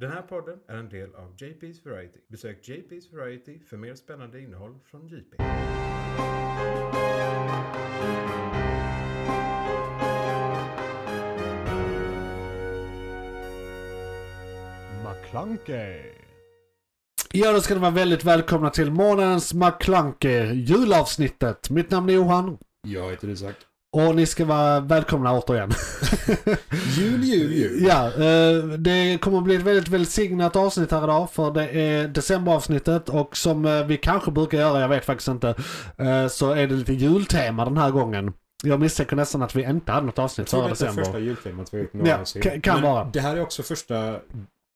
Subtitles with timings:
[0.00, 2.18] Den här podden är en del av JP's Variety.
[2.28, 5.36] Besök JP's Variety för mer spännande innehåll från JP.
[15.04, 16.12] McClunkey.
[17.32, 21.70] Ja, då ska ni vara väldigt välkomna till månadens McClunkey, julavsnittet.
[21.70, 23.69] Mitt namn är Johan Jag heter Isak.
[23.92, 25.70] Och ni ska vara välkomna återigen.
[26.96, 27.82] Jul, jul, jul.
[27.88, 32.08] ja, eh, det kommer att bli ett väldigt välsignat avsnitt här idag för det är
[32.08, 35.48] decemberavsnittet och som eh, vi kanske brukar göra, jag vet faktiskt inte,
[35.98, 38.32] eh, så är det lite jultema den här gången.
[38.62, 41.02] Jag misstänker nästan att vi inte hade något Jag avsnitt tror förra det är december.
[41.04, 42.42] första jultemat vi har gjort Ja, någonsin.
[42.42, 43.04] kan- kan vara.
[43.04, 44.16] Det här är också första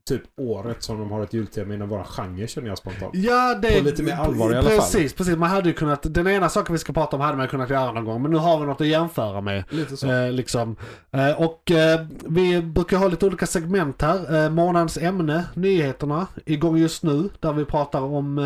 [0.09, 3.15] typ året som de har ett jultema inom våra genre känner jag spontant.
[3.15, 4.79] Ja, det På lite mer allvar i alla fall.
[4.79, 5.37] Precis, precis.
[5.37, 7.93] Man hade ju kunnat, den ena saken vi ska prata om hade man kunnat göra
[7.93, 8.23] någon gång.
[8.23, 9.65] Men nu har vi något att jämföra med.
[9.71, 10.11] Lite så.
[10.11, 10.77] Eh, liksom.
[11.11, 14.45] eh, och eh, vi brukar ha lite olika segment här.
[14.45, 17.29] Eh, månadens ämne, nyheterna, igång just nu.
[17.41, 18.39] Där vi pratar om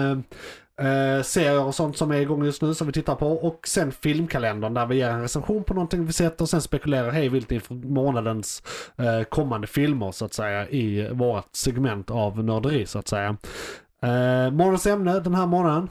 [0.79, 3.29] eh, serier och sånt som är igång just nu som vi tittar på.
[3.29, 7.11] Och sen filmkalendern där vi ger en recension på någonting vi sett och sen spekulerar
[7.11, 8.63] hej vilt inför månadens
[8.97, 13.37] eh, kommande filmer så att säga i vårt segment av nörderi så att säga.
[14.03, 15.89] Eh, månadens ämne den här månaden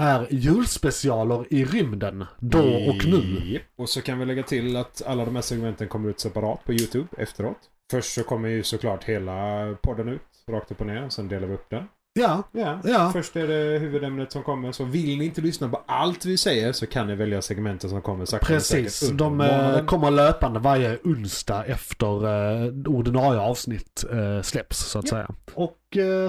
[0.00, 2.24] är julspecialer i rymden.
[2.38, 3.60] Då och nu.
[3.76, 6.72] Och så kan vi lägga till att alla de här segmenten kommer ut separat på
[6.72, 7.58] YouTube efteråt.
[7.90, 11.08] Först så kommer ju såklart hela podden ut, rakt upp och ner.
[11.08, 11.84] Sen delar vi upp den.
[12.18, 12.80] Ja, Ja.
[12.84, 13.10] ja.
[13.12, 14.72] Först är det huvudämnet som kommer.
[14.72, 18.02] Så vill ni inte lyssna på allt vi säger så kan ni välja segmenten som
[18.02, 19.86] kommer sakta Precis, de månaden.
[19.86, 25.10] kommer löpande varje onsdag efter eh, ordinarie avsnitt eh, släpps så att Ja.
[25.10, 25.30] säga.
[25.54, 25.74] Och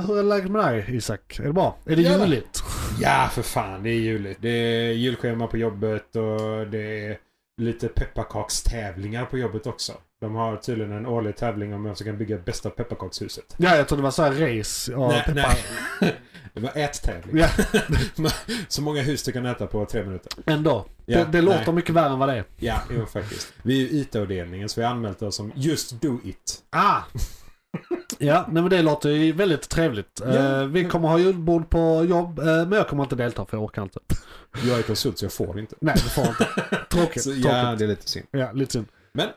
[0.08, 1.40] hur är läget med dig Isak?
[1.40, 1.76] Är det bra?
[1.86, 2.26] Är det då.
[2.26, 2.64] juligt?
[3.02, 3.84] Ja, för fan.
[3.84, 4.38] Det är juligt.
[4.42, 7.18] Det är julschema på jobbet och det är
[7.60, 9.94] lite pepparkakstävlingar på jobbet också.
[10.22, 13.56] De har tydligen en årlig tävling om vem som kan bygga bästa pepparkakshuset.
[13.58, 14.96] Ja, jag tror det var så här race.
[14.96, 15.56] Och Nej, peppar.
[16.02, 16.16] nej.
[16.54, 17.38] Det var ättävling.
[17.38, 17.50] Ja,
[18.68, 20.32] Så många hus du kan äta på tre minuter.
[20.46, 20.86] ändå.
[21.06, 22.44] Ja, det det låter mycket värre än vad det är.
[22.58, 23.54] Ja, jo faktiskt.
[23.64, 26.64] Vi är ju IT-avdelningen så vi har anmält oss som Just Do It.
[26.70, 27.02] Ah!
[28.18, 30.22] Ja, nej men det låter ju väldigt trevligt.
[30.26, 30.62] Ja.
[30.62, 33.64] Eh, vi kommer ha julbord på jobb, eh, men jag kommer inte delta för jag
[33.64, 34.00] orkar inte.
[34.66, 35.76] Jag är konsult så jag får inte.
[35.82, 36.48] Nej, det får inte.
[36.92, 37.24] Tråkigt.
[37.24, 37.46] Så, tråkigt.
[37.46, 38.26] ja, det är lite synd.
[38.32, 38.86] Ja, lite synd.
[39.12, 39.28] Men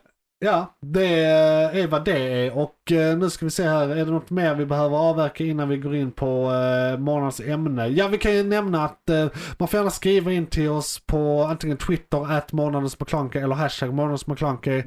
[0.45, 4.11] Ja, det är vad det är och eh, nu ska vi se här, är det
[4.11, 7.89] något mer vi behöver avverka innan vi går in på eh, månadens ämne?
[7.89, 9.27] Ja, vi kan ju nämna att eh,
[9.59, 12.97] man får gärna skriva in till oss på antingen Twitter, at månadens
[13.35, 14.25] eller hashtag månadens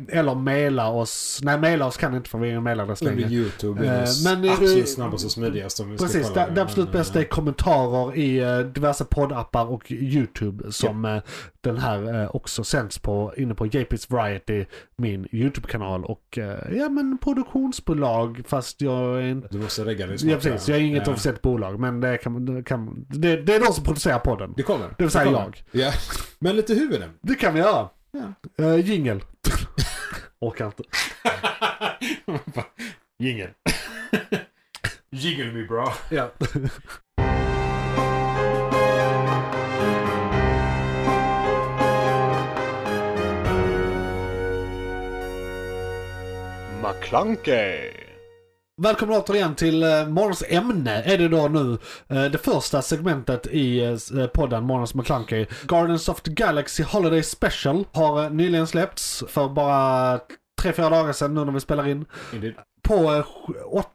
[0.10, 1.40] eller mejla oss.
[1.44, 3.30] Nej, mejla oss kan inte för vi är ingen mejladress under längre.
[3.30, 6.48] YouTube är Eh, det men, eh, absolut snabbast och smidigast om vi ska Precis, kolla
[6.48, 11.22] det, det absolut bästa är kommentarer i eh, diverse poddappar och YouTube som eh,
[11.62, 17.18] den här också sänds på inne på JP's Variety, min YouTube-kanal och eh, ja men
[17.18, 19.48] produktionsbolag fast jag är inte...
[19.52, 20.18] Du måste regga dig.
[20.30, 21.14] Ja precis, jag är inget Ja.
[21.14, 24.54] officiellt bolag men det kan, det kan det, det är de som producerar podden.
[24.58, 24.88] Det kommer.
[24.98, 25.64] Det vill säga jag.
[25.72, 25.92] Ja.
[26.40, 27.10] Men lite huvuden.
[27.22, 27.90] Det kan vi göra.
[28.12, 28.66] Ja.
[28.66, 29.24] Uh, jingel.
[30.40, 30.84] Orkar inte.
[33.20, 33.50] Jingel.
[35.12, 35.94] Jingel me bra.
[36.12, 36.30] Ja.
[46.86, 47.92] McClunkey.
[48.82, 51.78] Välkommen återigen till uh, morgons ämne är det då nu.
[52.10, 53.82] eh, det första segmentet i
[54.14, 55.46] uh, podden Morgons McClunky.
[55.68, 60.20] Guardians of the Galaxy Holiday Special har eh, nyligen släppts för bara
[60.62, 62.06] tre, fyra dagar sedan nu när vi spelar in.
[62.34, 62.54] Indeed.
[62.88, 63.26] På eh,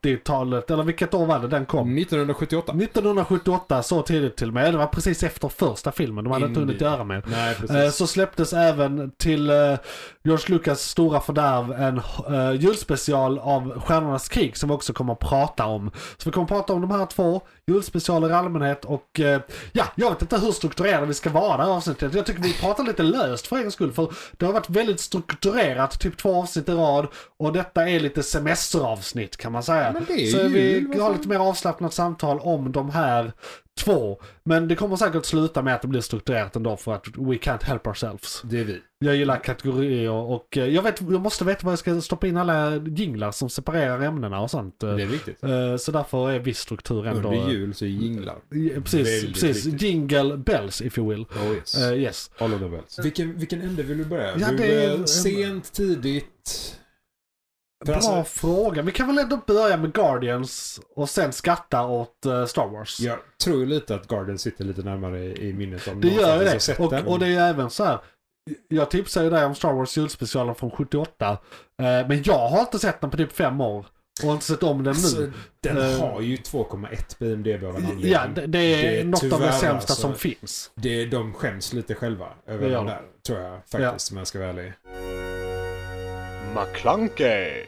[0.03, 1.99] 80-talet, eller vilket år var det den kom?
[1.99, 2.73] 1978.
[2.73, 4.75] 1978, så tidigt till och med.
[4.75, 6.93] Det var precis efter första filmen, de hade inte hunnit Indeed.
[6.93, 7.23] göra med.
[7.27, 7.97] Nej, Eh, precis.
[7.97, 9.75] Så släpptes även till eh,
[10.23, 12.01] George Lucas stora fördärv en
[12.35, 15.91] uh, julspecial av Stjärnornas krig som vi också kommer att prata om.
[16.17, 19.41] Så vi kommer att prata om de här två, julspecialer i allmänhet och eh,
[19.73, 22.15] ja, jag vet inte hur strukturerade vi ska vara det här avsnittet.
[22.15, 26.01] Jag tycker vi pratar lite löst för egen skull för det har varit väldigt strukturerat,
[26.01, 27.07] typ två avsnitt i rad
[27.39, 28.23] och detta är lite
[28.81, 29.93] semesteravsnitt kan man säga.
[29.93, 33.33] Men det är Så vi har lite mer avslappnat samtal om de här
[33.81, 34.21] två.
[34.45, 37.65] Men det kommer säkert sluta med att det blir strukturerat ändå för att we can't
[37.65, 38.43] help ourselves.
[38.45, 38.81] Det är vi.
[38.99, 42.37] Jag gillar kategorier och eh, jag, vet, jag måste veta var jag ska stoppa in
[42.37, 44.81] alla jinglar som separerar ämnena och sånt.
[44.81, 45.45] Det är viktigt.
[45.45, 47.29] Eh, Så därför är viss struktur ändå...
[47.33, 48.37] Under jul så är jinglar.
[48.49, 49.67] Ja, Precis, Väldigt precis.
[49.67, 49.83] viktigt.
[49.83, 51.21] Jingle bells if you will.
[51.23, 51.75] Oh yes.
[51.83, 52.31] Eh, yes.
[52.39, 52.99] All of the bells.
[52.99, 54.39] Vilken, vilken ände vill du börja?
[54.39, 56.77] Ja, du, det är- eh, Sent, tidigt?
[57.85, 58.83] Bra alltså- fråga.
[58.83, 63.01] Vi kan väl ändå börja med Guardians och sen skatta åt eh, Star Wars.
[63.01, 66.45] Jag tror lite att Garden sitter lite närmare i i minnet om Det gör ju
[66.45, 66.79] det.
[66.79, 67.99] Och, och det är även så här.
[68.69, 71.31] Jag tipsade ju dig om Star Wars julspecialen från 78.
[71.31, 71.39] eh,
[72.09, 73.87] Men jag har inte sett den på typ fem år.
[74.25, 74.91] och inte sett om den nu.
[74.91, 75.27] Alltså,
[75.63, 78.11] den Eh, har ju 2,1 på IMDB av en anledning.
[78.13, 80.71] Ja, det, det är, Det är något av det sämsta alltså- som finns.
[80.75, 82.93] Det, de skäms lite själva över gör den de.
[82.93, 84.73] där, tror jag faktiskt, om jag ska vara ärlig.
[86.55, 87.65] McClunkey.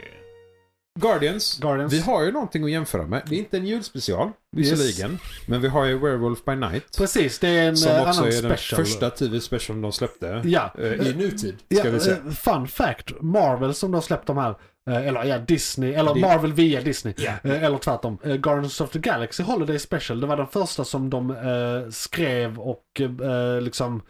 [1.00, 1.58] Guardians.
[1.58, 1.92] Guardians.
[1.92, 3.22] Vi har ju någonting att jämföra med.
[3.26, 5.18] Det är inte en julspecial, visserligen.
[5.46, 6.96] Men vi har ju Werewolf by Night.
[6.98, 8.76] Precis, det är en Som eh, också annan är special.
[8.78, 10.42] den första TV-specialen de släppte.
[10.44, 10.70] Ja.
[10.78, 12.16] eh, I nutid, Ja, ska vi säga.
[12.16, 14.54] eh, fun fact, Marvel som då har släppt de här,
[14.90, 17.32] eller ja, Disney, eller Det- Marvel via Disney, Ja.
[17.44, 18.18] eh, eller tvärtom.
[18.24, 22.84] Guardians of the Galaxy Holiday Special, det var den första som de eh, skrev och
[23.00, 24.02] eh, liksom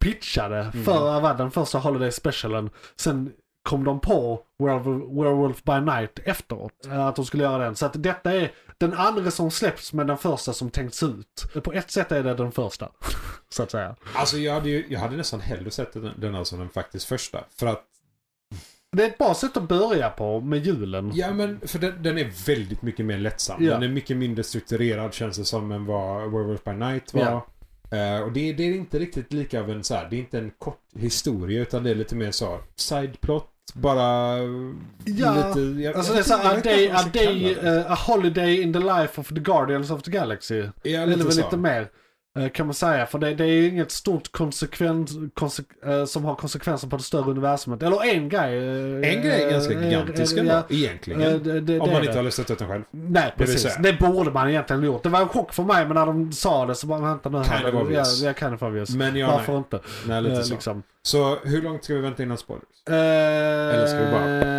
[0.00, 0.84] pitchade Mm.
[0.84, 2.70] för att vara den första Holiday Specialen.
[2.96, 3.30] Sen
[3.64, 7.76] kom de på Werewolf, by Night efteråt, eh, att de skulle göra den.
[7.76, 11.62] Så att detta är den andra som släpps men den första som tänkts ut.
[11.64, 12.88] På ett sätt är det den första,
[13.48, 13.96] så att säga.
[14.14, 17.06] Alltså jag hade, ju, jag hade nästan hellre sett den, den här som den faktiskt
[17.06, 17.44] första.
[17.56, 17.84] För att,
[18.96, 21.10] Det är ett bra sätt att börja på med julen.
[21.14, 23.64] ja men för den, den är väldigt mycket mer lättsam.
[23.64, 23.72] Ja.
[23.72, 27.22] Den är mycket mindre strukturerad känns det som än vad Werewolf by Night var.
[27.22, 27.46] Ja.
[27.98, 30.38] Eh, och det, det är inte riktigt lika av en så här, det är inte
[30.38, 33.50] en kort historia utan det är lite mer så sideplot.
[33.74, 34.38] Bara
[35.04, 35.60] Ja, lite...
[35.82, 38.62] Jag, Alltså jag det är vet så inte a day, a, day eh, a holiday
[38.62, 40.54] in the life of the Guardians of the Galaxy.
[40.54, 40.70] Ja,
[41.00, 41.40] Eller lite väl så.
[41.40, 41.88] lite mer.
[42.38, 43.06] Eh, Kan man säga.
[43.06, 47.02] För det, det är ju inget stort konsekvens, konsek, eh, som har konsekvenser på det
[47.02, 47.82] större universumet.
[47.82, 48.56] Eller en grej.
[48.58, 51.42] eh, En grej är ganska gigantisk ändå, ja, egentligen.
[51.42, 52.82] det, det, om man inte har listat ut den själv.
[52.90, 53.76] Nej, precis.
[53.80, 55.02] Det borde man egentligen gjort.
[55.02, 57.44] Det var en chock för mig, men när de sa det så bara, vänta nu.
[57.44, 58.20] Kind of obvious.
[58.22, 58.90] Ja, ja, kind of obvious.
[58.94, 59.58] Men ja, Varför nej.
[59.58, 59.80] inte?
[60.06, 60.54] nej lite så.
[60.54, 60.82] liksom.
[61.02, 62.64] Så hur långt ska vi vänta innan spoilers?
[62.90, 64.54] Eller ska vi bara...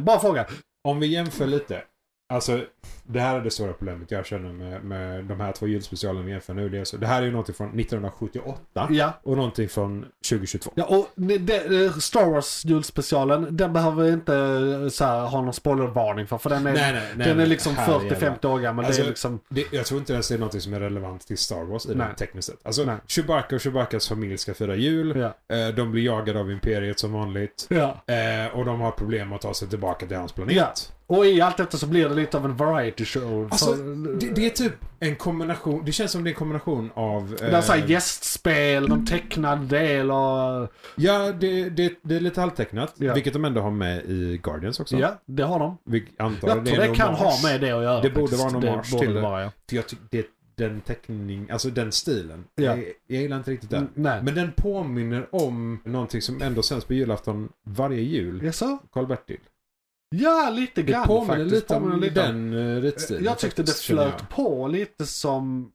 [0.00, 0.46] Bra fråga.
[0.84, 1.82] Om vi jämför lite.
[2.32, 2.60] Alltså,
[3.10, 6.32] det här är det stora problemet jag känner med, med de här två julspecialerna vi
[6.32, 6.68] jämför nu.
[6.68, 9.12] Det, är så, det här är ju någonting från 1978 Ja.
[9.22, 10.70] och någonting från 2022.
[10.74, 15.42] Ja, och det, det, eh, Star Wars julspecialen, den behöver vi inte eh, här, ha
[15.42, 16.38] någon spoilervarning för.
[16.38, 18.82] För den är, nej, nej, nej, den är liksom här 40-50 år gammal.
[18.82, 21.26] det Alltså, är liksom, Det, jag tror inte ens det är någonting som är relevant
[21.26, 22.06] till Star Wars i Nej.
[22.18, 22.58] tekniskt sett.
[22.66, 22.96] Alltså, Nej.
[23.06, 25.16] Chewbacca och Chewbaccas familj ska fira jul.
[25.48, 25.56] ja.
[25.56, 27.66] Eh, de blir jagade av Imperiet som vanligt.
[27.70, 28.02] ja.
[28.52, 30.54] Och de har problem att ta sig tillbaka till hans planet.
[30.56, 30.72] Ja.
[31.06, 33.48] Och i allt detta så blir det lite av en variety show.
[33.50, 33.72] Alltså,
[34.20, 35.82] Det, det är typ en kombination.
[35.84, 37.36] Det känns som det är en kombination av...
[37.38, 40.72] det är så här eh, gästspel, någon tecknad del och...
[40.96, 42.94] Ja, det, det, det är lite halvtecknat.
[42.96, 43.14] Ja.
[43.14, 44.96] Vilket de ändå har med i Guardians också.
[44.96, 45.78] Ja, det har de.
[45.84, 47.42] Vi antar Jag det tror det kan hommage.
[47.42, 48.00] ha med det att göra.
[48.00, 49.52] Det borde vara det borde till det vara, ja.
[49.68, 50.26] För jag tycker det
[50.58, 52.44] den teckning, alltså den stilen.
[52.54, 52.62] Ja.
[52.64, 53.88] Jag, jag gillar inte riktigt den.
[53.96, 54.24] Mm.
[54.24, 58.44] Men den påminner om någonting som ändå sänds på julafton varje jul.
[58.44, 58.78] Jaså?
[58.92, 59.38] Karl-Bertil.
[60.10, 61.52] Ja, lite Det grann påminner faktiskt.
[61.52, 63.24] lite om lite om- den uh, ritstilen.
[63.24, 65.68] Jag tyckte det flöt på lite som, eh,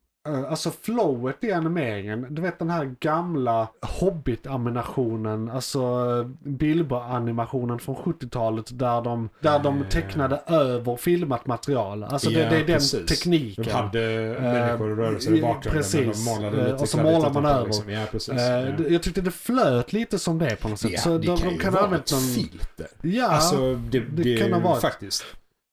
[0.49, 2.27] alltså flowet i animeringen.
[2.29, 9.81] Du vet den här gamla Hobbit-animationen, alltså eh, Bilbo-animationen från 70-talet där de, där de
[9.81, 9.87] Eh.
[9.87, 12.03] tecknade över filmat material.
[12.03, 13.05] Alltså det, Ja, det är den precis.
[13.09, 13.63] tekniken.
[13.63, 13.99] De hade
[14.41, 16.25] människor och rörelser i bakgrunden men de precis.
[16.27, 17.65] målade Eh, lite och så målar man över.
[17.65, 17.89] Liksom.
[17.89, 18.33] Ja, precis.
[18.33, 18.71] Eh, ja.
[18.77, 20.91] det- Jag tyckte det flöt lite som det på något sätt.
[20.91, 22.21] Ja, så det de, kan de ju kan vara ett någon...
[22.21, 22.87] filter.
[23.01, 24.81] Ja, Alltså, det, det, det kan ha varit.
[24.81, 25.23] faktiskt.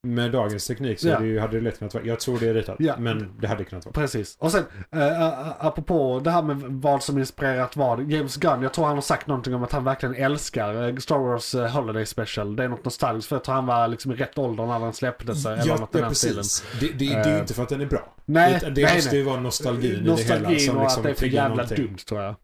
[0.03, 1.19] Med dagens teknik så Ja.
[1.19, 2.05] det ju, hade det lätt kunnat vara.
[2.05, 2.77] Jag tror det är ritat.
[2.79, 2.95] Ja.
[2.99, 3.93] Men det hade kunnat vara.
[3.93, 4.37] Precis.
[4.39, 8.11] Och sen, äh, apropå det här med vad som inspirerat vad.
[8.11, 11.55] James Gunn, jag tror han har sagt någonting om att han verkligen älskar Star Wars
[11.75, 12.57] Holiday Special.
[12.57, 14.93] Det är något nostalgiskt för jag tror han var liksom i rätt ålder när den
[14.93, 15.47] släpptes.
[15.47, 16.65] eh, Eller Ja, något ja, precis.
[16.81, 18.15] Det, det, det är ju inte för att den är bra.
[18.25, 21.03] Nej, Utan det nej, måste ju vara nostalgin, i det hela Nostalgin och liksom att
[21.03, 21.87] det är för jävla någonting.
[21.87, 22.35] dumt tror jag.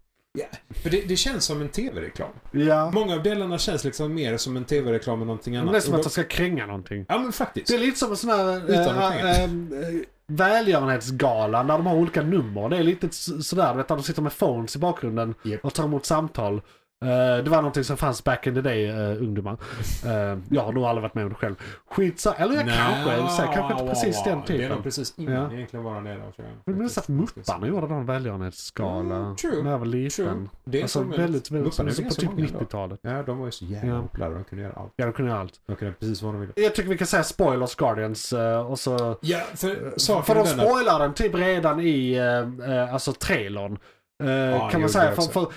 [0.83, 2.31] För det, det känns som en tv-reklam.
[2.51, 2.91] Ja.
[2.91, 5.65] Många av delarna känns liksom mer som en tv-reklam än någonting annat.
[5.65, 7.05] Men det är som att de ska kränga någonting.
[7.09, 7.69] Ja men faktiskt.
[7.69, 9.51] Det är lite som en sån här äh, äh,
[10.27, 12.69] välgörenhetsgala när de har olika nummer.
[12.69, 13.09] Det är lite
[13.43, 15.65] sådär, du vet, där de sitter med phones i bakgrunden Japp.
[15.65, 16.63] och tar emot samtal.
[17.05, 19.53] Eh, det var någonting som fanns back in the day, uh, ungdomar.
[20.07, 21.55] Uh, jag har nog aldrig varit med om det själv.
[21.91, 24.83] Skitsa, eller jag kanske, jag vill säga, kanske inte precis den Det är nog typen.
[24.83, 25.53] precis innan Ja.
[25.53, 26.47] egentligen vara det då tror jag.
[26.65, 30.03] Jag minns att Mupparna gjorde någon välgörenhetsgala Mm, true, när jag var True.
[30.03, 30.49] liten.
[30.65, 32.59] Det är Alltså som väldigt, väldigt, Mupparna är alltså, på typ många ändå.
[32.59, 33.01] 90-talet.
[33.03, 33.89] Ja, de var ju så jävla
[34.19, 34.29] Ja.
[34.29, 34.93] De kunde göra allt.
[34.97, 35.55] Ja, de kunde göra allt.
[35.67, 36.53] De kunde precis vad de ville.
[36.57, 38.33] Jag tycker vi kan säga spoilers Guardians
[38.69, 39.19] och så...
[39.21, 42.21] Ja, för För de spoilar den typ redan i
[42.93, 43.79] alltså trailern.
[44.23, 45.13] Eh, det kan man säga.
[45.13, 45.53] För, för,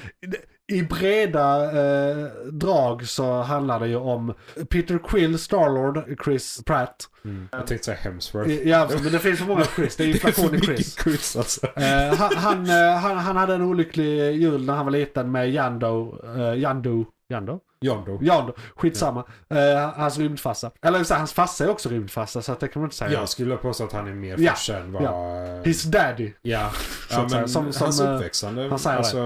[0.71, 4.33] I breda eh, drag så handlar det ju om
[4.69, 7.09] Peter Quill, Starlord, Chris Pratt.
[7.25, 7.49] Mm.
[7.51, 8.67] Jag tänkte säga Hemsworth.
[8.67, 9.95] Ja, men det finns för många Chris.
[9.95, 10.97] Det är inflation i Chris.
[11.03, 11.67] Chris alltså.
[11.75, 12.65] Eh, han, han,
[13.01, 16.21] han, han hade en olycklig jul när han var liten med Jando.
[16.35, 17.05] Uh, Jando.
[17.29, 17.59] Jando?
[17.81, 18.19] Jondo.
[18.21, 19.23] Jan, skitsamma.
[19.49, 20.71] Eh, hans rymdfarsa.
[20.81, 23.11] Eller så hans farsa är också rymdfarsa så att det kan man inte säga.
[23.11, 25.03] Jag skulle påstå att han är mer Ja, farsa än vad...
[25.03, 25.61] ja.
[25.63, 26.31] His daddy.
[26.41, 26.71] Ja,
[27.11, 28.99] ja men Som- som, hans eh, uppväxande, han säger det.
[28.99, 29.17] alltså,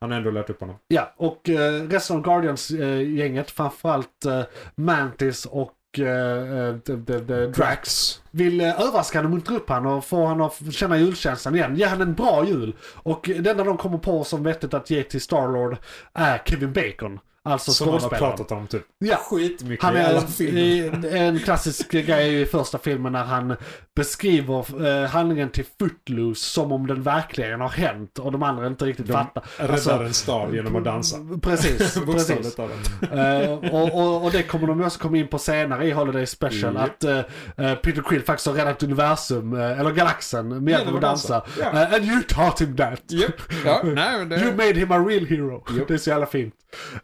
[0.00, 0.76] han har ändå lärt upp honom.
[0.88, 4.42] Ja, och eh, resten av Guardians-gänget, framförallt eh,
[4.74, 10.46] Mantis och the, the, the Drax, vill överraska honom, muntra upp honom och få honom
[10.46, 11.76] att känna julkänslan igen.
[11.76, 12.76] Ge honom en bra jul.
[12.94, 15.76] Och det enda de kommer på som vettigt att ge till Starlord
[16.14, 17.20] är Kevin Bacon.
[17.46, 19.16] Alltså Som han har pratat om typ Ja.
[19.16, 20.60] skitmycket Han i alla är filmer.
[20.60, 23.56] i, en klassisk grej i första filmen när han
[23.96, 28.84] beskriver eh, handlingen till Footloose som om den verkligen har hänt och de andra inte
[28.84, 29.42] riktigt De fattar.
[29.56, 31.16] räddar Alltså, en stad genom att dansa.
[31.42, 32.58] Precis, precis.
[32.58, 36.74] Eh, och, och, och det kommer de också komma in på senare i Holiday Special.
[36.74, 36.84] Japp.
[36.84, 37.18] Att eh,
[37.66, 41.46] eh, Peter Quill faktiskt har räddat universum, eh, eller galaxen, med hjälp av att dansa.
[41.60, 43.02] Eh, and you taught him that.
[43.08, 43.32] Japp.
[43.64, 44.56] Ja, nej men You det...
[44.56, 45.64] made him a real hero.
[45.78, 45.88] Japp.
[45.88, 46.54] Det är så jävla fint.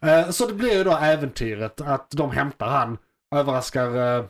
[0.00, 2.98] Eh, så det blir ju då äventyret att de hämtar han,
[3.34, 4.24] överraskar eh,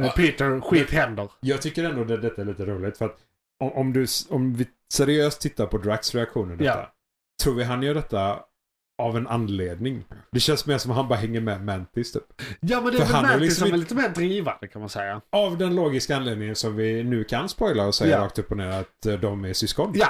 [0.00, 0.12] Ja.
[0.16, 1.30] Peter, skit händer.
[1.40, 3.16] Jag tycker ändå att detta är lite roligt för att
[3.60, 6.78] om, om, du, om vi seriöst tittar på Drax reaktion i detta.
[6.78, 6.92] Ja.
[7.42, 8.38] Tror vi han gör detta
[9.02, 10.04] av en anledning?
[10.32, 12.42] Det känns mer som att han bara hänger med Mantis typ.
[12.60, 14.88] Ja men det är väl är Mantis liksom som är lite mer drivande kan man
[14.88, 15.20] säga.
[15.30, 18.24] Av den logiska anledningen som vi nu kan spoila och säga Ja.
[18.24, 19.92] rakt upp och ner att eh, de är syskon.
[19.94, 20.08] Ja.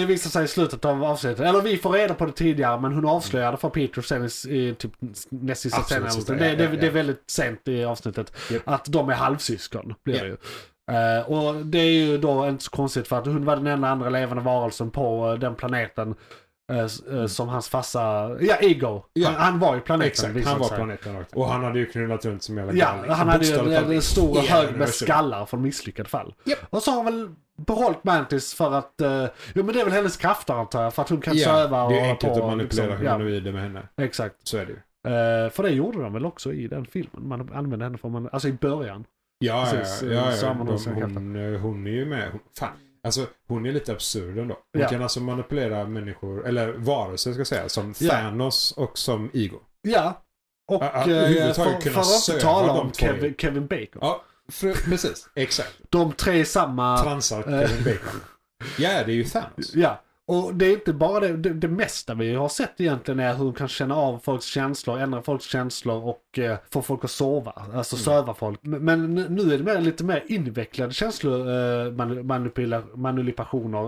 [0.00, 1.40] Det visar sig i slutet av avsnittet.
[1.40, 4.74] Eller vi får reda på det tidigare men hon avslöjade för Peter sen i, i
[4.74, 4.92] typ
[5.28, 6.08] näst sista scenen.
[6.26, 8.32] Det, ja, det, ja, det är väldigt sent i avsnittet.
[8.50, 8.62] Japp.
[8.64, 9.94] Att de är halvsyskon.
[10.04, 10.22] Blir Ja.
[10.22, 10.36] det ju.
[10.90, 13.88] Eh, och det är ju då inte så konstigt för att hon var den enda
[13.88, 16.14] andra levande varelsen på eh, den planeten.
[16.72, 18.00] eh, som hans farsa,
[18.40, 19.02] ja Ego.
[19.12, 19.28] Ja.
[19.28, 20.76] Han, han var ju planeten Exakt, han var sig.
[20.76, 21.34] planeten rakt.
[21.36, 24.40] Och han hade ju knullat runt som jävla Ja, han hade ju en, en stor
[24.40, 26.34] hög med skallar från misslyckade fall.
[26.44, 26.58] Japp.
[26.70, 27.28] Och så har väl
[27.66, 31.02] behållit Mantis för att, eh, jo men det är väl hennes krafter antar jag, för
[31.02, 33.62] att hon kan söva och det är enkelt på att manipulera liksom, ja, humanoider med
[33.62, 33.82] henne.
[33.96, 34.34] Exakt.
[34.48, 34.78] Så är det ju.
[35.14, 37.28] Eh, för det gjorde de väl också i den filmen.
[37.28, 39.04] Man använde henne för man, alltså i början.
[39.38, 40.12] Ja, ja, Precis, ja.
[40.12, 42.30] ja, så har man de, hon, eh, hon är ju med.
[42.30, 42.68] Hon, fan.
[43.04, 44.56] Alltså hon är lite absurd ändå.
[44.72, 44.88] Hon Ja.
[44.88, 48.10] kan alltså manipulera människor, eller varelser ska jag säga, som Ja.
[48.10, 49.56] Thanos och som Ego.
[49.82, 50.22] Ja.
[50.72, 53.34] Och Ja, ja, eh, överhuvudtaget för, för att inte tala om Kevin.
[53.38, 53.98] Kevin Bacon.
[54.00, 54.22] Ja,
[54.84, 55.28] precis.
[55.34, 55.80] Exakt.
[55.90, 56.98] De tre i samma...
[56.98, 57.68] Transar eh.
[57.68, 58.20] Kevin Bacon.
[58.78, 59.74] Ja, det är ju Thanos.
[59.74, 63.34] Ja, och det är inte bara det, det, det mesta vi har sett egentligen är
[63.34, 67.10] hur hon kan känna av folks känslor, ändra folks känslor och eh, få folk att
[67.10, 67.50] sova.
[67.74, 68.04] Alltså Mm.
[68.04, 68.58] söva folk.
[68.62, 71.92] Men, men nu är det mer, lite mer invecklade känslor, eh,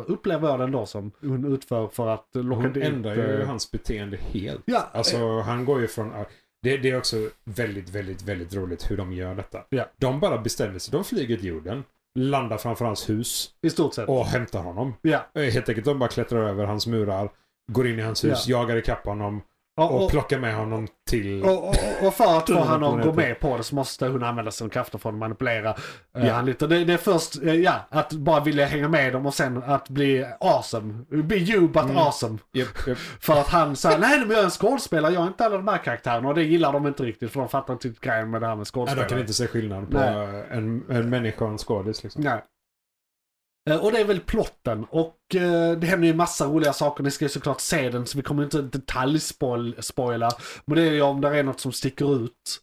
[0.07, 2.85] upplever jag den då som hon utför för att locka Hon dit.
[2.85, 4.62] ändrar ju eh, hans beteende helt.
[4.64, 6.12] Ja, Alltså han går ju från...
[6.62, 9.64] Det, det är också väldigt, väldigt, väldigt roligt hur de gör detta.
[9.69, 9.88] Ja.
[9.97, 10.92] De bara bestämmer sig.
[10.92, 11.85] De flyger till jorden,
[12.19, 14.09] landar framför hans hus i stort sett.
[14.09, 14.95] och hämtar honom.
[15.02, 15.26] Ja.
[15.35, 17.31] Eh, Helt enkelt de bara klättrar över hans murar,
[17.73, 19.42] går in i hans hus, jagar ikapp honom
[19.76, 21.43] Och, och och, plockar med honom till...
[21.43, 21.75] och, och,
[22.07, 24.71] och för att få han att gå med på det så måste hon använda sina
[24.71, 25.71] krafter för att manipulera
[26.17, 26.33] eh, Ja.
[26.35, 26.67] han lite.
[26.67, 29.88] Det, det är först, eh, ja, att bara vilja hänga med dem och sen att
[29.88, 31.05] bli awesome.
[31.09, 31.97] Be you but Mm.
[31.97, 32.38] awesome.
[32.52, 32.99] Japp, japp.
[33.21, 35.69] För att han säger nej men jag är en skådespelare, jag är inte alla de
[35.69, 36.29] här karaktärerna.
[36.29, 38.67] Och det gillar de inte riktigt för de fattar inte grejen med det här med
[38.67, 39.07] skådespelare.
[39.09, 40.45] de kan inte se skillnad på Nej.
[40.50, 42.23] en, en människa och en skådis liksom.
[42.23, 42.41] Nej.
[43.71, 47.04] Eh, Och det är väl plotten och eh, det händer ju massa roliga saker.
[47.04, 50.31] Ni ska ju såklart se den så vi kommer inte detaljspoila.
[50.64, 52.61] Men det är ju om det är något som sticker ut.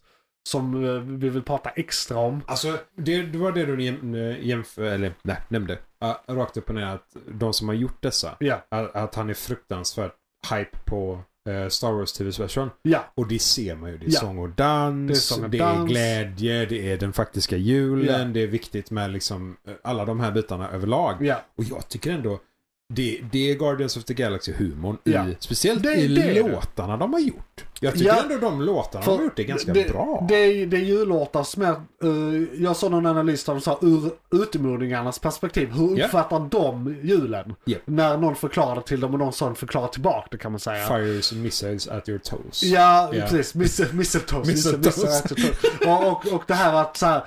[0.48, 2.42] Som eh, vi vill prata extra om.
[2.46, 5.78] Alltså, det, det var det du jäm, jämför, eller nej, nämnde.
[6.04, 9.30] Uh, rakt upp och ner att de som har gjort dessa, Ja, att, att han
[9.30, 10.14] är fruktansvärt
[10.50, 11.22] hype på
[11.68, 12.70] Star Wars TV-version.
[12.82, 13.98] ja, Och det ser man ju.
[13.98, 14.20] Det är Ja.
[14.20, 15.90] sång och dans, Det det är är, och dans.
[15.90, 18.24] glädje, det är den faktiska julen, Ja.
[18.24, 21.16] det är viktigt med liksom eh, alla de här bitarna överlag.
[21.26, 21.44] ja.
[21.56, 22.40] Och jag tycker ändå
[22.94, 25.28] det, det är Guardians of the Galaxy-humorn Ja.
[25.28, 26.50] i, speciellt Det- i det är det.
[26.50, 27.64] låtarna de har gjort.
[27.82, 28.22] Jag tycker Ja.
[28.22, 30.26] ändå de låtarna de har gjort är ganska det, bra.
[30.28, 33.78] Det, är- det är jullåtar som är, eh, jag såg någon analys där de sa
[33.82, 34.10] ur
[34.42, 35.70] utomjordingarnas perspektiv.
[35.72, 36.04] Hur Ja.
[36.06, 37.54] uppfattar de julen?
[37.64, 37.80] Japp.
[37.84, 40.86] När någon förklarar det till dem och någon sån förklarar tillbaka det kan man säga.
[40.88, 42.62] Fires missiles at your toes.
[42.62, 43.22] Ja, Ja.
[43.28, 43.54] precis.
[43.54, 43.94] Mistletoe.
[43.96, 44.38] Mistletoe.
[44.46, 45.10] Mistletoe.
[45.10, 45.90] Mistletoe.
[45.92, 47.22] och, och, och det här att så här,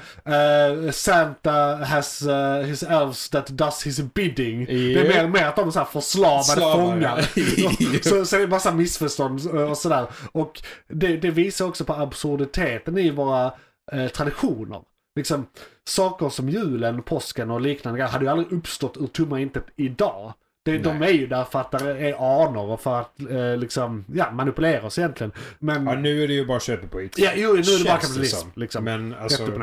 [0.86, 1.51] eh, Santa
[1.86, 4.65] has uh, his elves that does his bidding.
[4.65, 7.25] Det är mer, mer att de är så här förslavade Slavar, fångar.
[7.57, 7.72] ja.
[8.03, 10.05] så, så det är massa missförstånd och sådär.
[10.31, 10.42] Och
[10.88, 13.53] det, det visar också på absurditeten i våra
[13.91, 14.81] eh, traditioner.
[15.15, 15.47] Liksom,
[15.89, 20.33] saker som julen, påsken och liknande hade ju aldrig uppstått ur tomma intet idag.
[20.65, 24.05] Det, de är ju där för att det är anor och för att eh, liksom,
[24.13, 25.31] ja, manipulera oss egentligen.
[25.59, 27.19] Men, Ja, nu är det ju bara köpet på it.
[27.19, 28.38] ja, jo, nu är det bara kapitalism.
[28.38, 28.51] som.
[28.55, 28.83] Liksom.
[28.83, 29.59] Men alltså, och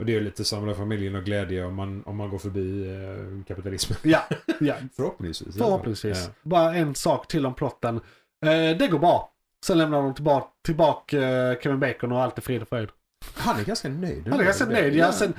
[0.00, 2.88] och det är ju lite samla familjen och glädje om man, om man går förbi
[2.88, 3.98] eh, kapitalismen.
[4.02, 4.22] Ja,
[4.60, 5.56] ja, Förhoppningsvis.
[5.56, 6.24] förhoppningsvis.
[6.26, 6.32] Ja.
[6.42, 7.96] Bara en sak till om plotten.
[8.46, 9.29] Eh, det går bra.
[9.64, 12.88] Sen lämnar de tillbaka, tillbaka eh, Kevin Bacon och allt är frid och fröjd.
[13.34, 14.28] Han är ganska nöjd.
[14.30, 14.94] Han är ganska nöjd.
[14.94, 15.34] Ja, sen,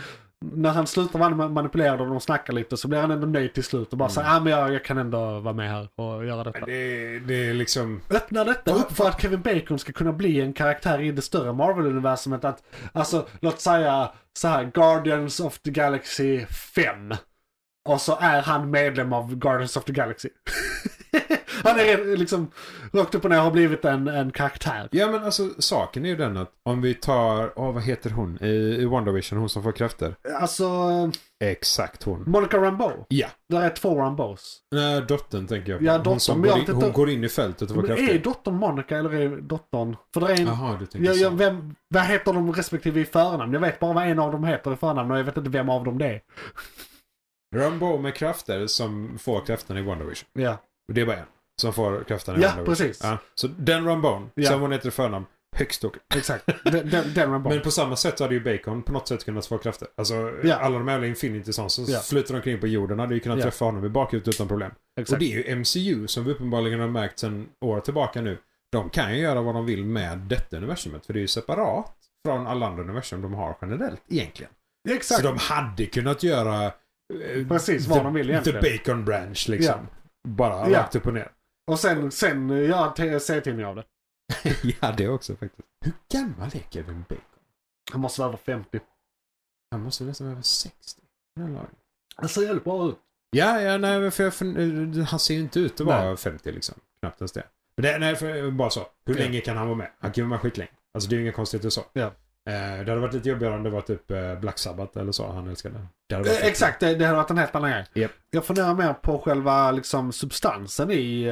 [0.45, 3.63] när han slutar vara manipulerad och de snackar lite så blir han ändå nöjd till
[3.63, 4.13] slut och bara Mm.
[4.13, 6.65] säger ah, men jag, jag kan ändå vara med här och göra detta.
[6.65, 8.01] Det, det är liksom...
[8.09, 11.53] Öppnar detta upp för att Kevin Bacon ska kunna bli en karaktär i det större
[11.53, 12.45] Marvel-universumet.
[12.45, 12.63] Att,
[12.93, 17.13] alltså, låt säga så här Guardians of the Galaxy 5.
[17.89, 20.29] Och så är han medlem av Guardians of the Galaxy.
[21.63, 22.51] han är liksom
[22.93, 24.87] rakt upp och ner har blivit en, en karaktär.
[24.91, 28.43] Ja men alltså saken är ju den att om vi tar, åh vad heter hon
[28.43, 28.47] i,
[28.81, 30.15] i Wonder Vision, hon som får krafter?
[30.39, 30.65] Alltså,
[31.43, 32.23] Exakt hon.
[32.27, 33.05] Monica Rambeau.
[33.07, 33.27] Ja.
[33.49, 34.59] Där är två Rambos.
[34.75, 35.85] Nej, dottern tänker jag på.
[35.85, 37.75] Ja, hon dottern, som men jag går in, inte- hon går in i fältet och
[37.75, 38.19] får Men är krafter.
[38.19, 39.95] dottern Monica eller är dottern...
[40.13, 40.45] För det är en...
[40.47, 43.53] Jaha, du tänker Jag, jag, vem, vad heter de respektive i förnamn?
[43.53, 45.69] Jag vet bara vad en av dem heter i förnamn och jag vet inte vem
[45.69, 46.21] av dem det är.
[47.55, 50.29] Rambo med krafter som får krafterna i Wonder Vision.
[50.33, 50.57] Ja,
[50.87, 51.25] Och det är bara en
[51.61, 52.99] som får krafterna Ja, Wonder precis.
[53.03, 54.49] Ja, så den Rambon, Ja.
[54.51, 56.01] som hon heter i förnamn, högst okej.
[56.15, 56.45] exakt.
[56.63, 57.41] den, den, den.
[57.41, 59.87] Men på samma sätt så hade ju Bacon på något sätt kunnat få krafter.
[59.97, 60.55] Alltså Ja.
[60.55, 61.99] alla de jävla Infinity som Ja.
[61.99, 63.43] flyter omkring på jorden hade ju kunnat Ja.
[63.43, 64.71] träffa honom i bakhuvudet utan problem.
[64.99, 65.13] exakt.
[65.13, 68.37] Och det är ju MCU som vi uppenbarligen har märkt sedan år tillbaka nu.
[68.71, 71.05] De kan ju göra vad de vill med detta universumet.
[71.05, 71.93] För det är ju separat
[72.27, 74.51] från alla andra universum de har generellt egentligen.
[74.89, 75.21] exakt.
[75.21, 78.61] Så de hade kunnat göra eh, Precis vad the, de vill The egentligen.
[78.61, 79.87] Bacon Branch liksom.
[80.27, 80.79] Bara Ja.
[80.79, 81.31] rakt upp och ner.
[81.71, 83.83] Och sen, sen göra serietidning av det.
[84.81, 85.67] ja, det också faktiskt.
[85.85, 87.23] Hur gammal är Kevin Bacon?
[87.91, 88.79] Han måste vara över 50.
[89.71, 91.01] Han måste nästan vara över 60.
[91.35, 91.69] Den lagen.
[92.15, 92.97] Han ser jävligt bra ut.
[93.29, 96.17] Ja, ja, nej, för, jag fun- han ser ju inte ut att vara Nej.
[96.17, 96.75] 50 liksom.
[96.99, 97.43] Knappt ens det.
[97.77, 98.87] Men det, nej, för, bara så.
[99.05, 99.23] Hur Ja.
[99.23, 99.91] länge kan han vara med?
[99.99, 100.71] Han kan ju vara med skitlänge.
[100.93, 101.81] Alltså det är ju inget konstigt så.
[101.93, 102.11] Ja.
[102.49, 105.31] Eh, det hade varit lite jobbigare om det var typ eh, Black Sabbath eller så.
[105.31, 105.75] Han älskade.
[106.09, 107.85] Det hade Eh, varit exakt, det, det hade varit en helt annan grej.
[107.93, 108.11] Japp.
[108.31, 111.27] Jag funderar mer på själva liksom, substansen i,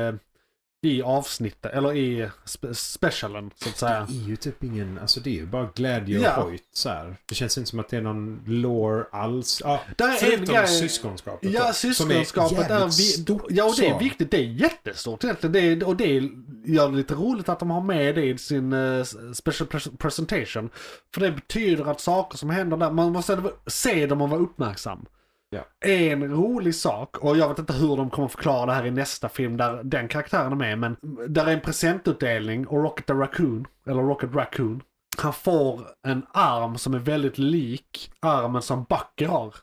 [0.82, 4.08] i avsnittet, eller i spe- specialen så att säga.
[4.10, 6.42] Det är ju typ ingen, alltså det är ju bara glädje och Ja.
[6.44, 7.16] hojt så här.
[7.26, 9.62] Det känns inte som att det är någon lore alls.
[9.66, 13.76] Ja, Där är en förutom grej- syskonskapet Ja, då, syskonskapet är, vi, stort, Ja, och
[13.78, 14.32] det är viktigt.
[14.32, 15.54] Det är jättestort egentligen.
[15.54, 16.30] Det är, och det är,
[16.66, 20.70] gör det lite roligt att de har med det i sin eh, special pres- presentation.
[21.14, 25.06] För det betyder att saker som händer där, man måste se dem och vara uppmärksam.
[25.50, 25.90] Ja.
[25.90, 29.30] En rolig sak, och jag vet inte hur de kommer förklara det här i nästa
[29.30, 33.68] film där den karaktären är med, men där är en presentutdelning och Rocket the Raccoon,
[33.88, 34.82] eller Rocket Raccoon,
[35.18, 39.56] han får en arm som är väldigt lik armen som Bucky har.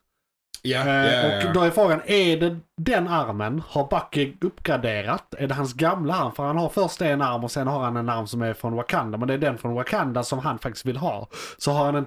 [0.63, 1.49] Ja, ja, ja.
[1.49, 3.63] Och då är frågan, är det den armen?
[3.69, 5.35] Har Bucky uppgraderat?
[5.35, 6.33] Är det hans gamla arm?
[6.33, 8.75] För han har först en arm och sen har han en arm som är från
[8.75, 9.19] Wakanda.
[9.19, 11.29] Men det är den från Wakanda som han faktiskt vill ha.
[11.59, 12.07] Så har han en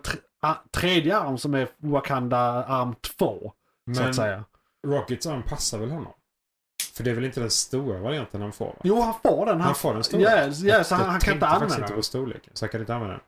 [0.71, 3.53] tredje arm som är Wakanda arm 2.
[3.95, 4.43] Så Men att säga.
[4.87, 6.13] Rockets arm passar väl honom?
[6.93, 8.75] För det är väl inte den stora varianten han får va?
[8.83, 9.61] Jo, han får den.
[9.61, 10.53] Han får den stora?
[10.53, 11.95] Så Jag han, han kan inte använda inte den.
[11.97, 12.51] på storleken.
[12.53, 13.23] Så jag kan inte använda den.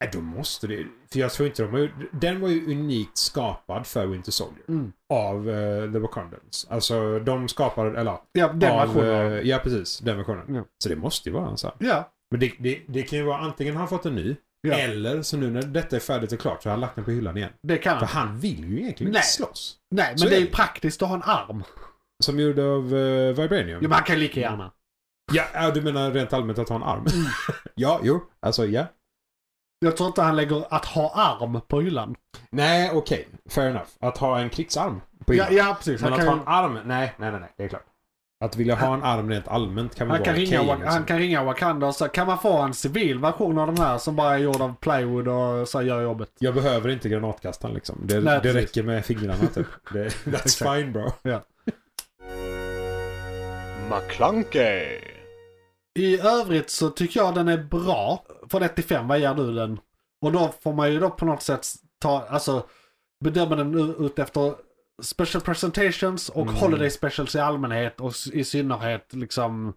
[0.00, 3.86] Nej, då måste det För jag tror inte de har Den var ju unikt skapad
[3.86, 4.64] för Winter Soldier.
[4.68, 4.92] Mm.
[5.08, 6.66] Av eh, The Wakandans.
[6.70, 9.32] Alltså de skapade, eller Ja, den av, versionen.
[9.32, 9.98] eh, Ja, precis.
[9.98, 10.54] Den versionen.
[10.54, 10.62] Ja.
[10.82, 11.70] Så det måste ju vara en sån.
[11.78, 14.36] Ja, Men det, det, det kan ju vara antingen har han fått en ny.
[14.68, 14.74] Ja.
[14.78, 17.10] Eller så nu när detta är färdigt och klart så har han lagt den på
[17.10, 17.50] hyllan igen.
[17.62, 18.28] det kan För han.
[18.28, 19.18] han vill ju egentligen Nej.
[19.18, 19.76] inte slåss.
[19.90, 20.46] Nej, så men det är det.
[20.46, 21.62] praktiskt att ha en arm.
[22.24, 23.78] Som gjord av uh, Vibranium.
[23.82, 24.72] Ja, men han kan lika gärna.
[25.32, 27.06] Ja, ja, du menar rent allmänt att ha en arm?
[27.14, 27.26] Mm.
[27.74, 28.20] ja, jo.
[28.40, 28.86] Alltså ja.
[29.78, 32.14] Jag tror inte han lägger att ha arm på hyllan.
[32.50, 33.28] Nej, okej.
[33.50, 33.86] Fair enough.
[34.00, 35.66] Att ha en krigsarm på Ja, hyllan.
[35.66, 36.00] ja precis.
[36.02, 36.78] Men Han att kan, ha en arm?
[36.88, 37.52] Nej, nej, nej, nej.
[37.56, 37.84] Det är klart.
[38.42, 40.82] Att vilja ha en arm rent allmänt kan väl Han vara kan, ringa, liksom.
[40.86, 43.98] han kan ringa Wakanda och säga kan man få en civil version av den här
[43.98, 46.28] som bara är gjord av plywood och så gör jobbet.
[46.38, 47.98] Jag behöver inte granatkastaren liksom.
[48.04, 49.66] Det, Nej, det räcker med fingrarna typ.
[49.92, 51.12] Det, that's fine bro.
[53.90, 55.00] McClunkey.
[55.94, 58.24] I övrigt så tycker jag den är bra.
[58.50, 59.80] Från 1 till 5, vad ger du den?
[60.20, 61.66] Och då får man ju då på något sätt
[61.98, 62.66] ta, alltså
[63.24, 64.54] bedöma den ut efter
[65.02, 66.54] special presentations och Mm.
[66.54, 69.74] holiday specials i allmänhet och i synnerhet liksom.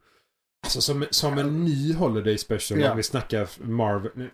[0.65, 2.91] Alltså som, som en ny Holiday Special Ja.
[2.91, 4.11] om vi snackar Marvel.
[4.15, 4.29] Nu,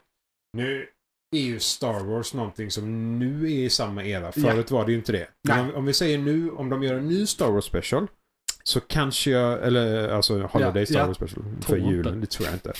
[0.57, 0.87] nu
[1.35, 4.31] är ju Star Wars någonting som nu är i samma era.
[4.31, 5.27] Förut var det ju inte det.
[5.47, 8.07] Men om, om vi säger nu, om de gör en ny Star Wars Special.
[8.63, 11.07] Så kanske jag, eller alltså Holiday Star.
[11.07, 12.21] Wars Special för julen.
[12.21, 12.73] Det tror jag inte.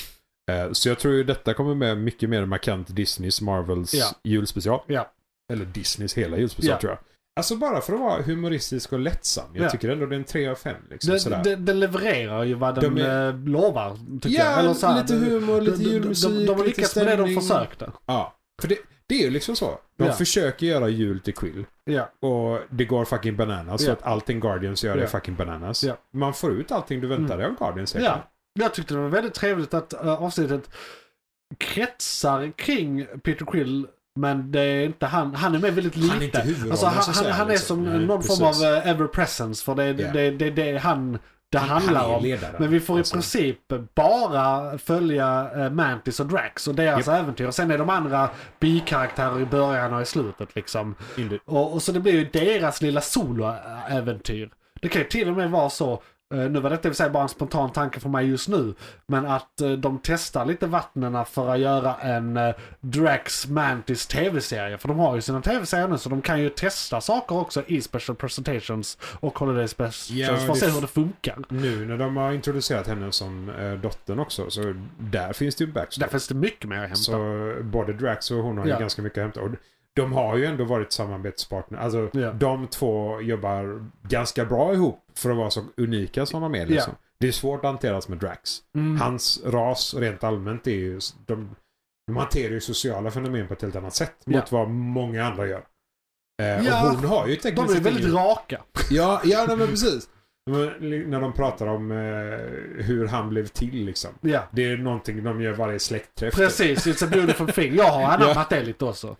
[0.51, 4.05] Eh, så jag tror ju detta kommer med mycket mer markant Disneys Marvels Ja.
[4.23, 4.81] julspecial.
[4.87, 5.11] Ja.
[5.53, 6.79] Eller Disneys hela julspecial Ja.
[6.79, 6.99] tror jag.
[7.41, 9.45] Alltså bara för att vara humoristisk och lättsam.
[9.53, 9.69] Jag Ja.
[9.69, 11.17] tycker ändå det är en 3 av 5 liksom.
[11.31, 13.97] Den, den, den levererar ju vad den De är- eh, lovar.
[14.23, 17.15] Ja, så lite humor, lite de, de, julmusik, de, de har lite lyckats med det
[17.15, 17.91] de försökte.
[18.05, 18.77] Ja, för det,
[19.07, 19.79] det är ju liksom så.
[19.97, 20.13] De Ja.
[20.13, 21.65] försöker göra jul till Quill.
[21.83, 22.09] Ja.
[22.29, 23.81] Och det går fucking bananas.
[23.83, 23.93] Så Ja.
[23.93, 25.83] att allting Guardians gör är fucking bananas.
[25.83, 25.97] Ja.
[26.13, 27.95] Man får ut allting du väntar dig av Guardians.
[27.99, 28.23] Ja.
[28.59, 30.69] jag tyckte det var väldigt trevligt att uh, avsnittet
[31.57, 33.87] kretsar kring Peter Quill.
[34.15, 36.13] Men det är inte han, han är med väldigt lite.
[36.13, 37.67] Han är inte Alltså han, han, han är liksom.
[37.67, 38.65] som Nej, någon form precis.
[38.65, 40.11] av uh, ever presence för det är Ja.
[40.13, 41.19] det, det, det han
[41.51, 42.37] det handlar om.
[42.59, 43.57] Men vi får i Alltså, princip
[43.95, 47.47] bara följa eh, Mantis och Drax och deras äventyr.
[47.47, 50.95] Och sen är de andra bikaraktärer i början och i slutet liksom.
[51.45, 54.49] Och, och så det blir ju deras lilla soloäventyr.
[54.81, 56.03] Det kan ju till och med vara så,
[56.37, 58.73] nu var detta i sig bara en spontan tanke för mig just nu,
[59.07, 64.77] men att eh, de testar lite vattnena för att göra en eh, Drax Mantis tv-serie.
[64.77, 67.81] För de har ju sina tv-serier nu så de kan ju testa saker också i
[67.81, 71.37] special presentations och holiday specials Ja, för att se hur det funkar.
[71.49, 75.71] Nu när de har introducerat henne som eh, dottern också, så där finns det ju
[75.71, 76.05] backstory.
[76.05, 76.95] Där finns det mycket mer att hämta.
[76.95, 78.79] Så både Drax och hon har ju Ja.
[78.79, 79.57] ganska mycket att hämta.
[79.95, 81.79] De har ju ändå varit samarbetspartner.
[81.79, 82.31] Alltså Ja.
[82.31, 86.65] de två jobbar ganska bra ihop för att vara så unika som de är.
[86.65, 86.93] Liksom.
[87.19, 88.59] Det är svårt att hanteras med Drax.
[88.75, 89.01] Mm.
[89.01, 90.99] Hans ras rent allmänt är ju...
[91.25, 91.55] De,
[92.07, 94.37] de hanterar ju sociala fenomen på ett helt annat sätt Ja.
[94.39, 95.63] mot vad många andra gör.
[96.41, 98.61] Eh, Ja, och hon har ju tekniskt De är väldigt ingen- raka.
[98.89, 100.09] Ja, ja men precis.
[100.51, 100.65] Men
[101.09, 101.97] När de pratar om eh,
[102.85, 104.09] hur han blev till liksom.
[104.21, 104.43] Ja.
[104.51, 106.33] Det är någonting de gör varje släktträff.
[106.35, 107.75] Precis, it's a beautiful thing.
[107.75, 109.17] Jag har anammat det lite också.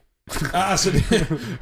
[0.53, 0.99] Alltså, det,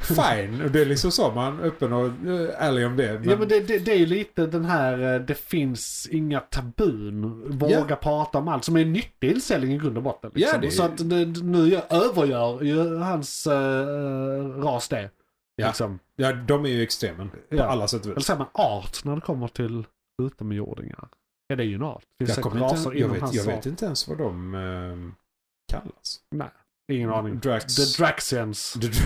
[0.00, 0.62] fine.
[0.64, 3.12] Och Det är liksom så man är öppen och eh, ärlig om det.
[3.20, 6.40] Men, Ja men det, det, det är ju lite den här, eh, det finns inga
[6.40, 7.96] tabun, våga Ja.
[7.96, 10.30] prata om allt, som är en nyttig inställning i grund och botten.
[10.34, 10.52] Liksom.
[10.54, 13.52] Ja, det är- Så att det, nu gör- övergör ju hans uh,
[14.62, 15.10] ras det.
[15.56, 15.66] Ja.
[15.66, 15.98] Liksom.
[16.16, 17.28] ja, de är ju extremen.
[17.30, 17.62] På Ja.
[17.64, 18.26] alla sätt och Eller vis.
[18.26, 19.84] säger man art när det kommer till
[20.22, 21.08] utomjordingar?
[21.46, 22.02] Ja det är ju en art.
[22.18, 22.40] Jag, inte,
[22.98, 25.12] jag, vet, jag vet inte ens vad de eh,
[25.78, 26.20] kallas.
[26.30, 26.48] Nej,
[26.96, 27.38] ingen aning.
[27.38, 27.74] Drax.
[27.76, 28.72] The Draxians.
[28.72, 28.88] The,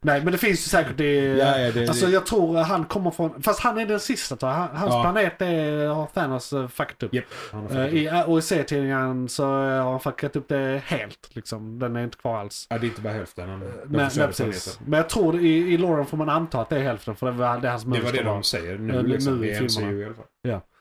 [0.00, 1.14] Nej men det finns ju säkert det.
[1.14, 4.36] ja, ja, det, Alltså det, jag tror han kommer från, fast han är den sista
[4.36, 4.58] tror jag.
[4.58, 5.02] Han- Hans Ja.
[5.02, 7.12] planet är, har Thanos uh, fuckat upp.
[7.52, 11.78] Han har Eh, I OEC-tidningen så har han fuckat upp det helt liksom.
[11.78, 12.66] Den är inte kvar alls.
[12.70, 13.48] ja, det är inte bara hälften.
[13.48, 14.80] Han, Nej, precis.
[14.86, 17.32] Men jag tror i, i Lauren får man anta att det är hälften för det,
[17.32, 19.60] var, det är hans Det var det de säger Eh, nu, nu liksom, i i
[19.60, 20.24] MCU i alla fall.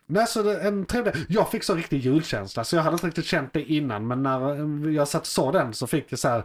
[0.10, 3.26] Nej, så det, en trevlig, jag fick så riktig julkänsla så jag hade inte riktigt
[3.26, 4.50] känt det innan men när
[4.88, 6.44] eh, jag satt och såg den så fick jag så här.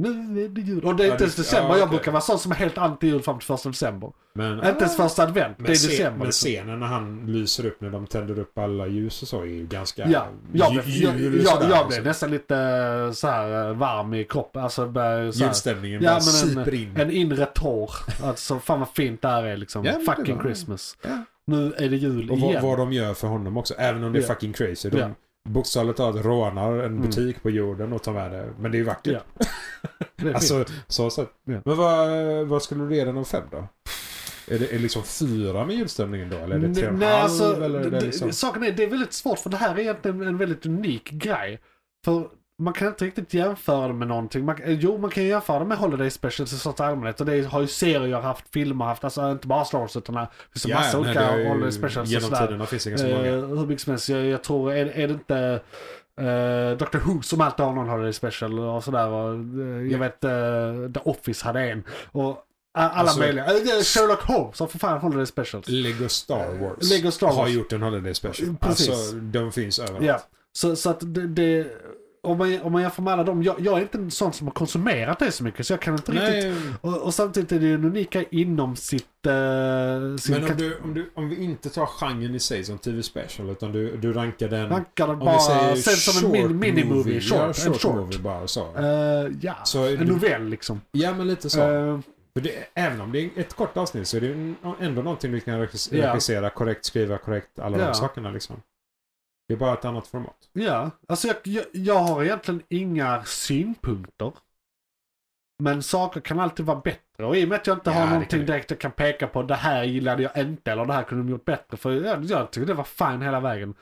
[0.00, 0.84] Nu är det jul.
[0.84, 1.68] Och det är Ja, inte ens december.
[1.74, 1.96] ja, jag okej.
[1.98, 4.12] brukar vara sån som är helt anti-jul fram till första december.
[4.34, 5.56] Men, Inte ens första advent.
[5.58, 6.18] det är december.
[6.18, 6.46] men liksom.
[6.50, 9.66] scenen när han lyser upp när de tänder upp alla ljus och så är ju
[9.66, 11.88] ganska Ja, jag blev, ju- jag, jul jag, jag alltså.
[11.88, 14.62] blev nästan lite eh, så här eh, varm i kroppen.
[14.62, 16.96] Alltså här, Julstämningen Ja, bara men siper in.
[16.96, 17.90] en inre tår.
[18.22, 19.84] Alltså fan vad fint det här är liksom.
[19.84, 20.96] Ja, Fucking Christmas.
[21.02, 21.24] Ja.
[21.46, 22.52] Nu är det jul Och igen.
[22.54, 23.74] vad, vad de gör för honom också.
[23.78, 24.90] Även om det är fucking crazy.
[24.90, 25.10] De Ja.
[25.48, 27.00] bokstavligt talat rånar en Mm.
[27.02, 28.52] butik på jorden och tar med det.
[28.58, 29.22] Men det är ju vackert.
[30.16, 31.28] Det är Alltså, så sett.
[31.44, 32.08] Men vad,
[32.46, 33.68] vad skulle du ge den av fem då?
[34.48, 36.36] Är det är liksom fyra med julstämningen då?
[36.36, 37.22] Eller är det tre och Nej, halv?
[37.22, 38.32] alltså, eller är det det- liksom...
[38.32, 41.60] Saken är, det är väldigt svårt för det här är egentligen en väldigt unik grej.
[42.04, 42.28] För
[42.60, 44.44] man kan inte riktigt jämföra det med någonting.
[44.44, 47.20] Man, eh, jo, man kan jämföra det med Holiday Specials i största allmänhet.
[47.20, 50.28] Och det har ju serier haft, filmer haft, alltså inte bara Star Wars utan det
[50.52, 53.46] finns en massa nej, olika ju- Holiday Specials Genom tiderna finns det ganska Eh, många.
[53.60, 54.08] hur mycket som helst.
[54.08, 55.60] Jag, jag tror, är, är det inte
[56.20, 59.08] uh, Dr Who som alltid har någon Holiday Special och sådär.
[59.08, 61.84] Och, eh, jag vet uh, The Office hade en.
[62.12, 63.44] Och alla Alltså- möjliga.
[63.44, 65.68] Eh, Sherlock Holmes har för fan Holiday Specials.
[65.68, 67.50] Lego Star Wars, Lego Star har Wars.
[67.50, 68.56] gjort en holiday special.
[68.60, 68.88] Precis.
[68.90, 70.04] Alltså, de finns överallt.
[70.06, 70.20] Ja,
[70.52, 71.66] så, så att det, det
[72.22, 74.46] om, man, om man jämför med alla dem, jag, jag är inte en sån som
[74.46, 76.44] har konsumerat det så mycket så jag kan inte riktigt.
[76.44, 79.06] Nej, Och, och samtidigt är det ju unika inom sitt...
[79.26, 82.78] Uh, sin men om, du, om, du, om vi inte tar genren i sig som
[82.78, 84.68] TV special utan du, du rankar den...
[84.68, 87.80] rankar den bara, säger sen som en min, short mini-movie, movie, short, ja, en short,
[87.80, 87.94] short.
[87.96, 88.60] movie bara så.
[88.76, 90.80] Eh, ja, Så en du- novell liksom.
[90.92, 91.58] Ja men lite så.
[92.34, 94.54] För det, även om det är ett kort avsnitt så är det
[94.84, 97.86] ändå någonting du kan regissera korrekt, skriva korrekt, alla Ja.
[97.86, 98.56] de sakerna liksom.
[99.50, 100.36] Det är bara ett annat format.
[100.52, 104.32] ja, alltså jag, jag, jag har egentligen inga synpunkter.
[105.62, 107.26] Men saker kan alltid vara bättre.
[107.26, 109.42] Och i och med att jag inte Ja, har någonting direkt jag kan peka på.
[109.42, 111.76] Det här gillade jag inte eller det här kunde de gjort bättre.
[111.76, 113.74] För jag, jag tycker det var fine hela vägen.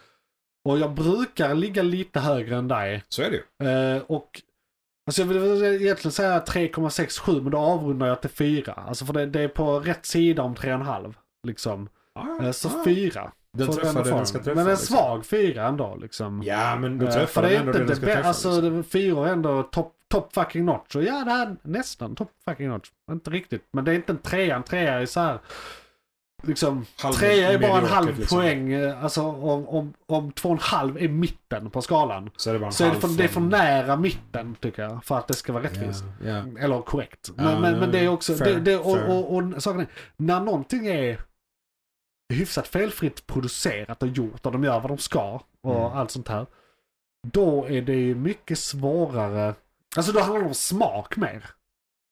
[0.69, 3.05] Och jag brukar ligga lite högre än dig.
[3.09, 3.71] Så är det ju.
[3.71, 4.43] Eh, och
[5.07, 8.73] Alltså jag vill egentligen säga 3,67 men då avrundar jag till 4.
[8.73, 11.15] Alltså för det, det är på rätt sida om 3,5.
[11.47, 11.89] Liksom.
[12.43, 12.85] Eh, så Ah.
[12.85, 13.33] 4.
[13.59, 14.55] Den får träffar det den ska träffa.
[14.55, 14.97] Men en liksom.
[14.97, 16.43] svag 4 ändå liksom.
[16.45, 18.29] Ja men då Eh, träffar den ändå det den ska träffa.
[18.29, 18.85] alltså liksom.
[18.85, 20.97] fyra är ändå top, top fucking notch.
[20.97, 22.89] Och ja det är nästan top fucking notch.
[23.11, 23.65] Inte riktigt.
[23.73, 25.39] Men det är inte en trea, en trea är så här.
[26.43, 28.39] Liksom, Halv- trea är bara en halv liksom.
[28.39, 28.73] poäng.
[28.73, 32.31] eh, Alltså om, om, om två och en halv är mitten på skalan.
[32.37, 33.97] Så är det bara en Så är det, halv för, det är för från- nära
[33.97, 35.05] mitten tycker jag.
[35.05, 36.05] För att det ska vara rättvist.
[36.25, 36.43] Ja, ja.
[36.61, 37.31] Eller korrekt.
[37.37, 39.87] Men, men, men det är också, fair, det, det, och, och, och, och saken är,
[40.17, 41.21] när någonting är
[42.35, 45.99] hyfsat felfritt producerat och gjort och de gör vad de ska och Mm.
[45.99, 46.47] allt sånt här.
[47.27, 49.55] Då är det ju mycket svårare.
[49.97, 51.45] Alltså då handlar det om smak mer.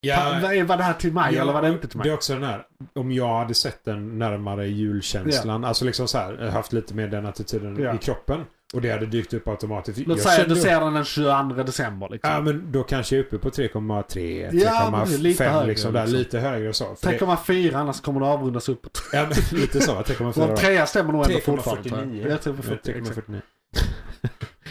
[0.01, 2.09] Ja, Va- var det här till mig Ja, eller var det inte till Det mig?
[2.09, 6.49] är också den här, om jag hade sett den närmare julkänslan, alltså liksom så här,
[6.49, 7.95] haft lite mer den attityden Ja.
[7.95, 8.45] i kroppen.
[8.75, 9.99] Och det hade dykt upp automatiskt.
[10.07, 12.31] Låt säga du ser den den 22 december liksom.
[12.33, 15.93] Ja men då kanske jag är uppe på 3,3, Ja, men lite 3,5 högre, liksom,
[15.93, 16.19] där, liksom.
[16.19, 16.95] lite högre så.
[16.95, 19.03] För det, 3,4 annars kommer det avrundas uppåt.
[19.13, 20.51] ja men lite så, 3,4.
[20.51, 21.89] Och trea stämmer nog ändå fortfarande.
[21.89, 21.93] 3,49.
[21.93, 23.29] tror Jag Jag tror på 40, exakt.
[23.29, 23.41] 3,49.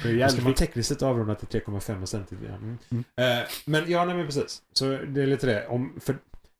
[0.04, 2.56] Det är Ska man tekniskt sett avrunda till 3,5 och sen till ja.
[2.56, 2.78] mm.
[2.90, 3.04] Mm.
[3.40, 4.62] Eh, Men ja, nej men precis.
[4.74, 5.68] Så det är lite det.
[5.68, 6.18] Om, för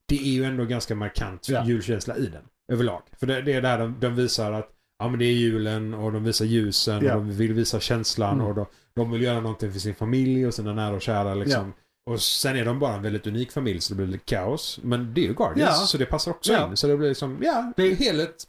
[0.08, 1.64] det är ju ändå ganska markant Ja.
[1.64, 2.42] julkänsla i den.
[2.72, 3.02] Överlag.
[3.20, 6.12] För det, det är där de, de visar att ja, men det är julen och
[6.12, 7.14] de visar ljusen Ja.
[7.14, 8.46] och de vill visa känslan Mm.
[8.46, 11.72] och de, de vill göra någonting för sin familj och sina nära och kära liksom.
[12.10, 14.80] Och sen är de bara en väldigt unik familj så det blir lite kaos.
[14.82, 15.86] Men det är ju Guardians Ja.
[15.86, 16.76] så det passar också in.
[16.76, 18.44] Så det blir liksom, ja, Det- det är helhet.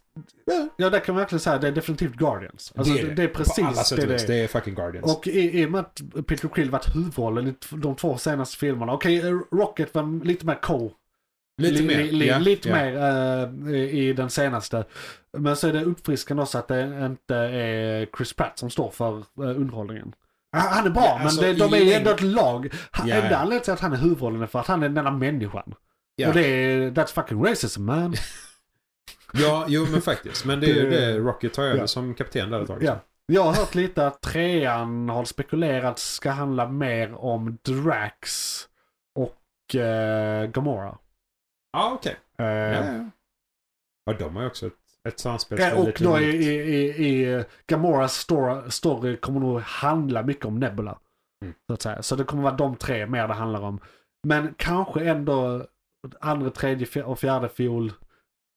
[0.78, 1.58] Ja, det kan man verkligen säga.
[1.58, 2.74] Det är definitivt Guardians.
[2.76, 4.28] Alltså, det, det är precis På alla sätt det det är.
[4.28, 5.16] Det är fucking Guardians.
[5.16, 8.94] Och i, i och med att Peter Quill varit huvudrollen i de två senaste filmerna.
[8.94, 10.92] Okej, eh, Rocket var lite mer co.
[11.58, 11.98] lite Li- mer.
[12.04, 12.76] li- li- ja, lite ja.
[12.76, 12.96] mer
[13.68, 14.86] eh, i i den senaste.
[15.38, 19.12] Men så är det uppfriskande också att det inte är Chris Pratt som står för
[19.18, 20.14] uh, underhållningen.
[20.52, 22.74] Han är bra, Ja, alltså, men det, de är ju ändå ett lag.
[22.92, 24.98] Han, Ja, Enda anledningen till att han är huvudrollen är för att han är den
[24.98, 25.74] enda människan.
[26.16, 26.28] Ja.
[26.28, 28.14] Och det är, that's fucking racism man.
[29.34, 30.46] Ja, jo men faktiskt.
[30.46, 31.88] Men det är ju Det- Rocket tar över Ja.
[31.88, 32.84] som kapten där ett tag.
[32.84, 33.00] Ja.
[33.26, 38.62] Jag har hört lite att trean har spekulerats ska handla mer om Drax
[39.16, 40.98] och uh, Gamora.
[41.72, 42.16] Ja, okej.
[42.38, 43.06] Eh, Ja, ja.
[44.06, 44.74] ja, de har ju också ett,
[45.08, 49.60] ett samspel Ja, är och då i, i, i, i Gamoras story, story kommer nog
[49.62, 51.00] handla mycket om Nebula.
[51.46, 51.54] Mm.
[51.68, 52.02] Så, att säga.
[52.04, 53.80] så det kommer vara de tre mer det handlar om.
[54.28, 55.66] Men kanske ändå
[56.20, 57.94] andra, tredje och fjärde fiol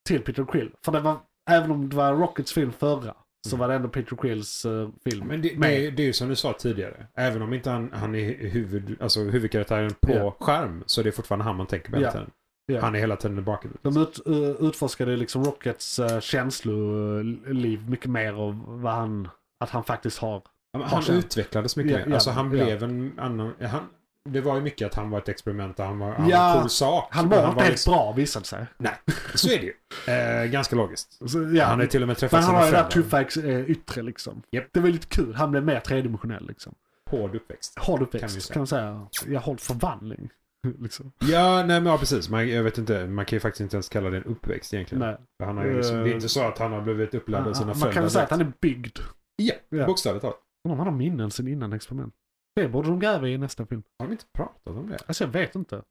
[0.09, 0.73] till Peter Quill.
[0.85, 1.17] För det var,
[1.51, 3.15] även om det var Rockets film förra,
[3.49, 3.61] så Mm.
[3.61, 5.27] var det ändå Peter Quills eh, film.
[5.27, 7.07] Men det, det, är- det är ju som du sa tidigare.
[7.15, 10.37] Även om inte han, han är huvud, alltså huvudkaraktären på Ja.
[10.41, 12.13] skärm så är det fortfarande han man tänker på hela Ja.
[12.13, 12.31] tiden.
[12.67, 12.81] Ja.
[12.81, 13.83] Han är hela tiden i bakhuvudet.
[13.83, 14.37] De ut, uh,
[14.69, 19.29] utforskade liksom Rockets uh, känsloliv mycket mer och vad han,
[19.65, 20.43] att han faktiskt har.
[20.73, 21.25] Har Han känt.
[21.25, 22.15] utvecklades mycket Ja, mer.
[22.15, 23.55] Alltså han blev en annan...
[23.61, 23.81] Han,
[24.29, 26.61] det var ju mycket att han var ett experiment och han var, han Ja, en
[26.61, 27.09] cool sak.
[27.11, 28.67] Han var inte helt liksom- bra visade sig.
[28.79, 28.95] Nej,
[29.35, 29.73] så är det ju.
[30.13, 31.31] Eh, ganska logiskt.
[31.31, 32.91] Så, ja, Han har till och med träffat men han sina har ju det där
[32.91, 33.25] föräldrar.
[33.31, 34.43] tuffa eh, yttre liksom.
[34.53, 34.67] Japp.
[34.73, 35.35] Det var lite kul.
[35.35, 36.75] Han blev mer tredimensionell liksom.
[37.11, 37.79] Hård uppväxt.
[37.79, 38.53] Hård Kan vi uppväxt säga.
[38.53, 39.07] kan man säga.
[39.27, 40.29] Jag håller förvandling.
[40.79, 41.13] liksom.
[41.19, 42.29] Ja, nej men ja, precis.
[42.29, 43.07] Man, jag vet inte.
[43.07, 45.01] Man kan ju faktiskt inte ens kalla det en uppväxt egentligen.
[45.07, 45.17] Nej.
[45.39, 47.53] För han har ju liksom, det är inte så att han har blivit upplärd av
[47.53, 47.93] sina Man föräldrar.
[47.93, 48.99] kan väl säga att han är byggd.
[49.37, 49.87] Ja, Ja.
[49.87, 50.41] bokstavligt talat.
[50.69, 52.15] Han har minnen sen innan experiment.
[52.57, 53.83] Det borde de gräva i nästa film.
[53.99, 54.99] Har de inte pratat om det?
[55.07, 55.83] Alltså jag vet inte.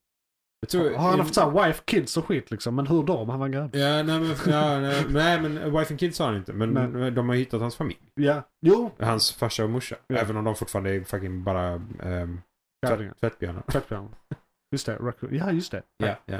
[0.62, 2.75] Jag tror, Har han haft såhär wife, kids och skit liksom?
[2.75, 3.75] Men hur då om han var gravid?
[3.82, 6.53] Ja, nej men, ja, nej, nej, men Wife and Kids har han inte.
[6.53, 7.12] Men Nej.
[7.12, 7.99] de har hittat hans familj.
[8.15, 8.91] Ja, jo.
[8.99, 9.95] Hans farsa och morsa.
[10.08, 10.15] Ja.
[10.17, 12.41] Även om de fortfarande är fucking bara um,
[12.88, 13.13] Grävlingar.
[13.19, 13.62] tvättbjörnar.
[13.71, 14.10] Tvättbjörn.
[14.71, 15.36] Just det, raccoon.
[15.36, 15.84] Ja just det.
[15.97, 16.38] Ja, ja.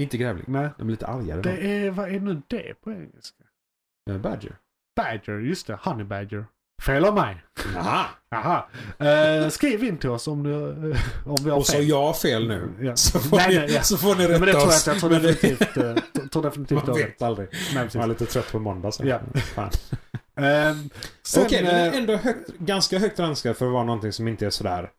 [0.00, 0.44] Inte grävling.
[0.48, 0.68] Nej.
[0.78, 1.42] De är lite argare.
[1.42, 3.44] Det är, vad är nu det på engelska?
[4.10, 4.56] Eh, Badger.
[4.96, 5.78] Badger, just det.
[5.82, 6.46] Honey badger.
[6.86, 7.42] Fel av mig.
[7.76, 8.06] Aha!
[8.34, 8.68] Aha.
[9.06, 10.52] Eh, skriv in till oss om, du,
[10.90, 11.88] eh, om vi har Och så fel.
[11.88, 12.68] jag fel nu.
[12.80, 12.96] Ja.
[12.96, 13.82] Så, får Nej, ni, nej, ja.
[13.82, 14.86] så får ni Ja, rätta men det tror jag, oss.
[14.86, 15.94] jag tror Men definitivt, eh,
[16.28, 17.48] tror definitivt Man vet aldrig.
[17.74, 19.06] Nej, Man är lite trött på måndag så.
[19.06, 19.20] Ja.
[20.40, 20.90] Ehm,
[21.22, 24.46] sen, Okej, men eh, ändå högt, ganska högt ranskat för att vara någonting som inte
[24.46, 24.90] är sådär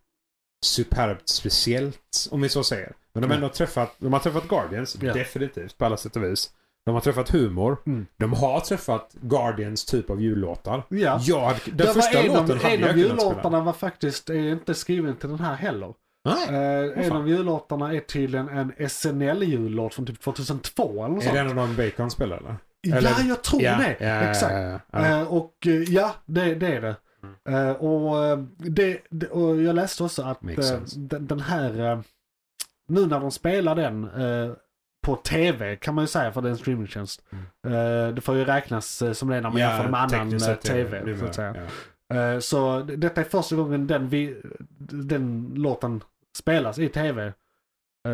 [0.65, 2.93] superbt speciellt, om vi så säger.
[3.13, 3.43] Men de har Mm.
[3.43, 5.13] ändå träffat, de har träffat Guardians, Ja.
[5.13, 6.49] definitivt, på alla sätt och vis.
[6.85, 7.77] De har träffat humor.
[7.85, 8.05] Mm.
[8.17, 10.83] De har träffat Guardians typ av jullåtar.
[10.89, 11.19] Ja.
[11.21, 14.29] Ja, den Det var första en låten av, hade en jag av jullåtarna var faktiskt
[14.29, 15.93] inte skriven till den här heller.
[16.25, 16.47] Nej.
[16.49, 21.39] Eh, en av jullåtarna är tydligen en SNL-jullåt från typ 2002 eller något Är det
[21.39, 22.55] en av de Bacon spelar eller?
[22.81, 23.97] Ja, eller- jag tror ja, det.
[24.05, 24.81] ja, Exakt.
[24.91, 25.05] ja.
[25.05, 26.95] Eh, och eh, ja, det, det är det.
[27.47, 27.67] Mm.
[27.67, 29.27] Eh, och, eh, det, det.
[29.27, 30.99] Och jag läste också att sense.
[30.99, 31.99] den, den här, eh,
[32.87, 34.09] nu när de spelar den
[35.05, 37.23] på tv kan man ju säga för det är en streamingtjänst.
[37.67, 41.17] Eh, det får ju räknas som det när man jämför med annan sett det tv.
[41.19, 41.55] Så, att säga.
[42.07, 42.41] ja.
[42.41, 44.41] Så detta är första gången den, vi,
[44.79, 46.03] den låten
[46.37, 47.33] spelas i tv.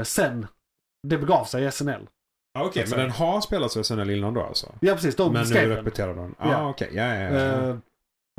[0.04, 0.48] Sen
[1.08, 2.08] det begav sig i SNL.
[2.54, 4.76] Ja, Okej, men den har spelats av SNL innan då alltså?
[4.80, 5.78] Ja precis, de men nu skrev den.
[5.78, 6.36] repeterar de.
[6.40, 6.70] Ja, Ja.
[6.70, 6.90] okej.
[6.94, 7.78] Ja, ja, ja.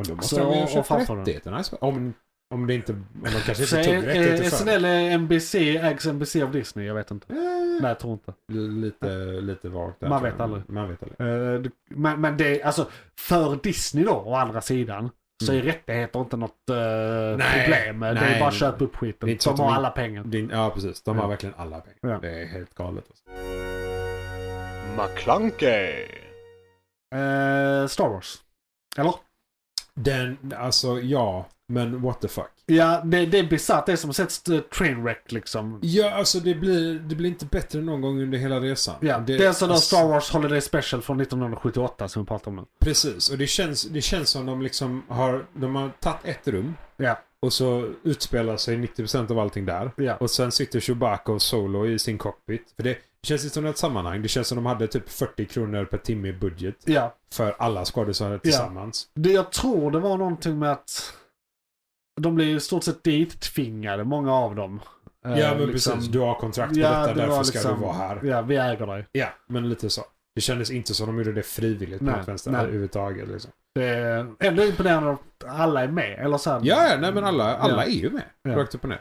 [0.02, 1.18] Eh, Ja, då måste Så- de ju och den.
[1.18, 1.62] rättigheterna.
[1.80, 2.14] Om,
[2.54, 2.92] om det inte...
[2.92, 6.50] Om de kanske så inte tog eh, rättigheter för SNL är NBC, ägs NBC av
[6.52, 6.86] Disney?
[6.86, 7.32] Jag vet inte.
[7.32, 7.38] Eh,
[7.80, 8.32] Nej, jag tror inte.
[8.52, 9.06] Lite,
[9.40, 10.08] lite vagt där.
[10.08, 10.62] Man vet aldrig.
[10.70, 11.20] Man vet aldrig.
[11.64, 12.88] Eh, men, men det är alltså,
[13.20, 15.10] för Disney då, å andra sidan,
[15.44, 15.66] så är Mm.
[15.66, 18.00] rättigheter inte något eh, Nej, problem.
[18.00, 18.60] det är nej, bara att nej.
[18.60, 19.28] köpa upp skiten.
[19.28, 20.24] är De har alla pengar.
[20.24, 21.02] Din, ja, precis.
[21.02, 21.28] De har Ja.
[21.28, 22.14] verkligen alla pengar.
[22.14, 22.18] Ja.
[22.22, 23.04] Det är helt galet.
[23.08, 23.24] Alltså.
[25.02, 26.06] McClunkey.
[27.14, 28.36] Eh, Star Wars.
[28.98, 29.14] Eller?
[29.94, 31.46] Den, alltså ja.
[31.68, 32.50] Men what the fuck.
[32.66, 33.86] Ja, det, det är bisarrt.
[33.86, 35.78] Det är som att se ett trainwreck liksom.
[35.82, 38.94] Ja, alltså det blir, det blir inte bättre någon gång under hela resan.
[39.00, 42.56] Ja, det, är alltså då Star Wars Holiday Special från 1978 som vi pratar om
[42.56, 42.62] nu.
[42.80, 46.74] Precis, och det känns, det känns som de liksom har, de har tagit ett rum.
[46.96, 47.18] Ja.
[47.44, 49.90] Och så utspelar sig 90% av allting där.
[49.96, 50.16] Ja.
[50.16, 52.72] Och sen sitter Chewbacca och Solo i sin cockpit.
[52.76, 54.22] För det känns inte som ett sammanhang.
[54.22, 56.76] Det känns som de hade typ 40 kronor per timme i budget.
[56.84, 57.14] Ja.
[57.32, 59.08] För alla skådespelare tillsammans.
[59.14, 61.14] Det, jag tror det var någonting med att
[62.20, 64.80] de blev i stort sett dittvingade, många av dem.
[65.26, 66.10] Eh, Ja, men liksom- precis.
[66.10, 68.20] Du har kontrakt på Ja, detta, det därför var ska liksom- du vara här.
[68.24, 69.06] Ja, vi äger dig.
[69.12, 70.02] Ja, men lite så.
[70.34, 72.60] Det kändes inte som de gjorde det frivilligt på Nej, något vänster nej.
[72.60, 73.28] överhuvudtaget.
[73.28, 73.50] Liksom.
[73.74, 76.18] Det är ändå imponerande att alla är med.
[76.18, 77.90] Eller så här, Ja, ja, nej men alla, alla Ja.
[77.90, 78.22] är ju med.
[78.42, 78.56] Ja.
[78.56, 79.00] Rakt upp och ner.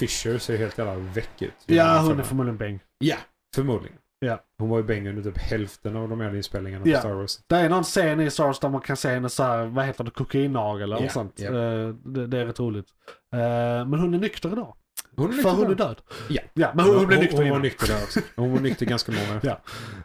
[0.00, 1.52] Fisher ser helt jävla väck ut.
[1.66, 2.80] Ja, hon är För- förmodligen bäng.
[2.98, 3.16] Ja,
[3.54, 3.98] förmodligen.
[4.18, 4.38] Ja.
[4.58, 6.96] Hon var ju bäng under typ hälften av de här inspelningarna Ja.
[6.96, 7.38] på Star Wars.
[7.46, 9.84] Det är någon scen i Star Wars där man kan se henne så här, vad
[9.84, 11.40] heter det, kokainnagel eller något sånt.
[11.40, 12.86] Eh, Det, det är rätt roligt.
[13.32, 13.38] Eh,
[13.86, 14.76] Men hon är nykter idag.
[15.16, 15.84] Hon är För hon är nykter.
[15.84, 15.96] död.
[16.28, 16.42] Ja.
[16.54, 17.62] ja men hon, hon blev hon, nykter hon var innan.
[17.62, 18.20] nykter där också.
[18.36, 19.40] Hon var nykter ganska många.
[19.42, 19.60] Ja.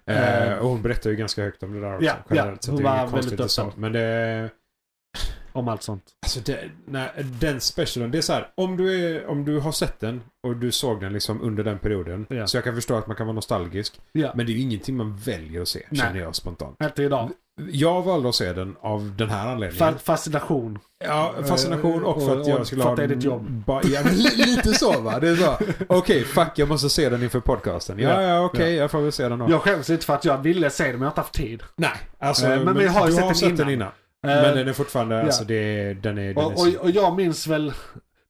[0.05, 0.57] Eh, Eh.
[0.57, 2.05] och hon berättar ju ganska högt om det där också.
[2.05, 2.65] Ja, generellt, ja.
[2.65, 3.71] så Hon var väldigt öppen.
[3.75, 4.49] Men det...
[5.53, 6.03] Om allt sånt.
[6.25, 8.49] Alltså det, nej, den specialen, det är så här.
[8.55, 11.79] Om du, är, om du har sett den och du såg den liksom under den
[11.79, 12.25] perioden.
[12.29, 12.47] Ja.
[12.47, 13.99] Så jag kan förstå att man kan vara nostalgisk.
[14.11, 14.31] Ja.
[14.35, 15.99] Men det är ju ingenting man väljer att se, Nej.
[16.01, 16.77] känner jag spontant.
[16.83, 17.31] Inte idag.
[17.71, 19.93] Jag valde att se den av den här anledningen.
[19.93, 20.79] Fa- fascination.
[21.05, 22.91] Ja, fascination och för att jag skulle för ha...
[22.93, 23.63] att det är ditt jobb.
[23.67, 25.19] Ja, men li- lite så va.
[25.19, 25.57] Det är så.
[25.89, 27.99] Okej, fuck jag måste se den inför podcasten.
[27.99, 29.47] Ja, Ja, okej, jag får väl se den då.
[29.49, 31.63] Jag skäms lite för att jag ville se det men jag har inte haft tid.
[31.75, 32.47] Nej, alltså.
[32.47, 33.73] Eh, men vi har ju sett den sett den innan.
[33.73, 33.87] innan.
[34.37, 35.23] Eh, Men den är fortfarande, ja.
[35.23, 36.33] alltså det är, den är...
[36.33, 37.73] Den och, är och, och jag minns väl,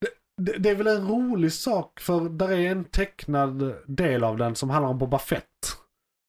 [0.02, 4.38] det, det, det är väl en rolig sak för där är en tecknad del av
[4.38, 5.44] den som handlar om Boba Fett.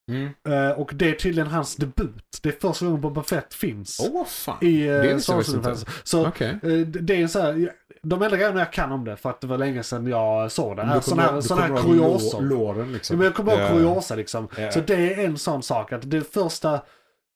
[0.09, 0.29] Mm.
[0.49, 2.39] Eh, och det är tydligen hans debut.
[2.43, 4.11] Det är första gången Boba Fett finns.
[4.13, 4.57] Åh, fan.
[4.61, 5.85] I uh, visste Star Wars.
[6.05, 6.49] Så Okej.
[6.63, 9.41] eh, det är en så här, de enda grejerna jag kan om det för att
[9.41, 10.83] det var länge sedan jag såg det.
[10.85, 12.41] Du är sådana här, du såna här kuriosor.
[12.41, 13.17] lå- Låren Ja, liksom.
[13.17, 13.69] men jag kommer ihåg Ja.
[13.69, 14.49] kuriosa liksom.
[14.59, 14.73] Ja.
[14.73, 16.81] Så det är en sån sak att det första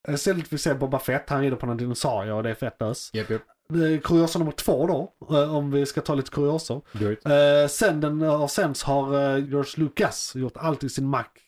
[0.09, 2.83] eh, stället vi ser Boba Fett, han rider på någon dinosaurie och det är fett
[2.83, 3.11] ös.
[3.13, 3.43] Japp, japp.
[3.73, 6.83] Eh, Kuriosa nummer två då, eh, om vi ska ta lite kuriosor.
[7.25, 11.39] Eh, sen den har sänds har eh, George Lucas gjort allt i sin makt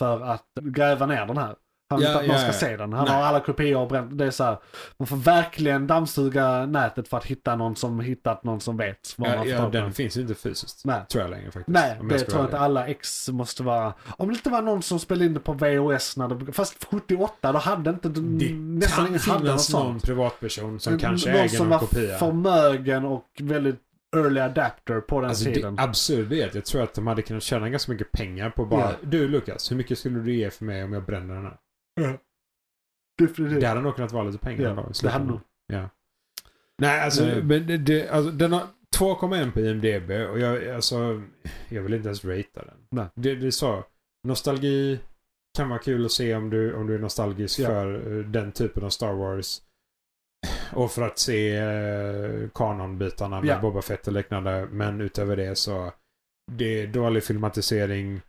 [0.00, 1.54] för att gräva ner den här.
[1.90, 2.70] Han vill Ja, inte att någon ja, ska ja.
[2.70, 2.92] se den.
[2.92, 3.14] Han Nej.
[3.14, 4.18] har alla kopior bränt.
[4.18, 4.56] Det är så här,
[4.98, 9.36] man får verkligen dammsuga nätet för att hitta någon som hittat någon som vet vad
[9.38, 10.84] man Ja, den finns inte fysiskt.
[10.84, 11.00] Nej.
[11.12, 11.68] Tror jag längre faktiskt.
[11.68, 13.94] Nej, det ska tror jag inte alla ex måste vara.
[14.18, 17.52] Om det inte var någon som spelade in det på VHS när det, fast 78
[17.52, 20.04] då hade inte Det nästan ingen hade något finnas någon sånt.
[20.04, 22.18] privatperson som Någon kanske äger som någon var kopia.
[22.18, 23.80] förmögen och väldigt
[24.16, 25.76] early adapter på den Alltså tiden.
[25.76, 28.66] det absurda är att jag tror att de hade kunnat tjäna ganska mycket pengar på
[28.66, 28.96] bara Ja.
[29.02, 31.58] Du Lukas, hur mycket skulle du ge för mig om jag bränner den här?
[33.18, 33.60] Definitivt.
[33.60, 35.40] Det hade nog kunnat vara lite pengar ändå i det hade nog.
[35.66, 35.88] Ja.
[36.78, 37.42] Nej, alltså, Nej.
[37.42, 38.62] men det, det, alltså den har
[38.96, 41.22] 2,1 på IMDB och jag, alltså,
[41.68, 42.74] jag vill inte ens ratea den.
[42.90, 43.06] Nej.
[43.14, 43.84] Det, det är så.
[44.28, 45.00] Nostalgi
[45.56, 47.66] kan vara kul att se om du, om du är nostalgisk Ja.
[47.68, 49.62] för eh, den typen av Star Wars.
[50.72, 53.58] Och för att se eh, kanonbitarna med Ja.
[53.60, 54.66] Boba Fett och liknande.
[54.70, 55.92] Men utöver det så
[56.52, 58.20] det är dålig filmatisering.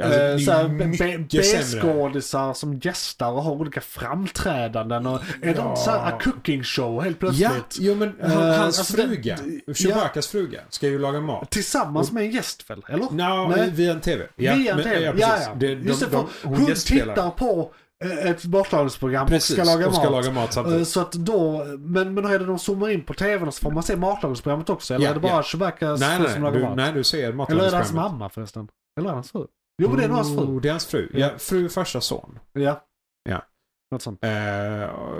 [0.00, 1.18] Alltså, det är Eh, såhär.
[1.28, 5.70] B-skådisar som gästar och har olika framträdanden och är Ja.
[5.70, 7.48] det så här a cooking show helt plötsligt?
[7.48, 9.74] Ja, jo men Eh, hans alltså det- fruga, ja.
[9.74, 11.50] Chewbaccas fruga, ska ju laga mat.
[11.50, 12.82] Tillsammans med en gäst väl?
[12.88, 13.04] Eller?
[13.10, 13.70] No, Nej.
[13.70, 14.24] via en TV.
[14.36, 15.00] Via en men- TV.
[15.04, 15.46] Ja, Ja, precis.
[15.46, 15.54] ja.
[15.56, 17.14] Det, de, Just det, de, för hon hon gästspelar.
[17.14, 17.66] tittar på eh,
[18.04, 20.12] ett matlagningsprogram Precis, och ska laga och ska mat.
[20.12, 20.88] laga mat Eh, samtidigt.
[20.88, 23.82] Så att då, men, men är det de zoomar in på tvn så får man
[23.82, 24.94] se matlagningsprogrammet också?
[24.94, 25.96] Eller Ja, är det bara ja.
[26.00, 26.76] Nej, nej, som lagar Du, mat?
[26.76, 27.94] nej, du ser Eller är det hans matlagningsprogrammet.
[28.12, 28.68] mamma förresten?
[29.00, 29.46] Eller är det hans fru?
[29.82, 30.44] Jo men det är nog hans fru.
[30.46, 31.08] Oh, det är hans fru.
[31.14, 32.38] Ja, fru, farsa, son.
[32.52, 32.84] Ja.
[33.30, 33.42] Ja.
[33.90, 34.24] Något sånt.
[34.24, 34.30] Eh,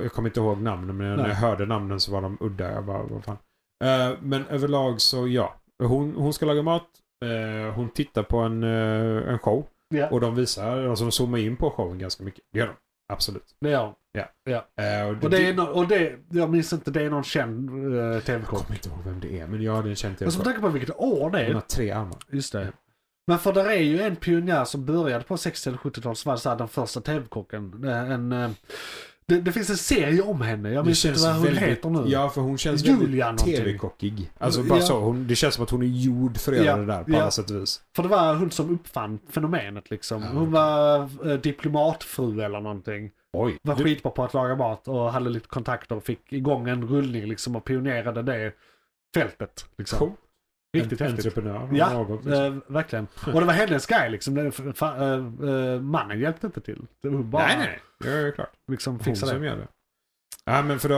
[0.03, 1.29] jag kommer inte ihåg namnen, men när Nej.
[1.29, 2.71] jag hörde namnen så var de udda.
[2.73, 3.37] Jag bara, vad fan.
[3.85, 5.55] Eh, men överlag så ja.
[5.83, 6.87] Hon, hon ska laga mat.
[7.25, 9.67] Eh, hon tittar på en, eh, en show.
[9.89, 12.45] Ja, Och de visar, alltså de zoomar in på showen ganska mycket.
[12.53, 12.75] Det gör de.
[13.13, 13.57] Absolut.
[13.61, 13.95] det gör hon.
[14.55, 17.95] Eh, Och det är, no, och det, jag minns inte, det är någon känd uh,
[17.95, 18.63] Jag tv-kock.
[18.67, 20.45] kommer inte ihåg vem det är, men ja, det är en känd Jag ska tv
[20.53, 21.55] tänka på vilket år det är.
[21.55, 22.19] har tre armar.
[22.31, 22.73] Just det.
[23.27, 26.57] Men för där är ju en pionjär som började på 60 eller 70-talet som var
[26.59, 27.85] den första tv-kocken.
[27.85, 28.51] Eh, En, eh,
[29.29, 30.71] det, det finns en serie om henne.
[30.71, 32.05] Jag minns inte vad hon heter nu.
[32.09, 34.31] Ja, för hon känns Julia väldigt tv-kockig.
[34.39, 34.85] Alltså bara Ja.
[34.85, 35.01] så.
[35.01, 37.11] Hon, det känns som att hon är gjord för att Ja, göra det där på
[37.11, 37.21] ja.
[37.21, 37.81] alla sätt och vis.
[37.97, 40.23] För det var hon som uppfann fenomenet liksom.
[40.23, 41.01] Ja, Hon var
[41.31, 43.11] eh, diplomatfru eller någonting.
[43.33, 43.59] Oj.
[43.63, 46.89] Var Du, skitbra på att laga mat och hade lite kontakter och fick igång en
[46.89, 48.53] rullning liksom och pionerade det
[49.15, 49.67] fältet.
[49.79, 49.99] Liksom.
[49.99, 50.13] cool.
[50.77, 51.69] Riktigt en, entreprenör.
[51.73, 52.45] Ja, något, liksom.
[52.67, 53.07] eh, verkligen.
[53.27, 54.35] Och det var hennes grej liksom.
[54.35, 55.21] Det, fa, eh,
[55.81, 56.87] mannen hjälpte inte till.
[57.03, 57.81] Det var bara nej, nej.
[58.01, 58.53] Det är klart.
[58.73, 59.47] liksom Hon fixa som det.
[59.47, 59.67] gör det.
[60.45, 60.97] Ja, men för då...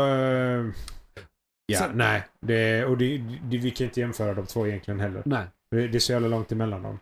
[1.66, 2.24] Ja, Sen- nej.
[2.40, 5.22] Det, och det, det, vi kan inte jämföra de två egentligen heller.
[5.24, 5.46] Nej.
[5.70, 6.98] Det, är så jävla långt emellan dem.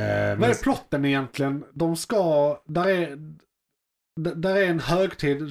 [0.00, 1.64] Men, Vad är plotten egentligen?
[1.72, 2.56] De ska...
[2.66, 3.16] Där är...
[4.20, 5.42] Där är en högtid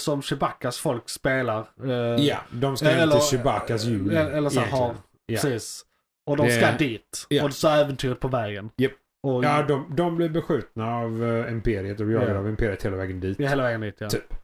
[0.00, 1.68] som Chewbaccas folk spelar.
[1.84, 1.90] eh,
[2.26, 4.10] Ja, de ska eller- till Chewbaccas jul.
[4.16, 4.94] Eller, så har,
[5.30, 5.40] Ja.
[5.40, 5.84] Precis.
[6.26, 7.26] Och de Det- ska dit.
[7.28, 7.44] ja.
[7.44, 8.70] Och så äventyret på vägen.
[8.76, 8.92] Japp.
[9.22, 12.38] Och Ja, de, de blir beskjutna av uh, Imperiet och jagade Ja.
[12.38, 13.38] av Imperiet hela vägen dit.
[13.40, 14.08] ja, hela vägen dit ja.
[14.08, 14.34] Typ.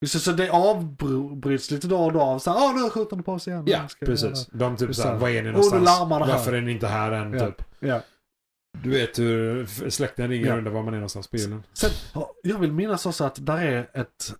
[0.00, 3.16] Just det, så det avbryts lite då och då av så här, åh nu skjuter
[3.16, 3.64] de på oss igen.
[3.66, 4.46] Ja, precis.
[4.46, 5.80] De typ Så såhär, här, var är ni "Oh, någonstans?
[5.80, 7.32] nu larmar det här." Varför är ni inte här än?
[7.32, 7.46] Ja.
[7.46, 7.64] Typ.
[7.80, 8.00] det." Ja.
[8.82, 10.52] Du vet hur släkten ringer Ja.
[10.52, 11.62] och undrar var man är någonstans på julen.
[11.72, 14.34] Sen, ja, jag vill minnas också att där är ett,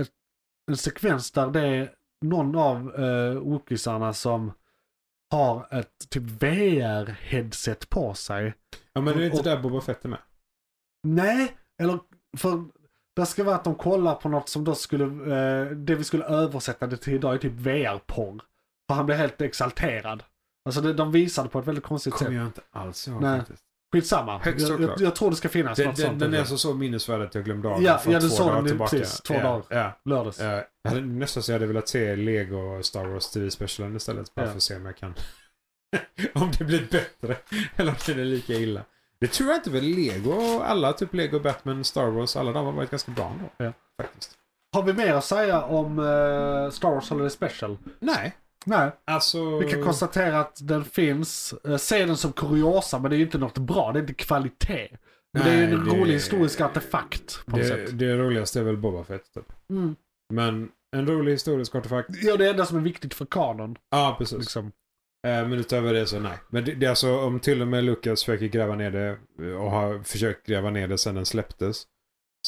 [0.00, 0.08] ett,
[0.70, 1.90] en sekvens där det är
[2.24, 4.52] någon av uh, Wookisarna som
[5.30, 8.54] har ett typ VR-headset på sig.
[8.92, 10.18] Ja, men är det inte Och- där Boba Fett är med?
[11.08, 11.98] Nej, eller
[12.38, 12.64] för
[13.16, 16.24] det ska vara att de kollar på något som då skulle, eh, det vi skulle
[16.24, 18.42] översätta det till idag är typ VR-porr.
[18.88, 20.22] För han blir helt exalterad.
[20.64, 22.26] Alltså det, de visade på ett väldigt konstigt sätt.
[22.26, 23.38] kommer jag inte alls ihåg Nej.
[23.38, 23.64] faktiskt.
[23.92, 24.38] Skitsamma.
[24.38, 26.20] Högst Jag, jag, jag tror det ska finnas Den, något den, sånt.
[26.20, 28.44] den är så, så minnesvärd att jag glömde av Ja, den för ja, du två
[28.44, 28.96] dagar tillbaka.
[28.96, 29.64] precis, två ja, dagar.
[29.68, 29.92] Ja.
[30.04, 30.40] Lördags.
[30.40, 34.34] Ja, jag hade nästan så jag hade velat se Lego Star Wars TV-specialen istället.
[34.34, 34.50] Bara Ja.
[34.50, 35.14] för att se om jag kan...
[36.34, 37.36] om det blir bättre.
[37.76, 38.80] Eller om det är lika illa.
[39.20, 42.72] Det tror jag inte väl Lego, alla typ Lego, Batman, Star Wars, alla de har
[42.72, 43.50] varit ganska bra ändå.
[43.56, 43.72] Ja.
[44.02, 44.34] Faktiskt.
[44.72, 47.78] Har vi mer att säga om eh, Star Wars Holiday Special?
[47.98, 48.36] Nej,
[48.66, 49.58] Nej, alltså...
[49.58, 51.54] vi kan konstatera att den finns.
[51.68, 54.14] Uh, se den som kuriosa men det är ju inte något bra, det är inte
[54.14, 54.88] kvalitet.
[55.32, 57.98] Men det är ju en Nej, det- rolig historisk artefakt på det, sätt.
[57.98, 59.52] det roligaste är väl Boba Fett typ.
[59.70, 59.96] Mm.
[60.32, 62.08] Men en rolig historisk artefakt.
[62.22, 63.76] Ja, det är det enda som är viktigt för kanon.
[63.90, 64.38] Ja, precis.
[64.38, 64.66] Liksom.
[65.26, 66.38] Eh, Men utöver det så nej.
[66.48, 69.62] Men det, det är alltså om till och med Lucas försöker gräva ner det eh,
[69.62, 71.82] och har försökt gräva ner det sedan den släpptes.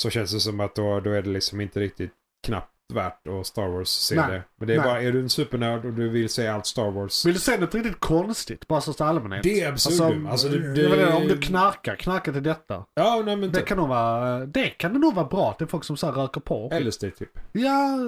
[0.01, 2.13] Så känns det som att då, då är det liksom inte riktigt
[2.47, 4.31] knappt värt att Star Wars se Nej.
[4.31, 4.43] det.
[4.57, 4.87] Men det är Nej.
[4.87, 7.27] bara, är du en supernörd och du vill se allt Star Wars.
[7.27, 9.43] Vill du se något riktigt konstigt, bara så allmänhet?
[9.43, 10.27] Det är absurdum.
[10.27, 12.85] Alltså, det, det, inte, om du knarkar, knarka till detta.
[12.95, 13.69] Ja, nej men Det typ.
[13.69, 16.41] kan nog vara, det kan det nog vara bra till folk som så här röker
[16.41, 16.71] på.
[16.81, 17.39] LSD typ.
[17.53, 17.99] Ja,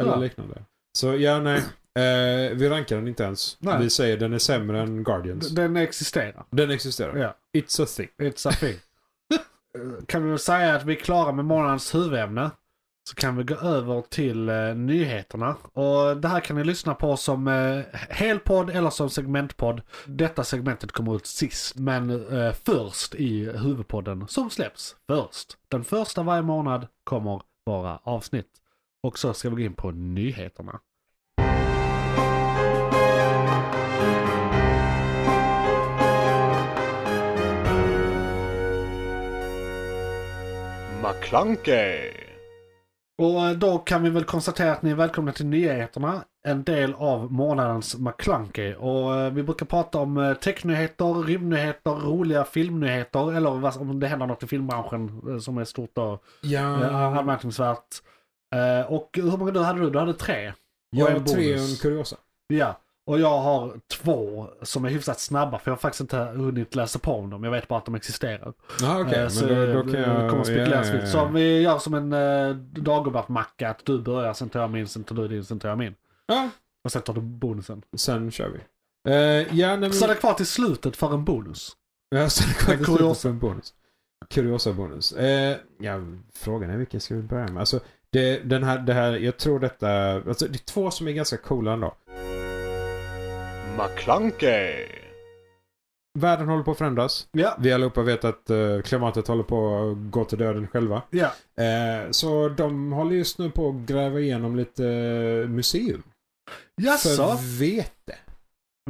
[0.00, 0.16] Eller Ja.
[0.16, 0.62] liknande.
[0.92, 1.58] Så ja, nej.
[1.96, 3.56] Eh, vi rankar den inte ens.
[3.60, 3.78] Nej.
[3.80, 5.48] Vi säger den är sämre än Guardians.
[5.50, 6.44] den existerar.
[6.50, 7.16] Den existerar.
[7.16, 7.36] Ja.
[7.60, 8.08] It's a thing.
[8.18, 8.74] It's a thing.
[10.06, 12.50] kan vi väl säga att vi är klara med månadens huvudämne.
[13.08, 15.56] Så kan vi gå över till eh, nyheterna.
[15.72, 19.82] Och det här kan ni lyssna på som eh, helpodd eller som segmentpodd.
[20.06, 25.56] Detta segmentet kommer ut sist, men eh, först i huvudpodden som släpps först.
[25.68, 28.50] Den första varje månad kommer vara avsnitt.
[29.02, 30.80] Och så ska vi gå in på nyheterna.
[41.02, 42.25] McClunkey.
[43.18, 46.24] Och eh, då kan vi väl konstatera att ni är välkomna till nyheterna.
[46.48, 48.74] En del av månadens McClunky.
[48.74, 53.36] Och eh, vi brukar prata om eh, technyheter, rymdnyheter, roliga filmnyheter.
[53.36, 56.86] Eller om det händer något i filmbranschen som är stort och Ja,
[57.18, 58.02] anmärkningsvärt.
[58.88, 59.90] Och hur många du hade du?
[59.90, 60.52] Du hade tre.
[60.90, 62.16] jag och en tre och en kuriosa.
[62.46, 62.80] Ja.
[63.06, 66.98] Och jag har två som är hyfsat snabba för jag har faktiskt inte hunnit läsa
[66.98, 67.44] på om dem.
[67.44, 68.52] Jag vet bara att de existerar.
[68.80, 69.22] Ja, okej.
[69.22, 70.30] Eh, så men då, då kan jag...
[70.30, 71.02] kommer spekuleras ja, fritt.
[71.02, 74.70] ja, Så om vi gör som en uh, Dagobert-macka, att du börjar, sen tar jag
[74.70, 75.94] min, sen tar du din, sen tar jag min.
[76.26, 76.50] Ja,
[76.84, 77.82] Och sen tar du bonusen.
[77.96, 78.58] sen kör vi.
[79.10, 79.92] Uh, ja, nej, men...
[79.92, 81.72] Så är det kvar till slutet för en bonus.
[82.08, 82.98] Ja, så det En till kuriosa.
[83.14, 83.74] slutet för en bonus.
[84.30, 85.12] Kuriosa bonus.
[85.12, 86.00] Eh, ja,
[86.34, 87.60] frågan är vilken ska vi börja med?
[87.60, 87.80] Alltså,
[88.10, 91.36] det, den här, det här, jag tror detta, alltså det är två som är ganska
[91.36, 91.94] coola ändå.
[93.78, 94.86] McClunkey.
[96.18, 97.28] Världen håller på att förändras.
[97.32, 97.56] Ja.
[97.60, 101.02] Vi allihopa vet att eh, klimatet håller på att gå till döden själva.
[101.10, 101.30] Ja.
[101.64, 104.82] Eh, så de håller just nu på att gräva igenom lite
[105.48, 106.02] museum.
[106.82, 107.08] Jaså?
[107.08, 108.18] För vete.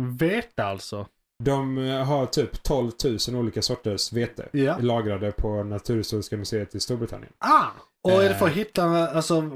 [0.01, 1.07] Vete alltså?
[1.45, 2.91] De eh, har typ 12
[3.29, 4.77] 000 olika sorters vete Ja.
[4.81, 7.33] lagrade på Naturhistoriska museet i Storbritannien.
[7.39, 7.65] Ah!
[8.05, 9.51] Och är det för att hitta alltså,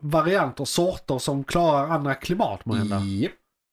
[0.00, 3.00] varianter, sorter som klarar andra klimat måhända?
[3.00, 3.32] Japp.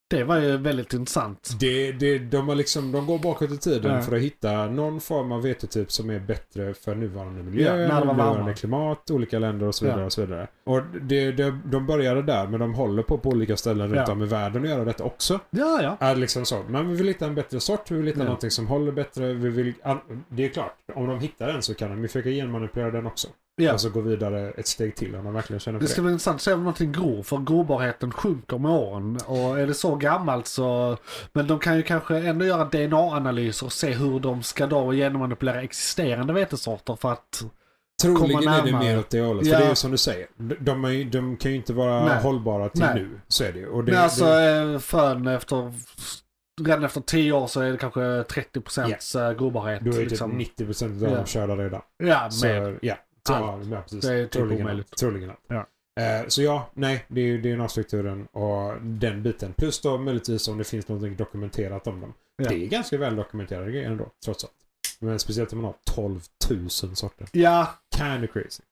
[0.09, 1.49] Det var ju väldigt intressant.
[1.59, 4.01] Det, det, de, har liksom, de går bakåt i tiden Ja.
[4.01, 8.53] för att hitta någon form av vetetyp som är bättre för nuvarande miljö, Ja, nuvarande
[8.53, 9.99] klimat, olika länder och så vidare.
[10.01, 10.05] Ja.
[10.05, 10.47] Och, så vidare.
[10.63, 14.13] och det, det, de började där men de håller på på olika ställen runt Ja.
[14.13, 15.39] om i världen att göra detta också.
[15.49, 15.97] Ja, ja.
[15.99, 16.63] Är liksom så.
[16.69, 18.23] Men vi vill hitta en bättre sort, vi vill hitta Ja.
[18.25, 19.33] någonting som håller bättre.
[19.33, 19.73] Vi vill,
[20.29, 23.27] det är klart, om de hittar den så kan de ju försöka genmanipulera den också.
[23.59, 23.73] Ja.
[23.73, 26.05] Och så gå vidare ett steg till om de verkligen känner för Det ska det.
[26.05, 29.19] bli intressant att se om någonting gror, för grobarheten sjunker med åren.
[29.25, 30.97] Och är det så gammalt så...
[31.33, 35.61] Men de kan ju kanske ändå göra DNA-analyser och se hur de ska då genommanipulera
[35.61, 37.43] existerande vetesorter för att...
[38.01, 39.45] Troligen komma är det mer åt det hållet.
[39.45, 39.53] Ja.
[39.53, 40.27] För det är ju som du säger.
[40.59, 42.21] De, är, de kan ju inte vara Nej.
[42.21, 42.95] hållbara till Nej.
[42.95, 43.19] nu.
[43.27, 43.67] Så är det ju.
[43.67, 45.73] Och det, Men alltså det, eh, förrän efter...
[46.61, 49.33] Redan efter 10 år så är det kanske 30% yeah.
[49.33, 49.81] grobarhet.
[49.81, 50.39] då är typ liksom.
[50.39, 51.81] 90% av dem körda redan.
[51.97, 52.79] Ja, Så, mer.
[52.81, 52.95] ja.
[53.29, 54.01] Ja, ja, precis.
[54.01, 54.87] Det är typ troligen omöjligt.
[54.91, 55.39] Allt, troligen allt.
[55.47, 55.65] Ja.
[56.03, 59.53] Eh, så ja, nej, det är ju DNA-strukturen och den biten.
[59.53, 62.13] Plus då möjligtvis om det finns något dokumenterat om dem.
[62.37, 62.49] Ja.
[62.49, 64.53] Det är ganska väl dokumenterade grejer ändå, trots allt.
[64.99, 67.27] Men speciellt om man har 12 000 sorter.
[67.31, 67.67] Ja,
[67.97, 68.63] Kind of crazy.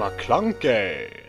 [0.00, 1.25] McClunkey.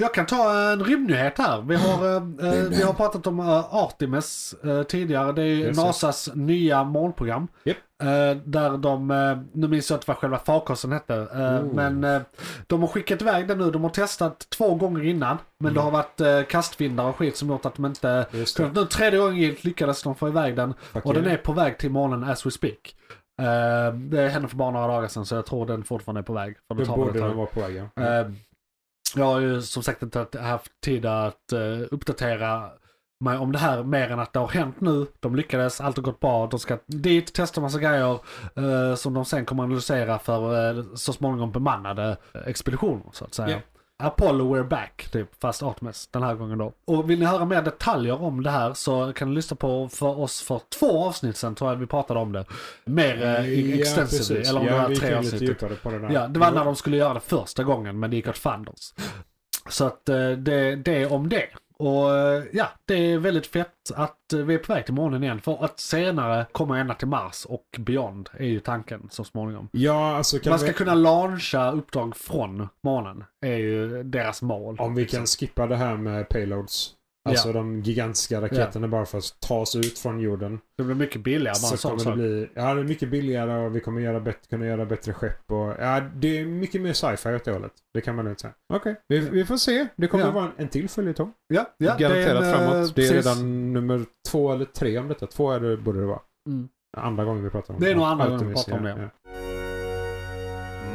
[0.00, 1.60] Jag kan ta en rymdnyhet här.
[1.62, 2.16] Vi har, eh,
[2.54, 5.32] eh, vi har pratat om eh, Artemis eh, tidigare.
[5.32, 5.76] Det är det.
[5.76, 7.48] NASAs nya månprogram.
[7.64, 7.76] Japp.
[8.02, 11.14] Eh, där de, eh, nu minns jag inte vad själva farkosten hette.
[11.14, 11.74] Eh, Oh.
[11.74, 12.20] Men eh,
[12.66, 13.70] de har skickat iväg den nu.
[13.70, 15.36] De har testat två gånger innan.
[15.60, 15.84] Men det Mm.
[15.84, 18.26] har varit eh, kastvindar och skit som gjort att de inte...
[18.32, 18.74] Det.
[18.74, 20.74] nu tredje gången lyckades de få iväg den.
[20.92, 22.94] Fuck Och den är på väg till månen as we speak.
[23.42, 26.32] Eh, det hände för bara några dagar sedan så jag tror den fortfarande är på
[26.32, 26.56] väg.
[26.68, 28.02] För det borde den vara på väg, ja.
[29.16, 32.70] Jag har ju som sagt inte haft tid att uh, uppdatera
[33.20, 35.06] mig om det här mer än att det har hänt nu.
[35.20, 36.46] De lyckades, allt har gått bra.
[36.46, 38.18] De ska dit, testa massa grejer
[38.58, 43.48] uh, som de sen kommer analysera för uh, så småningom bemannade expeditioner så att säga.
[43.48, 43.60] Yeah.
[44.02, 46.72] Apollo we're back, typ, fast Artemis den här gången då.
[46.84, 50.18] Och vill ni höra mer detaljer om det här så kan ni lyssna på för
[50.18, 52.44] oss för två avsnitt sen tror jag vi pratade om det.
[52.84, 54.50] Mer eh, extensively, precis.
[54.50, 55.42] eller om ja, det vi tre gick lite avsnitt.
[55.50, 56.10] djupare på det där.
[56.10, 58.94] Ja, det var när de skulle göra det första gången men det gick åt fanders.
[59.68, 61.48] Så att eh, det, det om det.
[61.78, 65.40] Och eh, ja, det är väldigt fett att vi är på väg till månen igen.
[65.40, 69.68] För att senare komma ända till Mars och beyond är ju tanken så småningom.
[69.72, 73.24] Ja, alltså Man ska vi, kunna launcha uppdrag från månen.
[73.40, 74.76] är ju deras mål.
[74.78, 76.94] om vi kan skippa det här med payloads.
[77.30, 80.60] Alltså de gigantiska raketerna bara för att ta sig ut från jorden.
[80.78, 83.76] Det blir mycket billigare bara så kommer det bli, ja det är mycket billigare och
[83.76, 87.34] vi kommer göra bättre, kunna göra bättre skepp och ja det är mycket mer sci-fi
[87.34, 87.72] åt det hållet.
[87.94, 88.52] Det kan man lugnt säga.
[88.74, 89.86] Okej, vi, vi får se.
[89.96, 90.28] Det kommer Ja.
[90.28, 91.32] att vara en, en till följetong.
[91.54, 92.94] Ja, ja, det är Garanterat en, eh, framåt.
[92.94, 93.26] Det är precis.
[93.26, 95.26] redan nummer två eller tre om detta.
[95.26, 96.20] Två är det, borde det vara.
[96.48, 96.68] Mm.
[96.96, 99.02] Andra gången vi pratar om Det är nog andra gången vi pratar om ja, det.
[99.02, 99.08] ja.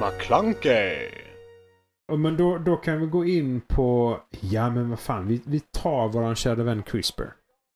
[0.08, 1.23] McClunkey.
[2.08, 5.60] Ja, Men då, då kan vi gå in på, ja men vad fan, vi, vi
[5.60, 7.24] tar våran kära vän CRISPR.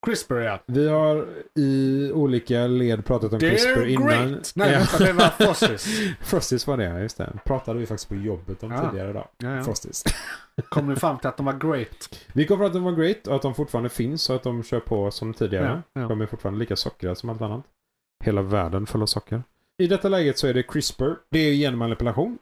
[0.06, 0.60] CRISPR ja.
[0.66, 4.08] Vi har i olika led pratat om CRISPR They're innan.
[4.08, 4.52] great!
[4.56, 5.06] Nej, Ja.
[5.06, 5.88] det var Frosties.
[6.22, 7.34] Frosties var det, just det.
[7.46, 8.90] Pratade vi faktiskt på jobbet om Ja.
[8.90, 9.28] tidigare idag.
[9.38, 9.64] Ja, ja.
[9.64, 10.04] Frosties.
[10.70, 12.26] Kom ni fram till att de var great?
[12.34, 14.44] Vi kom fram till att de var great och att de fortfarande finns och att
[14.44, 15.82] de kör på som tidigare.
[15.94, 16.02] Ja.
[16.02, 17.64] De är fortfarande lika sockriga som allt annat.
[18.24, 19.44] Hela världen full av socker.
[19.78, 21.12] I detta läget så är det CRISPR.
[21.32, 22.38] Det är genmanipulation.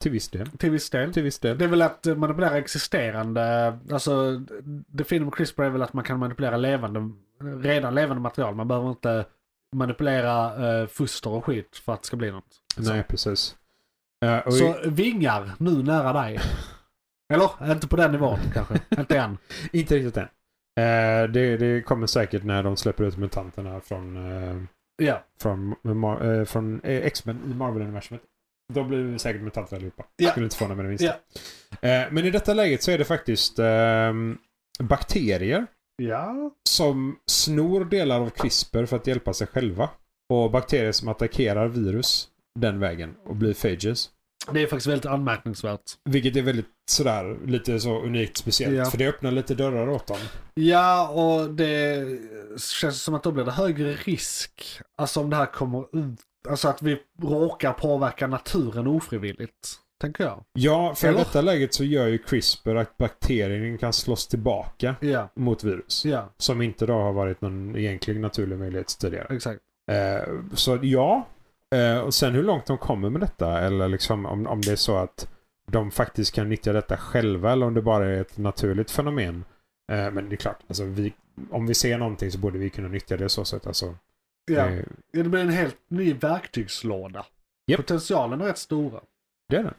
[0.00, 0.50] Till viss del.
[0.50, 1.12] Till viss del.
[1.12, 1.58] Till viss del.
[1.58, 4.40] Det är väl att manipulera existerande, alltså
[4.86, 7.10] det fina med CRISPR är väl att man kan manipulera levande,
[7.62, 8.54] redan levande material.
[8.54, 9.24] Man behöver inte
[9.76, 12.60] manipulera eh, foster och skit för att det ska bli något.
[12.76, 13.56] Nej, precis.
[14.24, 16.40] Eh, och Så vingar nu nära dig.
[17.32, 17.72] Eller?
[17.72, 18.74] Inte på den nivån kanske.
[18.98, 19.38] inte än.
[19.72, 20.28] Inte riktigt än.
[20.84, 24.56] Eh, det, det kommer säkert när de släpper ut mutanterna från, eh,
[25.06, 25.24] Ja.
[25.40, 28.20] från, eh, från eh, X-Men i Marvel-universumet.
[28.74, 30.04] Då blir vi säkert mutanter allihopa.
[30.16, 30.30] Ja.
[30.30, 31.14] Skulle inte få med det minsta.
[31.80, 31.88] Ja.
[31.88, 34.38] Eh, men i detta läget så är det faktiskt ehm,
[34.78, 35.66] bakterier
[36.02, 36.50] Ja.
[36.68, 39.90] som snor delar av CRISPR för att hjälpa sig själva.
[40.32, 44.10] Och bakterier som attackerar virus den vägen och blir phages.
[44.52, 45.80] Det är faktiskt väldigt anmärkningsvärt.
[46.04, 48.74] Vilket är väldigt sådär lite så unikt speciellt.
[48.76, 48.84] Ja.
[48.84, 50.18] För det öppnar lite dörrar åt dem.
[50.54, 52.04] Ja, och det
[52.80, 54.80] känns som att då blir det högre risk.
[54.98, 56.20] Alltså om det här kommer ut.
[56.48, 59.68] Alltså att vi råkar påverka naturen ofrivilligt.
[60.00, 60.44] Tänker jag.
[60.52, 61.18] Ja, för i Eller?
[61.18, 66.04] detta läget så gör ju CRISPR att bakterien kan slåss tillbaka Ja, mot virus.
[66.04, 69.26] ja, Som inte då har varit någon egentlig naturlig möjlighet tidigare.
[69.36, 69.60] exakt.
[69.90, 71.26] Eh, så ja.
[71.74, 74.76] Eh, och sen hur långt de kommer med detta eller liksom om, om det är
[74.76, 75.28] så att
[75.70, 79.44] de faktiskt kan nyttja detta själva eller om det bara är ett naturligt fenomen.
[79.92, 81.12] Eh, men det är klart, alltså vi,
[81.50, 83.66] om vi ser någonting så borde vi kunna nyttja det så sätt.
[83.66, 83.94] Alltså,
[84.46, 84.68] Ja.
[84.68, 87.26] eh, Det blir en helt ny verktygslåda.
[87.66, 87.76] Japp.
[87.80, 89.00] Potentialen är rätt stora.
[89.48, 89.74] det är det.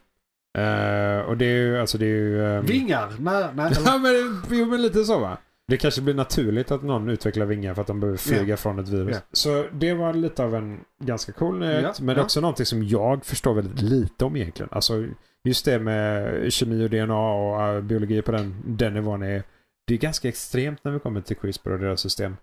[0.62, 2.46] Eh, och det är ju, alltså det är ju...
[2.46, 3.14] ehm, Vingar?
[3.20, 3.72] Nej, nej.
[3.86, 5.38] Ja men, jo, men lite så va.
[5.68, 8.88] Det kanske blir naturligt att någon utvecklar vingar för att de behöver flyga från ett
[8.90, 9.16] virus.
[9.16, 9.22] Ja.
[9.32, 11.84] Så det var lite av en ganska cool nyhet.
[11.84, 14.70] Ja, Men också någonting som jag förstår väldigt lite om egentligen.
[14.72, 15.06] Alltså
[15.44, 19.44] just det med kemi och DNA och äh, biologi på den, den nivån är
[19.88, 22.38] det är ganska extremt när vi kommer till CRISPR och deras system.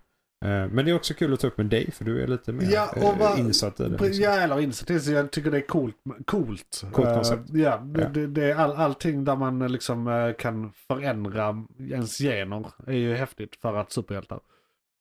[0.45, 2.51] Eh, Men det är också kul att ta upp med dig för du är lite
[2.51, 3.89] mer Ja, eh, vad- insatt i det.
[3.89, 4.23] liksom.
[4.23, 5.03] Ja, eller insatt.
[5.03, 5.95] Så Jag tycker det är coolt.
[6.25, 7.49] Coolt, Coolt Eh, koncept.
[7.53, 8.07] ja, det, Ja.
[8.07, 13.55] Det, det är all, allting där man liksom kan förändra ens gener är ju häftigt
[13.55, 14.39] för att superhjältar.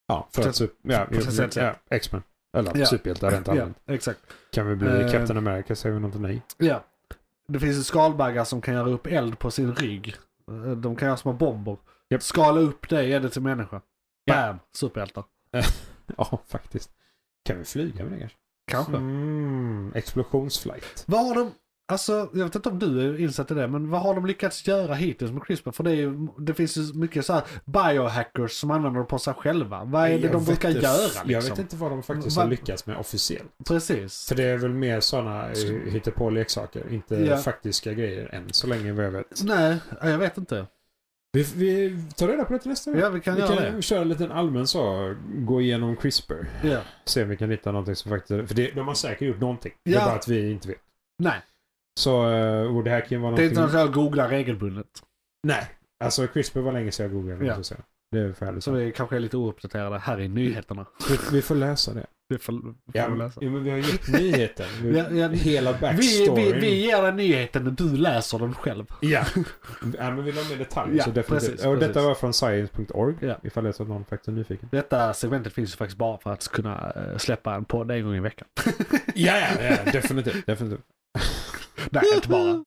[0.09, 1.57] Ja, för att sup- ja, sätt.
[1.57, 2.22] ja, X-Men.
[2.57, 2.86] Eller Ja.
[2.86, 3.76] superhjältar rent Ja, allmänt.
[3.86, 4.20] exakt.
[4.53, 5.11] Kan vi bli Eh.
[5.12, 6.43] Captain America säger vi något nej.
[6.59, 6.84] Ja.
[7.49, 10.14] Det finns ju skalbaggar som kan göra upp eld på sin rygg.
[10.76, 11.76] De kan göra små bomber.
[12.11, 12.22] Japp.
[12.22, 13.80] Skala upp det, ge det till människa.
[14.29, 14.35] Ja.
[14.47, 14.59] Bam!
[14.76, 15.24] Superhjältar.
[16.16, 16.91] Ja, faktiskt.
[17.45, 18.37] Kan vi flyga med det kanske?
[18.70, 18.97] Kanske.
[18.97, 21.05] Mm, explosionsflight.
[21.07, 21.51] Vad har de,
[21.93, 24.66] alltså jag vet inte om du är insatt i det, men vad har de lyckats
[24.66, 25.70] göra hittills med CRISPR?
[25.70, 29.35] För det, ju, det finns ju mycket så här biohackers som använder det på sig
[29.35, 29.85] själva.
[29.85, 30.83] Vad är det Jag de brukar göra
[31.14, 31.51] Jag liksom?
[31.51, 33.51] vet inte vad de faktiskt Vad- har lyckats med officiellt.
[33.68, 34.29] Precis.
[34.29, 35.49] För det är väl mer sådana
[35.87, 37.37] hittepå leksaker, inte Ja.
[37.37, 39.43] faktiska grejer än så länge vad jag vet.
[39.45, 40.66] Nej, jag vet inte.
[41.33, 43.01] Vi, vi tar reda på det till nästa gång.
[43.01, 43.83] Ja, vi kan vi göra kan det.
[43.83, 46.35] köra en liten allmän så, gå igenom CRISPR.
[46.62, 46.81] Ja.
[47.05, 48.49] Se om vi kan hitta någonting som faktiskt...
[48.49, 49.72] För det, de har säkert gjort någonting.
[49.85, 50.01] Det Ja.
[50.01, 50.79] är bara att vi inte vet.
[51.22, 51.41] Nej,
[52.01, 53.45] Så, eh, och det här kan vara det är någonting...
[53.49, 54.87] inte något jag googlar regelbundet.
[55.47, 55.68] Nej.
[56.05, 57.45] Alltså CRISPR var länge sedan jag googlade.
[57.47, 57.62] Ja.
[57.62, 57.81] säga.
[58.11, 58.61] Det är.
[58.61, 60.87] Så vi kanske är lite ouppdaterade här i nyheterna.
[61.11, 62.07] Vi, vi får läsa det.
[62.31, 63.41] Det får, får Ja, vi men, läsa.
[63.45, 64.66] ja, men vi har gett nyheten.
[64.83, 65.29] Vi, Ja, ja.
[65.29, 66.35] Hela Vi, backstoryn.
[66.35, 68.85] vi, vi ger dig nyheten och du läser den själv.
[69.01, 69.24] Ja.
[69.99, 71.49] ja, men vill du ha mer detaljer Ja, så definitivt.
[71.51, 71.89] precis, och precis.
[71.95, 73.14] detta var från science.org.
[73.20, 73.37] Ja.
[73.43, 74.68] Ifall det är så att någon faktiskt är nyfiken.
[74.72, 78.14] Detta segmentet finns ju faktiskt bara för att kunna eh, släppa en podd en gång
[78.16, 78.49] i veckan.
[79.14, 79.47] Ja, ja,
[79.85, 80.47] ja definitivt.
[80.47, 80.81] definitivt.
[81.91, 82.64] Nej, inte bara.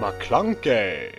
[0.00, 1.10] McClunkey.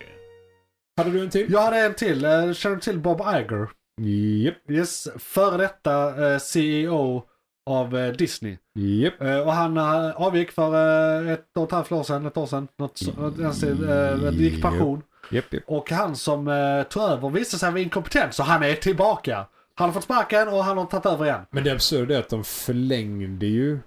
[0.98, 1.52] Hade du en till?
[1.52, 2.26] Jag hade en till.
[2.26, 3.70] Eh, Känner du till Bob Iger?
[4.06, 4.56] Japp.
[4.70, 7.24] Yes, före detta eh, CEO
[7.66, 8.58] av eh, Disney.
[8.76, 9.22] Japp.
[9.22, 9.78] Eh, och han
[10.16, 12.68] avgick för ett och ett halvt år sedan, ett år sedan.
[12.80, 15.02] Något, så- den stil, eh, gick pension.
[15.32, 15.64] Japp, japp.
[15.68, 16.46] Och han som
[16.90, 19.46] tog över visade sig vara inkompetent, så han är tillbaka.
[19.76, 21.42] Han har fått sparken och han har tagit över igen.
[21.52, 23.80] Men det absurda är att de förlängde ju...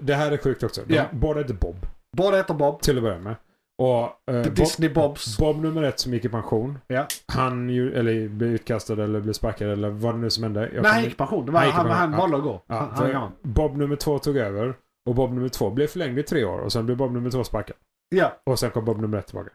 [0.00, 0.80] Det här är sjukt också.
[0.86, 1.04] De, Ja.
[1.12, 1.76] Båda heter Bob.
[2.16, 2.80] Båda heter Bob.
[2.82, 3.36] Till att börja med.
[3.78, 4.02] Och...
[4.02, 5.38] eh, The Bob, Disney Bobs.
[5.38, 6.78] Bob nummer ett som gick i pension.
[6.86, 7.06] Ja.
[7.26, 10.70] Han ju, eller blev utkastad eller blev sparkad eller vad det nu som hände.
[10.74, 11.46] Jag Nej, han gick i pension.
[11.46, 12.62] Det var, Han han, pension, han valde att gå.
[12.66, 13.32] Ja, han, han.
[13.42, 14.74] Bob nummer två tog över.
[15.08, 16.58] Och Bob nummer två blev förlängd i tre år.
[16.58, 17.76] Och sen blev Bob nummer två sparkad.
[18.08, 19.50] Ja, Och sen kom Bob nummer ett tillbaka.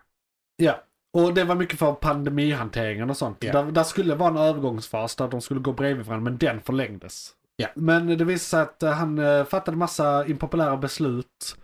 [0.58, 0.84] ja.
[1.18, 3.38] Och det var mycket för pandemihanteringen och sånt.
[3.40, 3.52] Ja.
[3.54, 7.32] Där, där skulle vara en övergångsfas där de skulle gå bredvid varandra, men den förlängdes.
[7.56, 7.68] Ja.
[7.76, 11.56] Men det visade sig att eh, han eh, fattade massa impopulära beslut.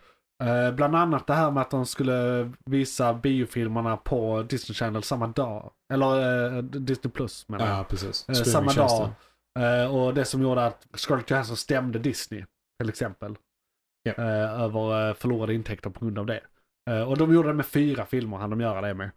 [0.44, 5.28] Eh, bland annat det här med att de skulle visa biofilmerna på Disney Channel samma
[5.28, 5.72] dag.
[5.94, 7.78] Eller eh, Disney Plus menar jag.
[7.80, 8.30] Ja, precis.
[8.30, 9.10] Eh, samma dag.
[9.60, 12.46] Eh, och det som gjorde att Scarlett Johansson stämde Disney,
[12.80, 13.36] till exempel.
[14.10, 16.42] Eh, över eh, förlorade intäkter på grund av det.
[17.08, 19.12] Och de gjorde det med fyra filmer, han de göra det med.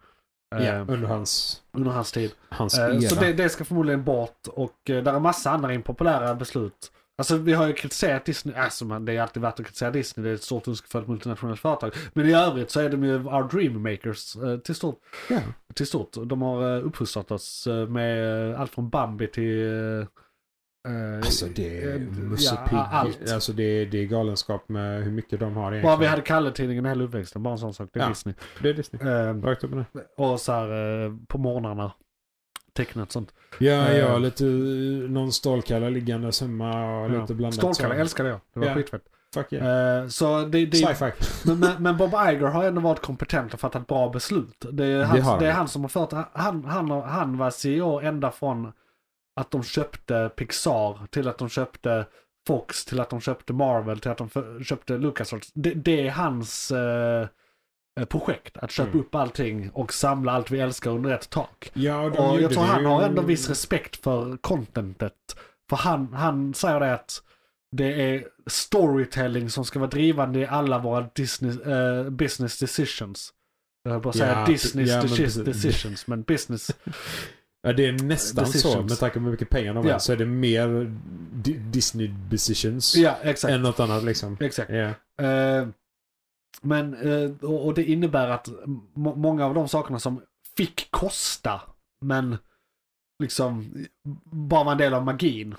[0.57, 2.33] Ja, under hans, Under hans tid.
[2.49, 2.73] hans
[3.09, 6.93] så det, det ska förmodligen bort och där är massa andra impopulära beslut.
[7.21, 10.25] Alltså vi har ju kritiserat Disney, alltså man, det är alltid värt att kritisera Disney,
[10.25, 11.93] det är ett stort önskefullt multinationellt företag.
[12.13, 15.01] Men i övrigt så är de ju our dream makers eh, till stort.
[15.31, 15.41] Ja.
[15.75, 16.17] Till stort.
[16.27, 19.67] De har uh, uppfostrat oss eh, med eh, allt från Bambi till...
[19.67, 20.07] eh,
[20.93, 23.31] eh, Alltså det är eh, Musse ja, allt.
[23.33, 25.83] Alltså det det är galenskap med hur mycket de har egentligen.
[25.83, 27.89] Bara vi hade Kalle-tidningen hela uppväxten, bara en sån sak.
[27.93, 28.09] Det är Ja.
[28.09, 28.35] Disney.
[28.63, 29.09] Det är Disney.
[29.09, 29.37] Eh,
[30.17, 31.93] och så här eh, på morgnarna.
[32.73, 33.33] Tecknat sånt.
[33.59, 37.55] Ja, ja, lite eh, någon stålkalle liggandes hemma och lite blandat.
[37.59, 38.01] Stålkalle så.
[38.01, 38.41] älskade jag.
[38.55, 38.75] Det var Ja.
[38.75, 39.03] skitfett.
[39.35, 40.03] Fuck yeah.
[40.03, 41.13] Eh, så det, det, Sci-fi.
[41.55, 44.67] men, men, Bob Iger har ändå varit kompetent och fattat bra beslut.
[44.73, 45.69] Det är, han, har det är han.
[45.69, 48.73] som har fört, han, han, han var CEO ända från
[49.37, 52.07] att de köpte Pixar till att de köpte
[52.47, 54.29] Fox till att de köpte Marvel till att de
[54.65, 55.51] köpte LucasArts.
[55.55, 57.29] Det, det är hans eh,
[58.07, 58.57] projekt.
[58.57, 59.01] Att köpa Mm.
[59.01, 61.71] upp allting och samla allt vi älskar under ett tak.
[61.75, 65.13] Ja, Och gjorde jag tror han har ändå viss respekt för contentet.
[65.71, 67.23] För han, han säger det att
[67.77, 73.33] det är storytelling som ska vara drivande i alla våra Disney, eh, business decisions.
[73.85, 75.03] Jag höll på att säga Ja, Disneys ja,
[75.37, 76.71] men decisions, men business.
[77.63, 78.53] Ja, det är nästan så.
[78.53, 78.91] Decisions.
[78.91, 79.99] Med tanke på hur mycket pengar de har Ja.
[79.99, 80.69] så är det mer
[81.33, 83.53] Di- Disney decisions ja, exakt.
[83.55, 84.37] än något annat liksom.
[84.41, 84.71] exakt.
[84.71, 85.25] Ja.
[85.27, 85.69] Eh,
[86.63, 88.49] men, eh, och, det innebär att
[88.95, 90.23] må- många av de sakerna som
[90.57, 91.61] fick kosta,
[92.01, 92.37] men
[93.23, 93.75] liksom
[94.33, 95.55] bara var en del av magin.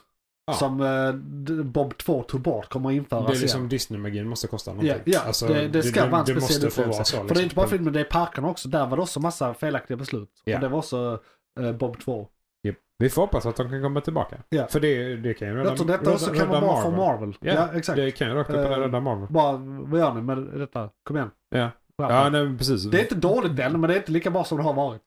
[0.46, 0.54] Ja.
[0.54, 1.14] Som eh,
[1.64, 3.70] Bob 2 tog bort kommer att införas Det är liksom.
[3.70, 5.14] Disney-magin måste kosta Ja, någonting.
[5.14, 7.28] ja Alltså, det, det ska vara en det speciell måste få vara så.
[7.28, 7.78] För det är inte bara liksom.
[7.78, 8.70] filmen, det är parkerna också.
[8.70, 10.42] Där var det också massa felaktiga beslut.
[10.44, 10.56] Ja.
[10.56, 11.20] Och det var också
[11.60, 12.28] eh, Bob 2.
[12.98, 14.38] Vi får hoppas att de kan komma tillbaka.
[14.50, 14.68] Ja.
[14.68, 17.38] För det, det kan ju rädda, tror detta också kan vara bra för Marvel.
[17.42, 17.96] Ja, Ja, exakt.
[17.96, 19.28] Det kan ju rakt upp Eh, rädda Marvel.
[19.30, 19.58] Bara,
[19.88, 20.90] vad gör ni med detta?
[21.04, 21.32] Kom igen.
[21.52, 21.70] Wow.
[21.98, 22.84] Ja, nej, precis.
[22.84, 25.02] Det är inte dåligt än, men det är inte lika bra som det har varit.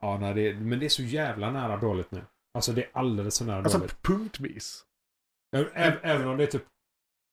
[0.00, 2.20] Ja, nej, det, men det är så jävla nära dåligt nu.
[2.54, 4.02] Alltså det är alldeles för nära Alltså dåligt.
[4.02, 4.84] punktvis.
[5.56, 6.64] Ä- Även om det är typ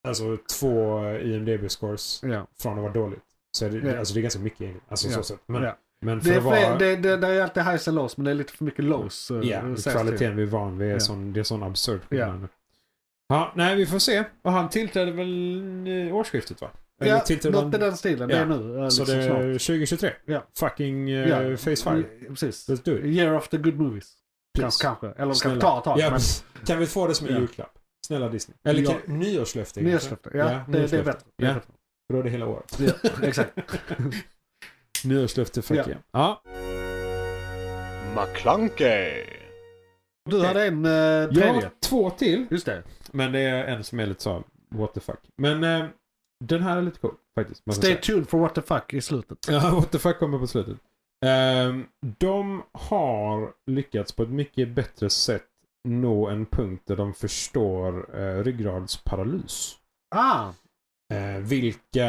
[0.08, 2.48] alltså, två IMDB-scores Ja.
[2.60, 3.24] från att vara dåligt.
[3.52, 4.00] Så är det, Ja.
[4.00, 4.86] alltså, det är ganska mycket egentligen.
[4.90, 5.14] Alltså, Ja.
[5.14, 5.40] så sätt.
[5.46, 5.72] Men.
[6.02, 6.78] Men för Det är, att vara...
[6.78, 9.32] det, det, det är alltid highs and lows, men det är lite för mycket lows.
[9.32, 9.92] eh, Ja, det.
[9.92, 11.00] kvaliteten vi är van vid är Ja.
[11.00, 12.36] sån, det är sån absurd Ja.
[12.36, 12.48] nu.
[13.30, 14.24] Ja, nej vi får se.
[14.42, 15.28] Och han tillträdde väl
[15.88, 16.70] i årsskiftet va?
[17.02, 18.28] Eller Ja, tillträdde något i den stilen.
[18.30, 18.42] Det Ja.
[18.42, 18.80] är nu.
[18.84, 19.62] eh, Så liksom det är snart.
[19.62, 20.12] 2023?
[20.26, 20.44] Ja.
[20.60, 21.58] Fucking uh, Ja.
[21.58, 22.06] Phase 5.
[22.22, 22.70] Ja, Precis.
[22.70, 23.06] Let's do it.
[23.06, 24.14] Year of the good movies.
[24.60, 25.08] Kanske, kanske.
[25.08, 26.00] Eller det kan ta tag.
[26.00, 26.20] Ja, men
[26.66, 27.40] Kan vi få det som en Ja.
[27.40, 27.72] julklapp?
[28.08, 28.58] Snälla Disney.
[28.64, 28.92] Eller Ja.
[29.06, 30.30] kan, nyårslöfte nyårslöfte.
[30.34, 31.04] Ja, det, det är nyårslöfte.
[31.04, 31.20] bättre.
[31.38, 31.54] Det är Ja.
[31.54, 31.72] bättre.
[32.08, 32.80] För då är det hela året.
[32.80, 33.52] Ja, exakt.
[35.06, 35.88] Nyårslöfte, fuck Ja.
[35.88, 36.00] yeah.
[36.12, 36.42] Ja.
[38.16, 39.24] McClunkey.
[40.30, 41.52] Du hade en Jag tredje.
[41.52, 42.46] har två till.
[42.52, 42.84] Just det.
[43.12, 45.20] Men det är en som är lite så, what the fuck.
[45.38, 45.86] Men eh,
[46.46, 47.62] den här är lite cool faktiskt.
[47.62, 47.98] Stay säga.
[47.98, 49.38] tuned for what the fuck i slutet.
[49.50, 50.78] Ja, what the fuck kommer på slutet.
[51.26, 51.86] Ehm,
[52.20, 55.44] de har lyckats på ett mycket bättre sätt
[55.88, 59.76] nå en punkt där de förstår uh, ryggradsparalys.
[60.16, 60.52] Ah!
[61.14, 62.06] Eh, vilka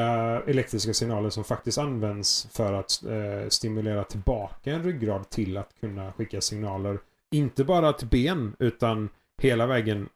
[0.46, 6.12] elektriska signaler som faktiskt används för att eh, stimulera tillbaka en ryggrad till att kunna
[6.12, 6.98] skicka signaler.
[7.34, 9.08] Inte bara till ben utan
[9.42, 10.08] hela vägen.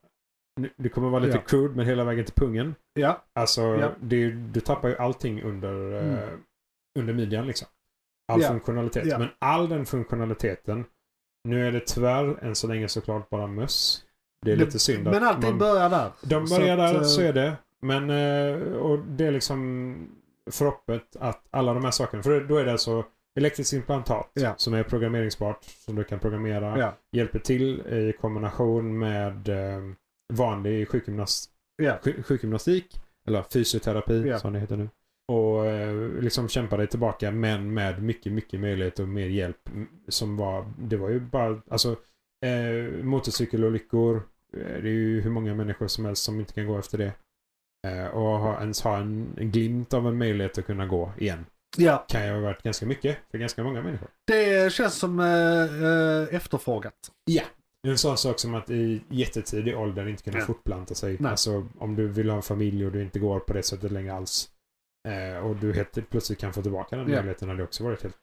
[0.77, 1.43] Det kommer vara lite Ja.
[1.43, 2.75] crude men hela vägen till pungen.
[2.95, 3.25] Ja.
[3.35, 3.91] Alltså Ja.
[4.01, 6.41] det, du tappar ju allting under, eh, Mm.
[6.99, 7.69] under midjan liksom.
[8.33, 8.49] All Ja.
[8.49, 9.19] funktionalitet.
[9.19, 10.85] Men all den funktionaliteten.
[11.45, 14.05] Nu är det tyvärr än så länge såklart bara möss.
[14.45, 16.11] Det är Det- lite synd att Men allting man- börjar där.
[16.23, 17.57] de Så börjar att, där, eh, så är det.
[17.83, 19.95] Men eh, och det är liksom
[20.51, 22.23] förhoppet att alla de här sakerna.
[22.23, 23.05] För då är det alltså
[23.41, 24.55] elektriskt implantat Ja.
[24.57, 25.65] som är programmeringsbart.
[25.65, 26.79] Som du kan programmera.
[26.79, 26.95] Ja.
[27.13, 29.81] Hjälper till i kombination med eh,
[30.33, 31.99] vanlig sjukgymnast, Ja.
[32.03, 33.01] sjuk- sjukgymnastik.
[33.27, 34.89] Eller fysioterapi som det heter nu.
[35.29, 39.69] Och eh, liksom kämpa dig tillbaka men med mycket, mycket möjlighet och mer hjälp.
[40.09, 41.97] Som var, det var ju bara, alltså
[42.45, 44.23] eh, motorcykelolyckor.
[44.53, 47.13] Det är ju hur många människor som helst som inte kan gå efter det.
[47.87, 51.47] Eh, och ha, ens ha en, en glimt av en möjlighet att kunna gå igen.
[51.77, 52.05] ja.
[52.09, 54.09] Kan ju ha varit ganska mycket för ganska många människor.
[54.25, 55.27] Det känns som eh,
[55.85, 56.95] eh, efterfrågat.
[57.27, 60.45] Det är en sån sak som att i jättetidig ålder inte kunna Ja.
[60.45, 61.17] fortplanta sig.
[61.21, 61.31] Nej.
[61.31, 64.15] Alltså om du vill ha en familj och du inte går på det sättet längre
[64.15, 64.49] alls.
[65.09, 67.15] Eh, och du helt plötsligt kan få tillbaka den Ja.
[67.15, 68.17] möjligheten hade också varit helt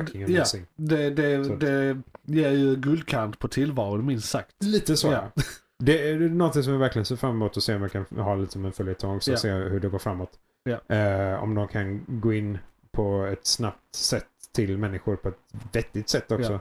[0.00, 0.26] fucking Ja.
[0.38, 0.66] amazing.
[0.76, 4.54] Det, det, att- det ger ju guldkant på tillvaron minst sagt.
[4.64, 5.30] Lite så Ja.
[5.84, 8.34] Det är något som jag verkligen ser fram emot att se om jag kan ha
[8.34, 9.36] lite som en följetong så Ja.
[9.36, 10.30] se hur det går framåt.
[10.64, 10.96] Ja.
[10.96, 12.58] Eh, om de kan gå in
[12.92, 15.38] på ett snabbt sätt till människor på ett
[15.72, 16.60] vettigt sätt också.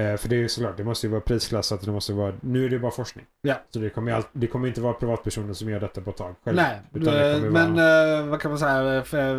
[0.00, 1.80] Eh, för det är ju såklart, det måste ju vara prisklassat.
[1.84, 3.26] Det måste vara, nu är det bara forskning.
[3.70, 6.34] Så det kommer, all, det kommer inte vara privatpersoner som gör detta på ett tag
[6.44, 6.62] själva.
[6.62, 7.02] Nej,
[7.34, 8.94] eh, men vara, eh, vad kan man säga?
[8.94, 9.36] eh, f- eh,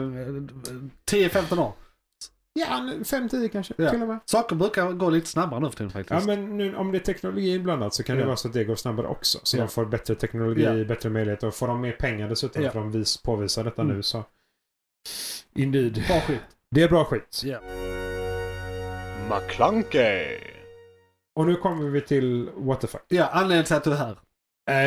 [1.05, 1.71] 10-15 år.
[2.53, 2.65] Ja,
[3.03, 3.89] 5-10 kanske Ja.
[3.89, 4.19] till och med.
[4.25, 6.27] Saker brukar gå lite snabbare nu för tiden faktiskt.
[6.27, 8.25] Ja men nu, om det är teknologi inblandat så kan det Ja.
[8.25, 9.39] vara så att det går snabbare också.
[9.43, 9.61] Så Ja.
[9.61, 10.83] de får bättre teknologi, Ja.
[10.85, 12.71] bättre möjligheter och får de mer pengar dessutom Ja.
[12.71, 13.95] för de vis, påvisar detta Mm.
[13.95, 14.23] nu så.
[15.55, 16.03] Indeed.
[16.07, 16.41] Bra skit.
[16.75, 17.41] Det är bra skit.
[17.45, 17.59] Ja.
[19.29, 20.37] McClunkey.
[21.35, 23.01] Och nu kommer vi till what the fuck.
[23.07, 24.17] ja, anledningen till att du är här.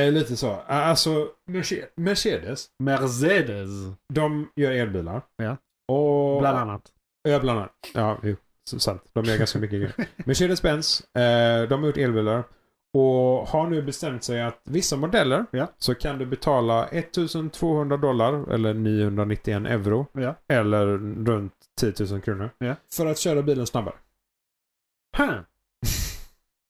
[0.07, 0.51] Eh, lite så.
[0.51, 2.67] Eh, Alltså Merce- Mercedes.
[2.79, 3.69] Mercedes.
[4.15, 5.23] De gör elbilar.
[5.37, 5.57] Ja.
[5.95, 6.83] Och, Bland annat.
[7.29, 7.73] Ja, bland annat.
[7.95, 8.37] Ja, jo.
[8.79, 9.03] Sant.
[9.13, 9.95] De gör ganska mycket grejer.
[10.17, 12.45] Mercedes-Benz, eh, de har gjort elbilar.
[12.97, 15.67] Och har nu bestämt sig att vissa modeller Ja.
[15.79, 20.07] så kan du betala 1200 dollar eller 991 euro.
[20.13, 20.35] Ja.
[20.49, 20.87] Eller
[21.27, 22.51] runt 10 000 kronor.
[22.59, 22.75] Ja.
[22.93, 23.95] För att köra bilen snabbare.
[25.17, 25.31] Huh.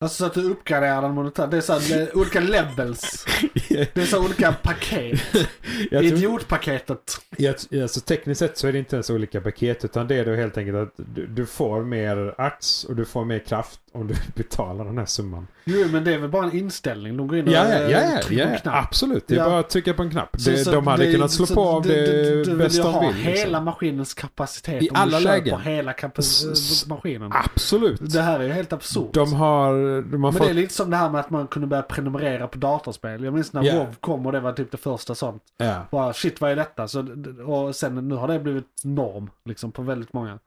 [0.00, 1.50] Alltså så att du uppgraderar den monetärt.
[1.50, 3.26] Det är så här, olika levels.
[3.94, 5.20] Det är så olika paket.
[5.90, 7.18] jag Idiotpaketet.
[7.36, 10.34] jag, alltså, tekniskt sett så är det inte ens olika paket utan det är då
[10.34, 14.14] helt enkelt att du, du får mer ax och du får mer kraft om du
[14.34, 15.46] betalar den här summan.
[15.64, 17.16] Jo, men det är väl bara en inställning.
[17.16, 18.84] De går in och Ja, ja, eh, ja, en ja knapp.
[18.84, 19.24] absolt.
[19.26, 19.44] Det är Ja.
[19.48, 20.28] bara att trycka på en knapp.
[20.40, 22.82] Så- Det, så de hade det- kunnat slå så på av det du, du bäst
[22.82, 23.08] de vill.
[23.14, 23.32] liksom.
[23.32, 24.82] hela maskinens kapacitet.
[24.82, 25.54] I alla lägen.
[25.54, 27.30] på hela kapac- maskinen.
[27.34, 28.12] Absolut.
[28.12, 29.12] Det här är ju helt absurt.
[29.12, 29.72] De har,
[30.02, 30.42] de har Men fått...
[30.46, 33.24] det är lite som det här med att man kunde börja prenumerera på datorspel.
[33.24, 33.74] Jag minns när Ja.
[33.74, 35.42] WoW kom och det var typ det första sånt.
[35.56, 35.86] Ja.
[35.90, 36.88] Bara shit vad är detta?
[36.88, 37.06] Så,
[37.46, 40.38] och sen nu har det blivit norm liksom på väldigt många.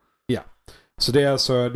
[1.01, 1.71] Så det är alltså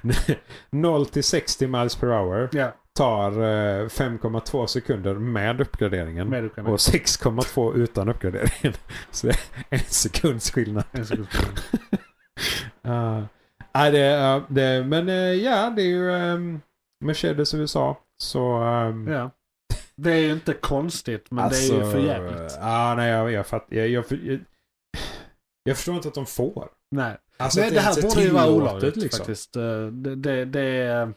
[0.70, 6.28] 0 till 60 miles per hour Ja, tar eh, 5,2 sekunder med uppgraderingen.
[6.28, 8.74] med kan Och 6,2 utan uppgraderingen.
[9.10, 10.84] Så det är en sekunds skillnad.
[10.92, 11.28] En sekund.
[12.86, 13.24] Uh,
[13.74, 16.60] nej, det, är, det, men eh, ja, det är ju um,
[17.04, 17.98] Mercedes USA.
[18.18, 18.62] Så...
[18.62, 19.30] ehm, Ja.
[19.96, 22.52] Det är ju inte konstigt men det är ju för jävligt.
[22.60, 24.40] Ja, ah, nej, jag, jag, fatt, jag, jag, jag,
[25.64, 26.68] jag förstår inte att de får.
[26.90, 27.16] Nej.
[27.36, 29.18] Alltså Nej, att det här borde ju vara olagligt liksom.
[29.18, 29.56] faktiskt.
[29.56, 31.12] Eh, Det, det, det är...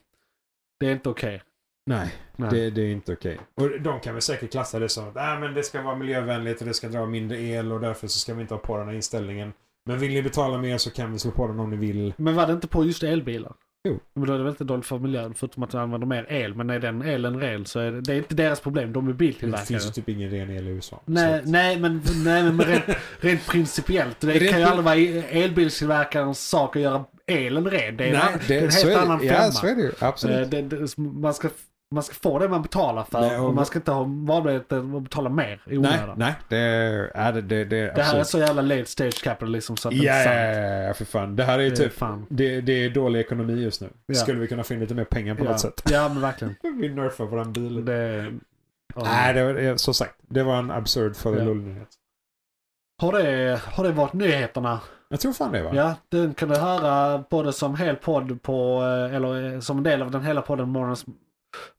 [0.80, 1.41] Det är inte okej.
[1.86, 2.49] Nej, Nej.
[2.51, 3.39] det, det är inte okej.
[3.55, 6.61] Och de kan väl säkert klassa det som att äh, men det ska vara miljövänligt
[6.61, 8.88] och det ska dra mindre el och därför så ska vi inte ha på den
[8.88, 9.53] här inställningen.
[9.86, 12.13] Men vill ni betala mer så kan vi slå på den om ni vill.
[12.17, 13.53] Men var det inte på just elbilar?
[13.88, 13.99] Jo.
[14.13, 16.55] Men då är det väl inte dåligt för miljön förutom att de använder mer el.
[16.55, 18.93] Men är den elen ren så är det, det är inte deras problem.
[18.93, 19.65] De är Det biltillverkare.
[19.65, 21.01] finns ju typ ingen ren el i USA.
[21.05, 22.83] Nej, att- nej, men, nej, men rent,
[23.19, 24.19] rent principiellt.
[24.19, 24.95] Det Rent kan ju aldrig vara
[25.29, 27.97] elbilstillverkarens sak att göra elen ren.
[27.97, 29.27] Det är, en, Nej, annan- det är en helt är annan det.
[29.29, 29.43] femma.
[29.45, 29.91] Ja, så är det ju.
[29.99, 30.38] Absolut.
[30.38, 31.49] Eh, det, det, man, ska,
[31.91, 34.95] man ska få det man betalar för Nej, och- och man ska inte ha valmöjligheten
[34.95, 36.15] att betala mer i nej, onödan.
[36.19, 36.33] nej.
[36.49, 37.31] Det är...
[37.33, 40.13] Det, det, det, Det här är så jävla late stage capitalism så att det ja,
[40.13, 40.57] är sant.
[40.81, 41.35] ja, ja, för fan.
[41.35, 41.93] Det här är ju typ...
[41.93, 42.25] fan.
[42.29, 43.89] Det, det är dålig ekonomi just nu.
[44.05, 44.15] Ja.
[44.15, 45.49] Skulle vi kunna få in lite mer pengar på Ja.
[45.51, 45.83] något sätt?
[45.91, 46.55] ja, men verkligen.
[46.81, 47.85] Vi nerfar våran bil.
[47.85, 48.31] Det,
[48.95, 49.01] ja.
[49.03, 50.15] Nej, det var, som sagt.
[50.21, 51.13] Det var en absurd Ja.
[51.13, 51.88] fadelullnyhet.
[53.01, 54.79] har, det, har det varit nyheterna?
[55.09, 55.71] Jag tror fan det va?
[55.73, 58.81] Ja, den kan du höra både som hel podd på,
[59.13, 61.05] eller som en del av den hela podden Morgons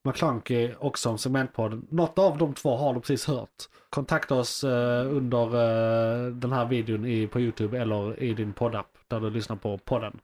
[0.05, 1.93] McClunky och som segmentpodd.
[1.93, 3.65] Något av de två har du precis hört.
[3.91, 8.99] Kontakta oss eh, under eh, den här videon i, på YouTube eller i din poddapp
[9.09, 10.21] där du lyssnar på podden.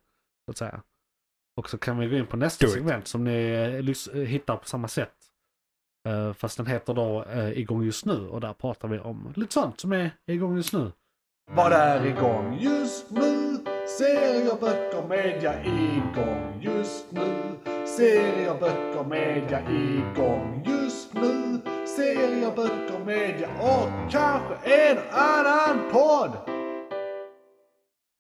[0.47, 0.83] Så att säga.
[1.57, 4.69] Och så kan vi gå in på nästa segment som ni eh, eh, hittar på
[4.69, 5.15] samma sätt.
[6.09, 9.53] Eh, fast den heter då eh, Igång just nu och där pratar vi om lite
[9.53, 10.93] sånt som är igång just nu.
[11.51, 13.44] Vad är igång just nu?
[13.99, 17.57] Serier, böcker, media igång just nu.
[17.87, 21.59] Serier, böcker, media igång just nu.
[21.87, 26.54] Serier, böcker, media och kanske en annan podd.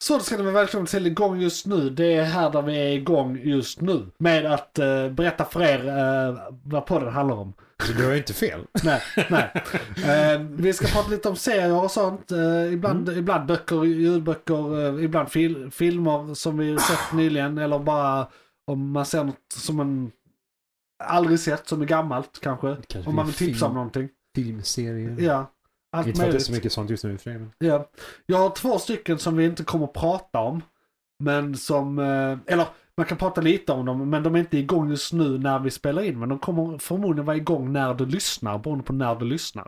[0.06, 1.90] Så då ska ni vara välkomna till igång just nu.
[1.90, 4.06] Det är här där vi är igång just nu.
[4.18, 7.52] Med att eh, berätta för er eh, vad podden handlar om.
[7.86, 8.60] Så du har ju inte fel.
[8.84, 9.50] Nej, nej.
[10.34, 12.30] Eh, vi ska prata lite om serier och sånt.
[12.72, 17.58] Ibland, ibland böcker, ljudböcker, ibland fil- filmer som vi sett nyligen.
[17.58, 18.26] Eller bara
[18.66, 20.10] om man ser något som man
[21.04, 22.76] aldrig sett, som är gammalt kanske.
[22.88, 23.68] Kanske om man vill tipsa film.
[23.70, 24.08] om någonting.
[24.34, 25.16] Filmserie.
[25.18, 25.50] Ja,
[25.94, 26.46] allt Inte för att det är möjligt.
[26.46, 27.88] så mycket sånt just nu i och för sig, men- Ja.
[28.26, 30.62] Jag har två stycken som vi inte kommer att prata om.
[31.18, 32.66] Men som, eh, eller
[32.96, 35.70] man kan prata lite om dem, men de är inte igång just nu när vi
[35.70, 36.18] spelar in.
[36.18, 39.66] Men de kommer förmodligen vara igång när du lyssnar, beroende på när du lyssnar.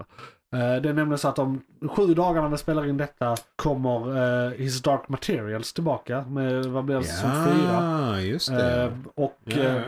[0.54, 4.08] Eh, Det är nämligen så att om sju dagar när vi spelar in detta kommer
[4.48, 7.72] uh, His Dark Materials tillbaka med, vad blir det, säsong fyra.
[7.72, 8.82] Ja, just det.
[8.84, 9.80] Eh, och eh, ja.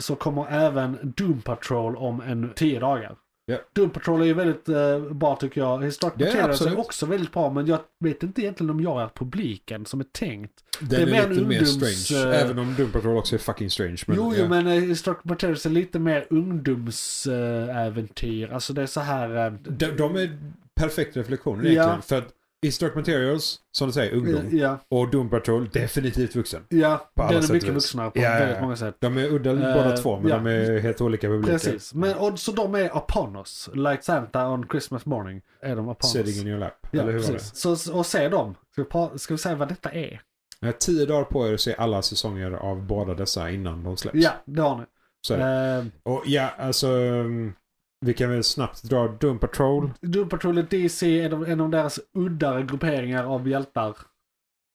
[0.00, 3.16] så kommer även Doom Patrol om en tio dagar.
[3.50, 3.58] Ja.
[3.72, 5.84] Doom Patrol är ju väldigt eh, bra tycker jag.
[5.84, 9.86] Historic Materials är också väldigt bra men jag vet inte egentligen om jag är publiken
[9.86, 10.52] som är tänkt.
[10.80, 12.32] Den det är är, mer lite mer ungdoms, strange.
[12.34, 14.02] eh, Även om Doom Patrol också är fucking strange.
[14.06, 14.38] Men, jo, ja.
[14.42, 18.52] jo men uh, Historic Materials är lite mer ungdomsäventyr.
[18.52, 19.46] alltså det är så här...
[19.46, 20.38] eh, de, de är
[20.74, 21.70] perfekt reflektioner Ja.
[21.70, 22.02] egentligen.
[22.02, 22.28] För att
[22.62, 24.48] Historic Materials, som du säger, ungdom.
[24.58, 26.64] Ja, Och Doom Patrol, definitivt vuxen.
[26.68, 28.96] ja den är mycket vuxnare på Ja, väldigt många sätt.
[29.00, 30.36] De är udda Eh, båda två, men ja.
[30.36, 31.52] de är helt olika publiker.
[31.52, 33.68] Precis, men och, så de är upon us.
[33.74, 36.40] Like Santa on Christmas morning är de upon Sitting us.
[36.42, 36.86] in your lap.
[36.90, 37.32] Ja, eller hur var det?
[37.32, 37.56] precis.
[37.84, 38.54] Så, och se dem.
[38.72, 40.20] Ska vi, ska vi säga vad detta är?
[40.60, 43.96] Ni har tio dagar på er att se alla säsonger av båda dessa innan de
[43.96, 44.18] släpps.
[44.18, 44.84] Ja, det har ni.
[45.26, 45.34] Så.
[45.34, 46.88] Eh, Och ja, alltså...
[48.06, 49.90] Vi kan väl snabbt dra Doom Patrol.
[50.00, 53.96] Doom Patrol och DC är de, en av deras uddare grupperingar av hjältar.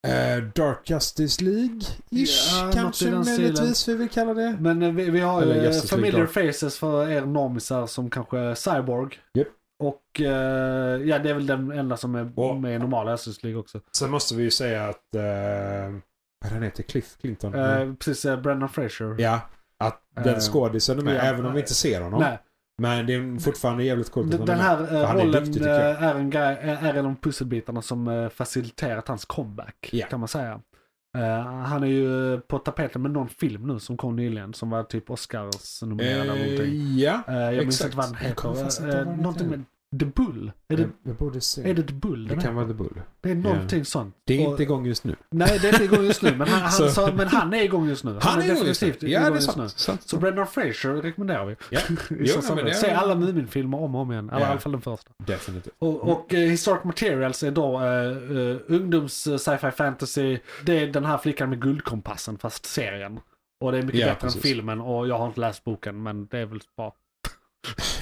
[0.07, 4.57] Eh, Dark Justice League-ish Ja, kanske möjligtvis vi vill kalla det.
[4.59, 6.26] Men eh, vi, vi har Eller ju Familiar.
[6.26, 9.15] Faces för er normisar som kanske Cyborg.
[9.34, 9.47] Japp.
[9.80, 10.28] Och eh,
[11.01, 13.80] ja, det är väl den enda som är Och- med i normala Justice League också.
[13.97, 15.15] Sen måste vi ju säga att...
[15.15, 15.99] Uh,
[16.41, 16.84] vad han heter?
[16.84, 17.53] Cliff Clinton?
[17.55, 19.15] Eh, precis, eh, Brendan Fraser.
[19.19, 19.41] Ja.
[19.78, 22.19] Att den Eh, skådisen är med, även om vi inte ser honom.
[22.19, 22.39] Nej,
[22.84, 25.61] Men det är fortfarande jävligt coolt att den, den här eh, han är rollen duktig,
[25.61, 29.89] eh, är, en grej, är är en av pusselbitarna som eh, faciliterat hans comeback.
[29.91, 30.07] Ja.
[30.07, 30.61] Kan man säga.
[31.17, 34.84] Eh, han är ju på tapeten med någon film nu som kom nyligen som var
[34.84, 36.75] typ Oscars-nominerad eller någonting.
[36.75, 37.21] Eh, ja.
[37.27, 38.99] Eh, jag minns inte vad den heter.
[38.99, 39.63] Uh, någonting med
[39.99, 40.51] The Bull.
[40.67, 41.69] Är det, Jag, borde se.
[41.69, 43.01] är det The Bull det kan vara The Bull.
[43.21, 44.15] Det är någonting sånt.
[44.23, 45.15] Det är inte igång just nu.
[45.29, 46.35] Nej, det är inte igång just nu.
[46.37, 48.17] Men han, han, sa, men han är igång just nu.
[48.21, 48.87] Han är igång just nu.
[48.87, 49.53] definitivt Ja, det är just nu.
[49.53, 49.71] sant.
[49.79, 50.01] sant.
[50.01, 51.55] Så Brendan Fraser rekommenderar vi.
[51.69, 51.79] Ja.
[52.09, 54.29] Jo, men det är- Se alla Mumin-filmer om och om igen.
[54.29, 54.47] Eller Ja.
[54.47, 55.11] i alla fall den första.
[55.25, 55.73] Definitivt.
[55.79, 60.37] Och, och eh, Historic Materials är då uh, uh, ungdoms uh, sci-fi fantasy.
[60.65, 63.19] Det är den här flickan med guldkompassen fast serien.
[63.61, 64.35] Och det är mycket Ja, bättre precis.
[64.35, 66.95] än filmen och jag har inte läst boken men det är väl bra.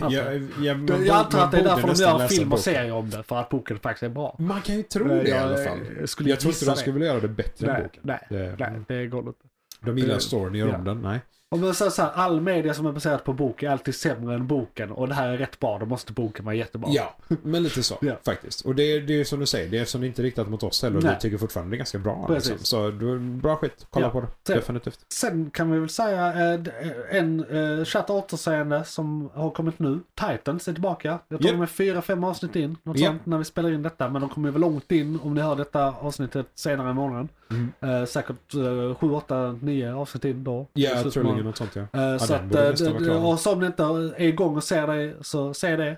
[0.09, 2.63] Jag antar att det är därför de gör film och boken.
[2.63, 3.23] serie om det.
[3.23, 4.35] För att boken faktiskt är bra.
[4.39, 6.07] Man kan ju tro det i alla fall.
[6.07, 8.01] skulle Jag tror inte de skulle vilja göra det bättre än Nej, boken.
[8.03, 9.39] nej, Det- nej, det går inte.
[9.81, 11.01] De gillar storyn, gör om den.
[11.01, 11.19] Nej.
[11.55, 14.35] Om man säger så här, all media som är baserad på bok är alltid sämre
[14.35, 16.89] än boken och det här är rätt bra, då måste boken vara jättebra.
[16.93, 18.13] Ja, men lite så Ja.
[18.25, 18.65] faktiskt.
[18.65, 20.49] Och det, det är ju som du säger, det är som det inte är riktat
[20.49, 20.97] mot oss heller.
[20.97, 21.03] och.
[21.03, 22.23] Vi tycker fortfarande det är ganska bra.
[22.27, 22.49] Precis.
[22.51, 22.65] Liksom.
[22.65, 24.11] Så bra skit, kolla Ja.
[24.11, 24.27] på det.
[24.47, 24.99] Så- Definitivt.
[25.13, 26.71] Sen kan vi väl säga eh, d-
[27.09, 27.45] en
[27.79, 29.99] eh, chatt återseende som har kommit nu.
[30.15, 31.07] Titans är tillbaka.
[31.27, 31.55] Jag tror Japp.
[31.59, 32.77] de är fyra, fem avsnitt in.
[32.83, 33.09] Något Japp.
[33.11, 34.09] sånt när vi spelar in detta.
[34.09, 37.29] Men de kommer ju väl långt in om ni hör detta avsnittet senare i månaden.
[37.51, 37.71] Mm.
[38.01, 40.67] Eh, säkert eh, sju, åtta, nio avsnitt in då.
[40.73, 41.81] Ja, troligen något sånt ja.
[41.81, 45.13] Eh, så den att, eh, och så om ni inte är igång och ser det,
[45.21, 45.97] så se det.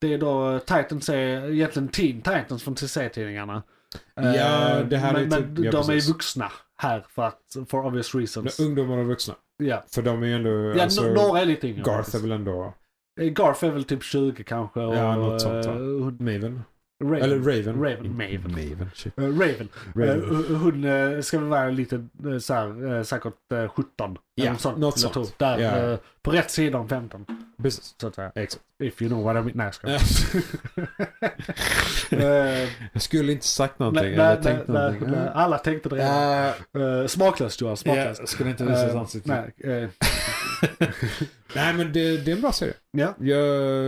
[0.00, 3.62] Det är då Titans är egentligen Teen Titans från TC-tidningarna.
[4.14, 6.08] Ja, det här men, är men typ- ja, de är precis.
[6.10, 8.60] vuxna här för att, for obvious reasons.
[8.60, 9.34] Ungdomar och vuxna.
[9.56, 10.50] Ja, För de är ju ändå...
[10.76, 11.82] ja alltså, några är lite yngre.
[11.82, 12.74] Garth är väl ändå...
[13.20, 14.80] Garth är väl typ 20 kanske.
[14.80, 16.62] Och, Ja, något sånt, eh, hon- Maven?
[17.04, 17.22] Raven.
[17.22, 17.82] Eller Raven?
[17.82, 18.50] Raven, Maven.
[18.50, 18.90] Maven.
[19.16, 19.68] Eh, Raven.
[19.94, 20.22] Raven.
[20.50, 21.96] Eh, hon- eh, ska väl vara lite
[22.26, 24.18] uh, såhär, uh, säkert uh, 17.
[24.34, 24.78] Ja, eller något sånt.
[24.78, 25.14] något sånt.
[25.14, 25.26] tro.
[25.36, 27.26] Där, eh, på rätt sida om 15.
[27.62, 27.94] Precis.
[28.00, 28.32] Så att säga.
[28.34, 28.62] Exakt.
[28.82, 29.52] If you know what I mean.
[29.54, 30.00] Nej, jag skojar.
[32.92, 34.16] Jag skulle inte sagt någonting.
[34.16, 36.52] nej, eller nej, nej, nej, alla tänkte det redan.
[37.00, 38.20] Uh, smaklöst Johan, smaklöst.
[38.20, 39.50] jag skulle inte visa ett ansikte.
[39.58, 39.88] nej,
[41.54, 42.74] Nej, men det, det är en bra serie.
[42.90, 43.14] ja.
[43.18, 43.36] Ja,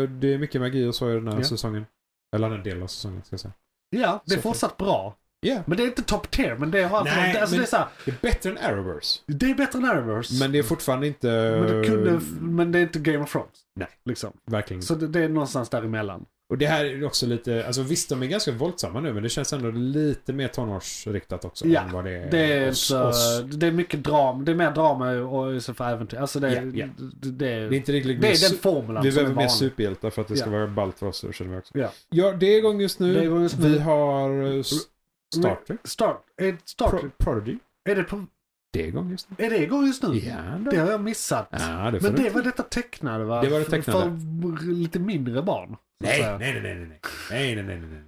[0.08, 1.86] det är mycket magi och så i den här säsongen.
[2.36, 3.52] Eller den delen av säsongen, ska jag säga.
[3.90, 5.16] ja, det är Så fortsatt bra.
[5.40, 7.70] Ja, Men det är inte top tier, men det har Nej, alltså, men- det, är
[7.70, 9.20] så här, det är bättre än Arrowverse.
[9.26, 10.34] det är bättre än Arrowverse.
[10.40, 11.26] Men det är fortfarande inte...
[11.60, 13.48] men, det kunde, men det är inte Game of Thrones.
[13.74, 13.88] Nej.
[14.04, 14.32] Liksom.
[14.44, 16.26] Verkligen Så det, det är någonstans däremellan.
[16.48, 19.28] Och det här är också lite, alltså visst de är ganska våldsamma nu men det
[19.28, 23.02] känns ändå lite mer tonårsriktat också Ja, än vad det är Det är, hos inte,
[23.02, 23.42] oss.
[23.44, 26.16] det är mycket drama, det är mer drama och istället för äventyr.
[26.18, 26.86] Alltså det, Ja, ja.
[26.96, 30.10] det, det, Det är inte riktigt det mer är den formulan Vi behöver mer superhjältar
[30.10, 30.52] för att det ska Ja.
[30.58, 31.78] vara ballt för oss, så känner vi också.
[32.10, 32.32] Ja.
[32.32, 33.14] det är igång just nu.
[33.14, 33.68] Det är igång just nu.
[33.68, 34.62] Vi har eh,
[35.34, 35.80] Star Trek.
[35.84, 37.58] Star Pro- Trek, Prodigy.
[37.84, 38.26] är, det på,
[38.72, 39.44] Det är igång just nu.
[39.46, 40.16] är det igång just nu?
[40.18, 40.70] Ja, då.
[40.70, 41.48] Det har jag missat.
[41.50, 43.42] ja det Men du det inte- var detta tecknade va?
[43.42, 44.00] Det var det tecknade.
[44.58, 45.76] För lite mindre barn.
[46.04, 48.02] Nej, nej, nej, nej, nej, nej, nej, nej, nej, nej.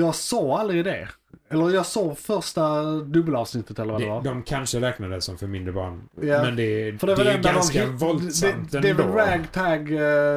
[0.00, 1.08] Jag såg aldrig det.
[1.50, 4.22] Eller jag såg första dubbelavsnittet eller vad det, Det, var.
[4.22, 6.08] de kanske räknar det som för mindre barn.
[6.20, 6.42] Ja.
[6.42, 9.16] Men det är, För det, det är ganska de, våldsamt det, det är väl ändå.
[9.18, 9.92] ragtag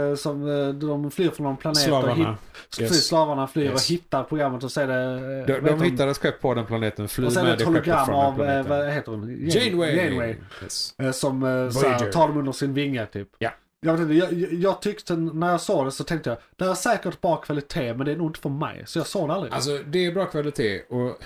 [0.10, 2.14] eh, som eh, de flyr från någon planet och Slavarna.
[2.14, 3.08] hit, Yes.
[3.08, 3.74] slavarna flyr Yes.
[3.74, 5.54] och hittar programmet och så är det...
[5.54, 7.60] eh, De, de hittar ett skepp på den planeten, flyr Och med det det ett
[7.60, 8.70] skeppet hologram från den av, eh, planeten.
[8.86, 9.50] vad heter hon?
[9.50, 9.96] Janeway!
[9.96, 10.36] Janeway.
[10.64, 10.94] Yes.
[11.00, 13.28] Eh, Som eh, såhär, tar dem under sin vinge typ.
[13.40, 13.52] Ja.
[13.86, 16.74] Jag, vet inte, jag, jag, tyckte när jag såg det så tänkte jag, det är
[16.74, 18.84] säkert bra kvalitet men det är nog inte för mig.
[18.86, 19.54] Så jag såg det aldrig.
[19.54, 21.18] Alltså det är bra kvalitet och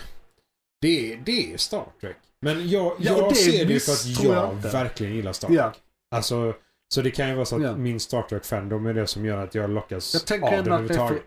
[0.81, 2.15] det är, det är Star Trek.
[2.41, 5.47] Men jag, Ja, jag det ser det ju för att jag jag verkligen gillar Star
[5.47, 5.59] Trek.
[5.59, 5.73] ja.
[6.15, 6.53] Alltså,
[6.93, 7.75] så det kan ju vara så att Ja.
[7.75, 11.23] min Star Trek-fandom är det som gör att jag lockas Jag tänker av det överhuvudtaget.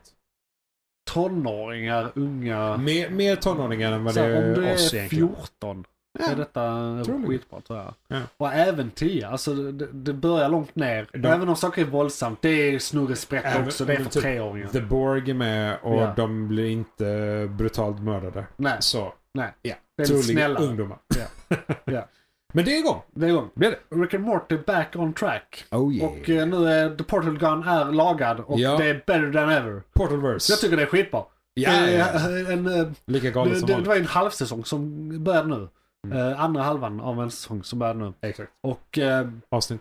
[1.11, 2.77] Tonåringar, unga.
[2.77, 5.29] Mer, mer tonåringar än vad det är om du oss är egentligen.
[5.29, 5.85] 14
[6.19, 6.31] Ja.
[6.33, 7.95] är detta skitbra tror jag.
[8.09, 8.21] Ja.
[8.37, 11.07] Och även 10, alltså det, det börjar långt ner.
[11.13, 14.23] De- Även om saker är våldsamt, det är snurresprätt Även- också, det är för typ
[14.23, 14.69] treåringar.
[14.69, 16.13] The Borg är med och Ja.
[16.17, 18.45] de blir inte brutalt mördade.
[18.57, 19.53] Nej, Så, nej.
[19.63, 19.75] ja.
[19.97, 20.99] Det är Troligen ungdomar.
[21.17, 21.57] Ja.
[21.85, 22.09] Ja.
[22.53, 23.03] Men det är igång.
[23.11, 23.51] Det är igång.
[23.55, 23.97] Blir det?
[23.97, 25.65] Rick and Morty back on track.
[25.71, 26.11] Oh yeah.
[26.13, 28.77] Och eh, nu är The Portal Gun är lagad och Ja.
[28.77, 29.83] det är better than ever.
[29.93, 30.53] Portalverse.
[30.53, 31.23] Jag tycker det är skitbra.
[31.55, 32.53] ja, det, ja, är ja.
[32.53, 35.69] en, eh, Lika galet det, som det, det var en halvsäsong som började nu.
[36.07, 36.19] Mm.
[36.19, 38.13] Eh, andra halvan av en säsong som började nu.
[38.21, 38.53] Exakt.
[38.63, 39.81] Och eh, Avsnitt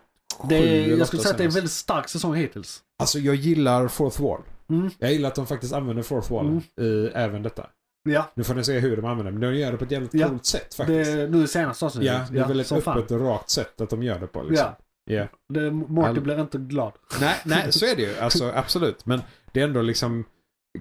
[0.50, 2.82] det, sju eller jag skulle säga att det är en väldigt stark säsong hittills.
[3.02, 4.42] Alltså jag gillar Fourth Wall.
[4.70, 4.90] Mm.
[5.00, 6.62] Jag gillar att de faktiskt använder Fourth Wall Mm.
[6.82, 7.68] i även detta.
[8.10, 9.92] Ja, Nu får ni se hur de använder det, men de gör det på ett
[9.92, 10.28] jävligt Ja.
[10.30, 11.12] coolt sätt det faktiskt.
[11.12, 12.08] är nu i senaste avsnittet.
[12.14, 12.98] ja, det är väldigt som fan.
[12.98, 14.44] öppet och rakt sätt att de gör det på.
[14.44, 14.68] Liksom.
[15.06, 15.16] Ja.
[15.16, 15.28] Ja.
[15.54, 16.94] Det, Morty All- blir inte glad.
[17.22, 18.16] Nej, nej, så är det ju.
[18.20, 19.06] Alltså absolut.
[19.06, 20.24] Men det är ändå liksom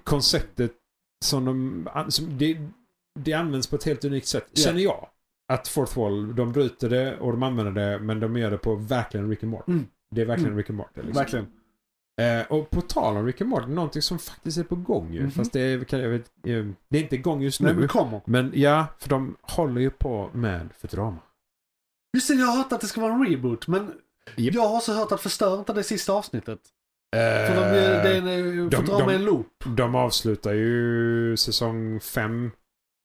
[0.03, 0.71] konceptet
[1.25, 1.89] som de...
[2.11, 2.57] Som det,
[3.19, 4.63] det används på ett helt unikt sätt, Ja.
[4.63, 5.07] känner jag.
[5.53, 8.75] Att Fourth Wall, de bryter det och de använder det, men de gör det på
[8.75, 9.71] verkligen Rick and Morty.
[9.71, 9.85] Mm.
[10.11, 10.57] Det är verkligen Mm.
[10.57, 11.01] Rick and Morty.
[11.01, 11.13] Liksom.
[11.13, 11.47] Verkligen.
[12.21, 15.21] Eh, och på tal om Rick and Morty, någonting som faktiskt är på gång ju.
[15.21, 15.31] Mhm.
[15.31, 17.73] Fast det är, kan jag vet, eh, det är inte igång just nu.
[17.73, 18.21] men kommer.
[18.25, 21.17] Men ja, för de håller ju på med Futurama.
[22.15, 23.91] Just det, jag har hört att det ska vara en reboot, men
[24.35, 24.55] Japp.
[24.55, 26.59] jag har också hört att förstör inte det sista avsnittet.
[27.15, 27.79] Eh, För de, det
[28.09, 29.63] är en, de- de- en loop.
[29.77, 32.51] de avslutar ju säsong 5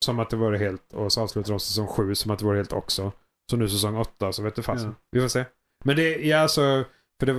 [0.03, 2.55] som att det var helt och så avslutar de säsong 7 som att det var
[2.57, 3.13] helt också.
[3.51, 4.89] Så nu säsong 8 så vet du fasen.
[4.89, 4.95] Ja.
[5.13, 5.45] Vi får se.
[5.85, 6.85] Men det, ja alltså,
[7.21, 7.33] för det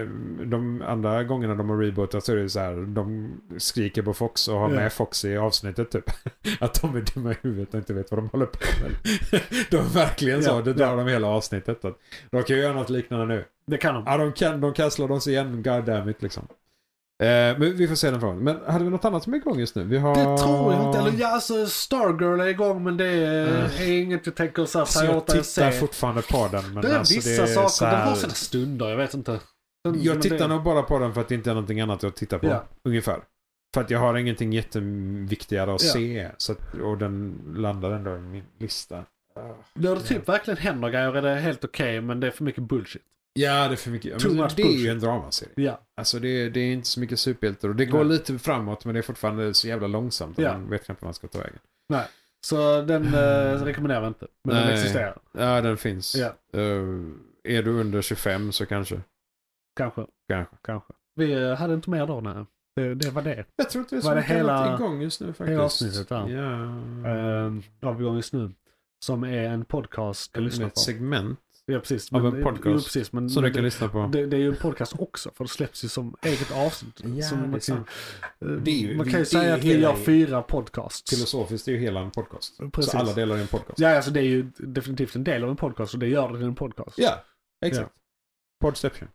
[0.00, 0.08] eh,
[0.46, 4.48] de andra gångerna de har rebootat så är det så här, de skriker på Fox
[4.48, 4.76] och har Ja.
[4.76, 6.04] med Fox i avsnittet typ.
[6.60, 8.92] Att de är dumma i huvudet och inte vet vad de håller på med.
[9.70, 10.96] de är verkligen så, Ja, det drar ja.
[10.96, 11.82] de hela avsnittet.
[12.30, 13.44] De kan ju göra något liknande nu.
[13.66, 14.02] Det kan de.
[14.06, 16.48] Ja, de kan, de kan slå dem igen, god damn it liksom.
[17.20, 18.38] Eh, men vi får se den frågan.
[18.38, 19.84] Men hade vi något annat som är igång just nu?
[19.84, 20.14] Vi har...
[20.14, 20.98] Det tror jag inte.
[20.98, 23.82] Eller ja, alltså Stargirl är igång men det är, Äh.
[23.88, 25.72] är inget jag tänker så här ta jag tittar se.
[25.72, 26.74] fortfarande på den.
[26.74, 28.96] Men Det är alltså, vissa det är saker, så den här- har sina stunder, jag
[28.96, 29.40] vet inte.
[29.84, 32.04] Den, Jag tittar det, nog bara på den för att det inte är någonting annat
[32.04, 32.46] att titta på.
[32.46, 32.64] Ja.
[32.84, 33.20] Ungefär.
[33.74, 35.92] För att jag har ingenting jätteviktigare att Ja.
[35.92, 36.28] se.
[36.36, 39.04] Så att, och den landar ändå i min lista.
[39.74, 42.62] När det typ verkligen händer grejer är det helt okej men det är för mycket
[42.62, 43.02] bullshit.
[43.32, 44.18] Ja, det är för mycket.
[44.18, 45.52] Too much det är ju en dramaserie.
[45.56, 45.80] Ja.
[45.96, 47.68] Alltså det, det är inte så mycket superhjältar.
[47.68, 48.08] Och det går Nej.
[48.12, 50.38] lite framåt men det är fortfarande så jävla långsamt.
[50.38, 50.52] Och Ja.
[50.52, 51.58] Man vet knappt vad man ska ta vägen.
[52.46, 54.26] Så den eh, rekommenderar vi inte.
[54.44, 54.74] Men den Nej.
[54.74, 55.18] existerar.
[55.32, 56.16] Ja, den finns.
[56.16, 56.26] Ja.
[56.60, 56.84] Eh,
[57.44, 59.00] är du under 25 så kanske.
[59.76, 60.06] Kanske.
[60.28, 60.56] Kanske.
[60.62, 60.92] Kanske.
[61.14, 62.44] Vi eh, hade inte mer då nej.
[62.76, 63.44] Det, det var det.
[63.56, 65.50] Jag tror inte så Var det hela- igång just nu faktiskt.
[65.50, 66.28] hela avsnittet där?
[66.28, 66.50] Ja.
[67.10, 68.50] Uh, har vi igång just nu.
[69.04, 71.38] Som är en podcast lyssnar ett segment
[71.70, 72.12] Ja precis.
[72.12, 74.08] av men- en podcast Jo, precis, men, som men du kan det, lyssna på.
[74.12, 77.00] det, det är ju en podcast också för det släpps ju som eget avsnitt.
[77.04, 77.84] Ja, som är man, kan, eh,
[78.48, 81.10] Det är ju- man kan ju det är säga att vi gör fyra podcasts.
[81.10, 82.58] Filosofiskt är ju hela en podcast.
[82.72, 82.92] Precis.
[82.92, 83.78] Så alla delar i en podcast.
[83.78, 86.38] Ja, alltså det är ju definitivt en del av en podcast och det gör det
[86.38, 86.98] till en podcast.
[86.98, 87.24] Ja,
[87.66, 87.90] exakt.
[88.60, 89.08] Podception.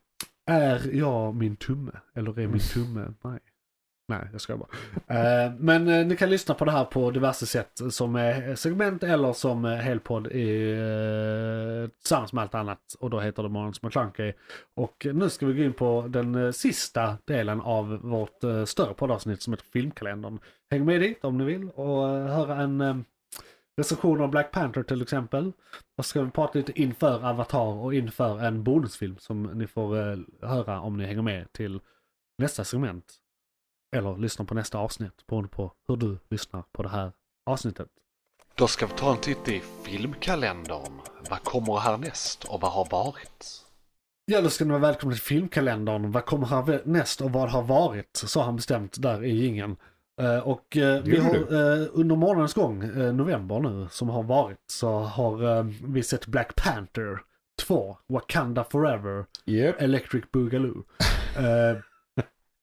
[0.47, 1.91] Är jag min tumme?
[2.15, 3.39] Eller är min tumme mig?
[4.07, 4.69] Nej, jag ska bara.
[5.07, 9.03] Eh, men eh, ni kan lyssna på det här på diverse sätt som eh, segment
[9.03, 10.75] eller som helpodd i,
[12.01, 12.95] tillsammans med allt annat.
[12.99, 14.33] Och då heter det Måns McClunky.
[14.75, 19.53] Och nu ska vi gå in på den sista delen av vårt större poddavsnitt som
[19.53, 20.39] heter Filmkalendern.
[20.71, 23.05] Häng med dit om ni vill och höra en
[23.77, 25.51] recension av Black Panther till exempel.
[25.97, 29.95] Och ska vi prata lite inför Avatar och inför en bonusfilm som ni får
[30.45, 31.79] höra om ni hänger med till
[32.37, 33.21] nästa segment.
[33.95, 37.11] Eller lyssnar på nästa avsnitt beroende på hur du lyssnar på det här
[37.45, 37.87] avsnittet.
[38.55, 40.91] Då ska vi ta en titt i filmkalendern.
[41.29, 43.61] Vad kommer härnäst och vad har varit?
[44.25, 46.11] Ja, då ska ni vara välkomna till filmkalendern.
[46.11, 48.09] Vad kommer här näst och vad har varit?
[48.15, 49.75] Så har han bestämt där i jingeln.
[50.21, 52.79] Eh, och eh, vi har eh, under månadens gång,
[53.17, 57.19] november nu, som har varit, så har vi sett Black Panther
[57.61, 59.81] 2, Wakanda Forever, Yep.
[59.81, 60.83] Electric Boogaloo.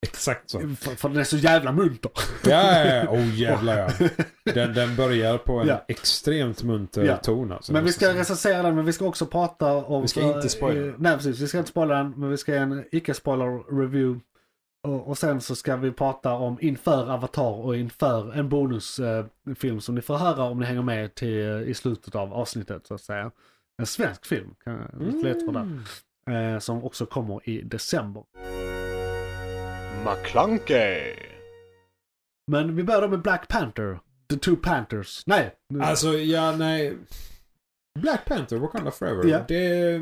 [0.06, 0.58] Exakt så.
[0.60, 2.10] för, för den är så jävla munter.
[2.44, 3.10] Ja, ja, ja.
[3.10, 4.08] Oh jävlar ja.
[4.54, 5.84] Den, den börjar på en Ja.
[5.88, 7.16] extremt munter Ja.
[7.16, 7.72] ton alltså.
[7.72, 10.02] Men vi ska recensera den, men vi ska också prata om...
[10.02, 11.40] Vi ska inte spoila eh, Nej, precis.
[11.40, 14.20] Vi ska inte spoila den, men vi ska ge en icke-spoiler review.
[14.88, 19.54] Och, och sen så ska vi prata om inför Avatar och inför en bonusfilm eh,
[19.54, 22.86] film som ni får höra om ni hänger med till, eh, i slutet av avsnittet
[22.86, 23.30] så att säga.
[23.78, 26.52] En svensk film, kan jag lite lätt för det.
[26.54, 28.22] Eh, som också kommer i december.
[30.04, 31.14] McClunkey!
[32.50, 33.98] Men vi börjar med Black Panther.
[34.30, 35.22] The Two Panthers.
[35.26, 35.54] Nej!
[35.68, 36.96] nu- Alltså, ja, nej.
[38.00, 39.24] Black Panther, Wakanda Forever.
[39.24, 39.44] Ja.
[39.48, 40.00] Det,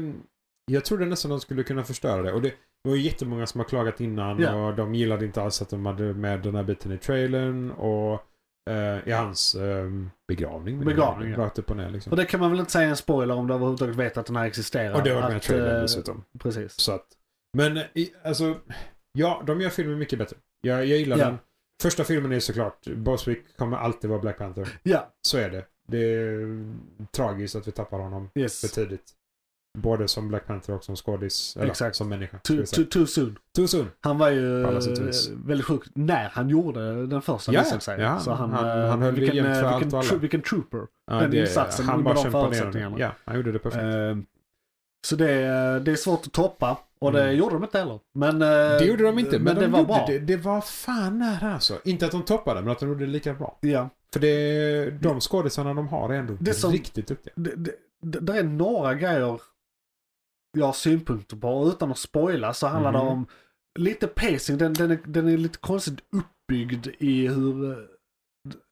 [0.73, 2.33] jag trodde nästan de skulle kunna förstöra det.
[2.33, 2.55] Och det
[2.89, 4.67] var ju jättemånga som har klagat innan Ja.
[4.67, 8.23] och de gillade inte alls att de hade med den här biten i trailern och
[8.71, 9.91] eh, i hans eh,
[10.29, 10.85] begravning.
[10.85, 11.39] Begravning, ja.
[11.39, 12.11] Rakt upp och ner liksom.
[12.11, 14.37] Och det kan man väl inte säga en spoiler om du överhuvudtaget vet att den
[14.37, 14.95] här existerar.
[14.95, 16.25] Och det var med i Att, trailern eh, dessutom.
[16.39, 16.73] Precis.
[16.81, 17.07] Så att,
[17.57, 18.57] men i, alltså,
[19.13, 20.37] ja, de gör filmen mycket bättre.
[20.61, 21.25] Jag, jag gillar Ja.
[21.25, 21.39] den.
[21.83, 24.69] Första filmen är såklart, Boswick kommer alltid vara Black Panther.
[24.83, 25.65] Ja, Så är det.
[25.89, 26.75] Det är
[27.11, 28.61] tragiskt att vi tappar honom för yes.
[28.61, 29.13] tidigt.
[29.79, 31.57] Både som Black Panther och som skådis.
[31.57, 31.97] Eller Exakt.
[31.97, 32.39] som människa.
[32.43, 33.39] ska Too, too, too soon.
[33.57, 33.91] Too soon.
[34.01, 34.71] Han var ju eh,
[35.45, 38.01] väldigt sjuk när han gjorde den första Ja, visade sig.
[38.01, 40.01] ja, Så han, han- eh, han höll det vilken, jämnt för eh, allt vilken, och
[40.01, 40.09] alla.
[40.09, 40.87] tro- vilken trooper.
[41.07, 42.97] Ja, Den insatsen han under bara de förutsättningarna.
[42.97, 43.03] det.
[43.03, 43.83] Ja, han gjorde det perfekt.
[43.85, 44.17] Eh,
[45.07, 45.27] så det,
[45.85, 46.79] det är svårt att toppa.
[47.01, 47.37] Och det Mm.
[47.37, 48.01] gjorde de inte heller.
[48.15, 50.05] Men, eh, det gjorde de inte, men, det de var gjorde bra.
[50.09, 51.79] Det, det var fan nära alltså.
[51.85, 53.59] Inte att de toppade, men att de gjorde det lika bra.
[53.61, 53.89] Ja.
[54.13, 57.33] För det, de skådisarna de har är ändå Det som- riktigt duktiga.
[57.37, 57.73] Det, det,
[58.03, 59.41] det, det är några grejer
[60.59, 61.69] jag har synpunkter på.
[61.69, 63.01] Utan att spoila så handlar Mhm.
[63.05, 63.27] det om
[63.79, 64.59] lite pacing.
[64.59, 67.79] Den, den, är, den är lite konstigt uppbyggd i hur, eh,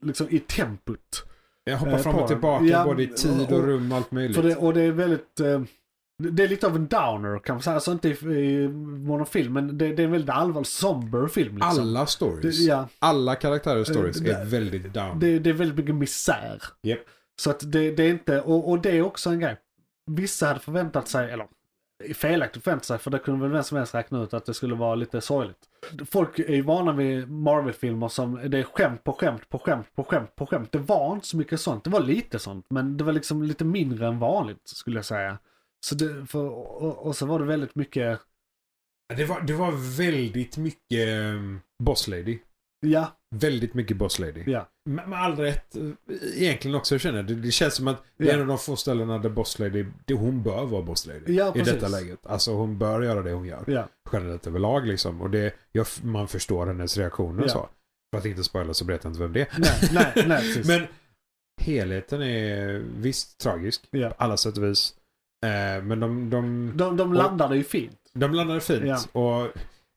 [0.02, 1.24] liksom i tempot.
[1.64, 4.42] Jag hoppar Eh, fram och tillbaka Ja, både i tid och rum och allt möjligt.
[4.42, 5.40] Det, och det är väldigt,
[6.18, 7.74] det det är lite av en downer kan man säga.
[7.74, 11.70] Alltså inte i, i monofilm men det, det är en väldigt allvarlig, somber film liksom.
[11.80, 12.58] Alla det, stories.
[12.60, 15.18] ja, Alla karaktärers Eh, stories det- är väldigt down.
[15.20, 16.62] det, det är väldigt mycket misär.
[16.82, 16.98] Japp.
[17.40, 19.56] Så att det, det är inte, och, och det är också en grej.
[20.10, 21.46] Vissa hade förväntat sig, eller
[22.14, 24.74] felaktigt förväntat sig, för det kunde väl vem som helst räkna ut att det skulle
[24.74, 25.58] vara lite sorgligt.
[26.10, 30.04] Folk är ju vana vid Marvel-filmer som det är skämt på skämt på skämt på
[30.04, 30.72] skämt på skämt.
[30.72, 31.84] Det var inte så mycket sånt.
[31.84, 35.38] Det var lite sånt, men det var liksom lite mindre än vanligt skulle jag säga.
[35.86, 38.20] Så det, för, och, och så var det väldigt mycket,
[39.16, 42.38] Det var, det var väldigt mycket um, Boss Lady.
[42.86, 44.42] Ja, Väldigt mycket Boss Lady.
[44.46, 44.68] ja.
[44.90, 45.76] Med, med all rätt.
[45.76, 45.82] eh,
[46.34, 47.26] Egentligen också känner jag.
[47.26, 48.34] Det, det känns som att det är Ja.
[48.34, 51.34] en av de få ställena där Boss Lady, det, hon bör vara Boss Lady.
[51.34, 52.26] Ja, I detta läget.
[52.26, 53.64] Alltså hon bör göra det hon gör.
[53.66, 55.20] Ja, Generellt överlag liksom.
[55.22, 57.52] Och det, jag, man förstår hennes reaktioner och Ja.
[57.52, 57.68] så.
[58.12, 59.48] För att inte spoila så berättar jag inte vem det är.
[59.92, 60.62] nej, nej, nej.
[60.78, 60.86] Men
[61.60, 63.88] helheten är visst tragisk.
[63.90, 64.08] ja.
[64.10, 64.94] På alla sätt och vis.
[65.46, 67.98] Eh, men de, de, De, de landade ju fint.
[68.12, 68.84] de landade fint.
[68.84, 69.20] Ja.
[69.20, 69.52] Och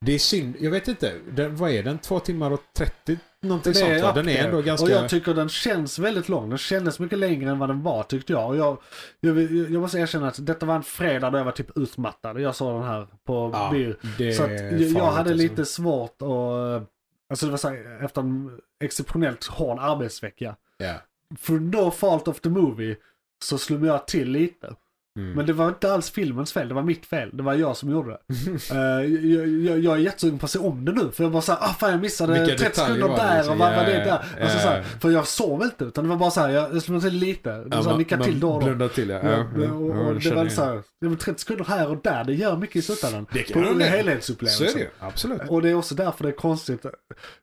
[0.05, 0.55] det är synd.
[0.59, 1.13] Jag vet inte.
[1.31, 1.97] Den, vad är den?
[1.97, 3.17] Två timmar och 30?
[3.41, 4.85] Någonting sånt up Den är ändå ganska...
[4.85, 6.49] Och jag tycker den känns väldigt lång.
[6.49, 8.49] Den kändes mycket längre än vad den var tyckte jag.
[8.49, 8.77] Och jag,
[9.19, 12.41] jag, jag måste erkänna att detta var en fredag då jag var typ utmattad.
[12.41, 13.95] Jag såg den här på ja, bio.
[14.33, 15.33] Så att jag, jag hade alltså.
[15.33, 16.89] lite svårt att...
[17.29, 20.55] Alltså det var så här, efter en exceptionellt hård arbetsvecka.
[20.77, 20.93] Ja.
[21.39, 22.95] For no fault of the movie
[23.43, 24.75] så slog jag till lite.
[25.19, 25.33] Mm.
[25.33, 27.29] Men det var inte alls filmens fel, det var mitt fel.
[27.33, 28.17] Det var jag som gjorde det.
[28.71, 28.77] Eh,
[29.25, 31.11] jag, jag, jag är jättesugen på att se om det nu.
[31.11, 33.53] För jag bara såhär, ah fan jag missade Vilka 30 detaljer sekunder där liksom?
[33.53, 34.11] och vad var det där?
[34.11, 34.63] Alltså, ja.
[34.63, 37.13] så här, för jag sov inte utan det var bara såhär, jag, jag slog till
[37.13, 37.67] lite.
[37.71, 38.89] Ja, man- nickade till då och då.
[38.89, 39.19] Till ja.
[39.23, 40.49] Ja, ja, ja, och, och jag det var igen.
[40.51, 43.25] så här, det var 30 sekunder här och där, det gör mycket i slutändan.
[43.33, 43.85] Det kan På det.
[43.85, 44.67] Så helhetsupplevelsen.
[44.67, 44.89] är det.
[44.99, 45.41] Absolut.
[45.49, 46.85] Och det är också därför det är konstigt.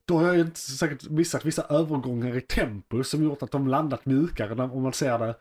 [0.08, 3.68] Då har jag ju inte säkert missat vissa övergångar i tempo som gjort att de
[3.68, 5.34] landat mjukare om man ser det.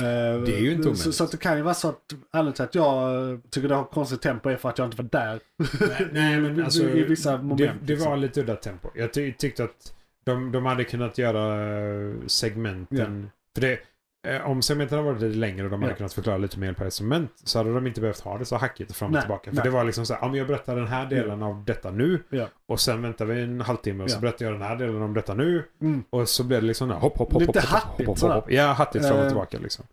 [0.00, 1.14] Eh, Det är ju inte så, omöjligt.
[1.14, 2.00] så att det kan ju vara så att,
[2.32, 5.08] ärligt sagt, jag eh, tycker det har konstigt tempo är för att jag inte var
[5.10, 5.40] där.
[6.12, 7.58] Nej, men alltså, I vissa moment.
[7.58, 8.10] det, det liksom.
[8.10, 8.88] var lite udda tempo.
[8.94, 9.94] Jag ty tyckte att
[10.24, 13.30] de, de hade kunnat göra eh, segmenten.
[13.54, 13.78] För det,
[14.44, 15.96] om segmenten hade varit lite längre och de hade Ja.
[15.96, 18.96] kunnat förklara lite mer per segment så hade de inte behövt ha det så hackigt
[18.96, 19.50] fram och Nej, tillbaka.
[19.50, 19.64] För nej.
[19.64, 22.22] det var liksom så här, ja men jag berättar den här delen av detta nu
[22.30, 22.46] Ja.
[22.68, 24.20] och sen väntar vi en halvtimme och så Ja.
[24.20, 26.04] berättar jag den här delen om detta nu Mm.
[26.10, 28.34] och så blev det liksom där, hopp, hopp, hopp, Lite hopp, hattigt hopp, hopp, sådär.
[28.34, 28.52] hopp, hopp.
[28.52, 29.28] Ja, hattigt fram och Eh.
[29.28, 29.84] tillbaka liksom.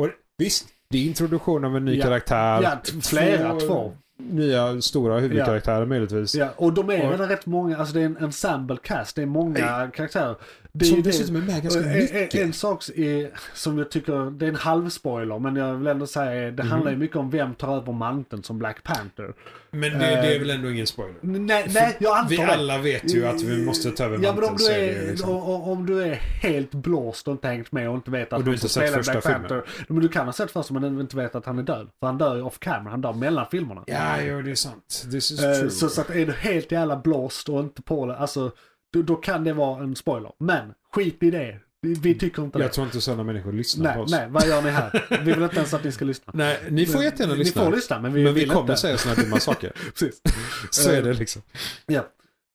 [0.00, 2.04] Och visst, det är introduktion av en ny Ja.
[2.04, 2.62] karaktär.
[2.62, 3.92] Ja, flera, två.
[4.20, 6.34] Nya stora huvudkaraktärer möjligtvis.
[6.34, 9.22] Ja, och de är Och- redan rätt många, alltså det är en ensemble cast, det
[9.22, 10.36] är många karaktärer.
[10.78, 12.34] Det är Som dessutom är med ganska en, mycket.
[12.34, 16.06] en, en sak är, som jag tycker, det är en halvspoiler, men jag vill ändå
[16.06, 16.70] säga, det Mhm.
[16.72, 19.34] handlar ju mycket om vem tar över manteln som Black Panther.
[19.70, 21.14] Men det, det är Eh, väl ändå ingen spoiler?
[21.20, 22.46] Nej, nej jag antar Vi det.
[22.46, 24.68] alla vet ju att vi måste ta över Ja men om manteln.
[24.68, 25.30] du, är är, liksom.
[25.30, 28.52] om, du är helt blåst och inte hängt med och inte vet att Och du
[28.52, 29.40] inte sett första Black filmen.
[29.40, 29.62] Panther.
[29.88, 31.88] Men du kan ha sett första men inte vet att han är död.
[32.00, 33.82] För han dör ju off camera, han dör mellan filmerna.
[33.86, 35.06] Ja, jo, det är sant.
[35.10, 35.70] This is Eh, true.
[35.70, 38.50] Så, så att är du helt jävla blåst och inte på det, alltså
[38.92, 40.32] då, då kan det vara en spoiler.
[40.38, 41.60] Men skit i det.
[41.82, 42.72] Vi, vi tycker inte Jag det.
[42.72, 44.10] tror inte sådana människor lyssnar på Nej, oss.
[44.10, 45.06] nej, vad gör ni här?
[45.24, 46.32] Vi vill inte ens att ni ska lyssna.
[46.36, 47.64] Nej, ni får jättegärna Ni lyssna.
[47.64, 48.76] får lyssna, men vi men vi vill kommer inte.
[48.76, 49.72] säga sådana dumma saker.
[49.92, 50.22] Precis.
[50.70, 51.42] Så Eh, är det liksom.
[51.86, 52.06] Ja.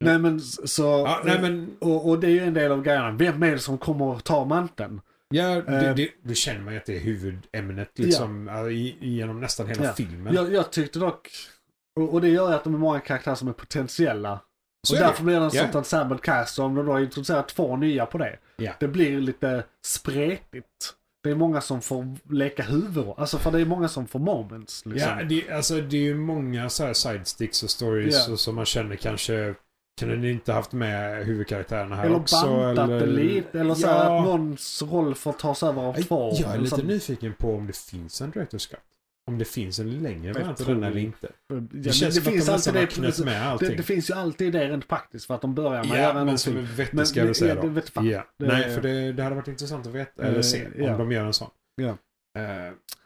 [0.03, 0.83] Nej men så...
[0.83, 3.11] Ja, nej, men, och, och det är ju en del av grejerna.
[3.11, 5.01] Vem är det som kommer att ta manteln?
[5.29, 8.69] ja, det, Eh, det, då känner man ju att det är huvudämnet liksom, ja.
[8.69, 9.93] genom nästan hela Ja.
[9.93, 10.33] filmen.
[10.33, 11.29] Jag, jag tyckte dock...
[11.95, 14.39] Och, och det gör ju att de är många karaktärer som är potentiella.
[14.87, 15.61] Så och därför blir det en Ja.
[15.63, 16.59] sorts ensemble cast.
[16.59, 18.37] Och om de då introducerar två nya på det.
[18.55, 18.71] Ja.
[18.79, 20.93] Det blir lite spretigt.
[21.23, 23.15] Det är många som får leka huvudroll.
[23.17, 24.85] Alltså för det är många som får moments.
[24.85, 25.11] Liksom.
[25.19, 28.33] Ja, det, alltså, det är ju många så här sidesticks och stories Ja.
[28.33, 29.55] och som man känner kanske
[29.99, 32.35] kunde ni inte haft med huvudkaraktärerna här eller också?
[32.45, 33.59] bantat det lite.
[33.59, 33.93] Eller så Ja.
[34.19, 36.31] att någons roll får tas över av två.
[36.39, 38.79] Jag är Eller lite nyfiken på om det finns en Director's Cut.
[39.31, 41.27] Om det finns en längre av tror- den eller inte.
[41.47, 43.69] Ja, Det känns som att de har knäppt med allting.
[43.69, 45.95] det, det finns ju alltid det rent praktiskt för att de börjar med att Ja,
[45.97, 46.37] göra men någonting.
[46.37, 47.69] som är vettigt Men ska jag väl det- säga ja, då.
[47.69, 48.07] det fan.
[48.07, 48.25] Ja.
[48.39, 50.97] Det- Nej, för det, det hade varit intressant att veta, eller Eh, se, om ja.
[50.97, 51.49] de gör en sån.
[51.75, 51.97] Ja.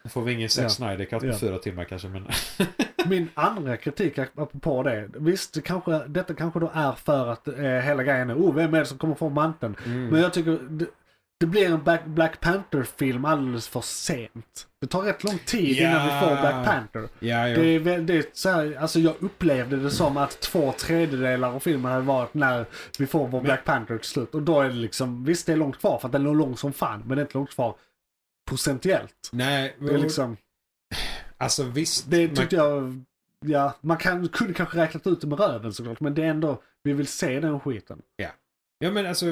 [0.03, 0.69] Då får vi ingen Zack Ja.
[0.69, 1.38] Snyder Cut på Ja.
[1.38, 2.27] fyra timmar kanske, men...
[3.10, 5.10] Min andra kritik apropå det.
[5.15, 8.73] Visst, det kanske, detta kanske då är för att eh, hela grejen är oh, vem
[8.73, 9.76] är det som kommer få manteln?
[9.85, 10.07] Mm.
[10.07, 10.60] Men jag tycker
[11.39, 14.68] det, det blir en Black, Panther-film alldeles för sent.
[14.81, 15.89] Det tar rätt lång tid Ja.
[15.89, 17.01] innan vi får Black Panther.
[17.19, 17.61] jo.
[17.61, 21.91] Det är väldigt så här, alltså jag upplevde det som att två tredjedelar av filmen
[21.91, 22.65] hade varit när
[22.99, 24.35] vi får vår Black Panther till slut.
[24.35, 26.57] Och då är det liksom, visst det är långt kvar för att den är lång
[26.57, 27.76] som fan, men det är inte långt kvar
[28.49, 29.30] procentuellt.
[29.31, 30.38] Nej, Det är liksom,
[31.38, 32.11] alltså visst.
[32.11, 33.03] det man- tyckte jag,
[33.45, 36.61] ja, man kan, kunde kanske räknat ut det med röven såklart, men det är ändå,
[36.84, 38.01] vi vill se den skiten.
[38.15, 38.30] Ja
[38.81, 39.25] men alltså,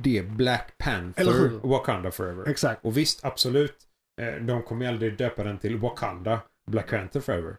[0.00, 1.50] det är Black Panther?
[1.68, 2.48] Wakanda Forever.
[2.48, 2.84] Exakt.
[2.84, 3.76] Och visst, absolut.
[4.20, 6.40] eh, De kommer ju aldrig döpa den till Wakanda,
[6.70, 7.56] Black Panther Forever.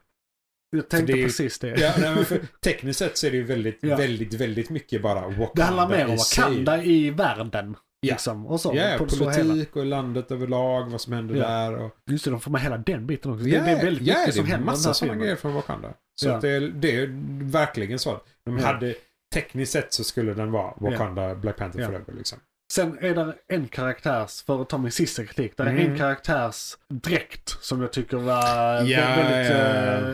[0.72, 1.68] Jag tänkte det är- precis det.
[1.80, 3.96] Ja, nej, men för, tekniskt sett så är det ju väldigt, Ja.
[3.98, 6.18] väldigt, väldigt mycket bara Wakanda det handlar mer om.
[6.18, 7.76] Wakanda i världen.
[8.02, 8.14] Ja.
[8.14, 8.72] Liksom, och så.
[8.76, 11.48] Ja, ja, det politik och landet överlag, vad som händer Ja.
[11.48, 11.76] där.
[11.78, 13.46] Och, Just det, de får med hela den biten också.
[13.48, 14.94] ja, det, det är väldigt ja, mycket det som är händer i den massa här
[14.94, 15.94] sådana grejer från Wakanda.
[16.22, 16.40] Så Ja.
[16.40, 17.08] det, är, det är
[17.52, 18.66] verkligen så de Ja.
[18.66, 18.96] hade,
[19.34, 21.86] tekniskt sett så skulle den vara Wakanda, Black Panther Ja.
[21.88, 22.40] Forever liksom.
[22.74, 25.92] Sen är det en karaktärs, för att ta min sista kritik, det är Mm.
[25.92, 29.52] en karaktärs dräkt som jag tycker var vä- väldigt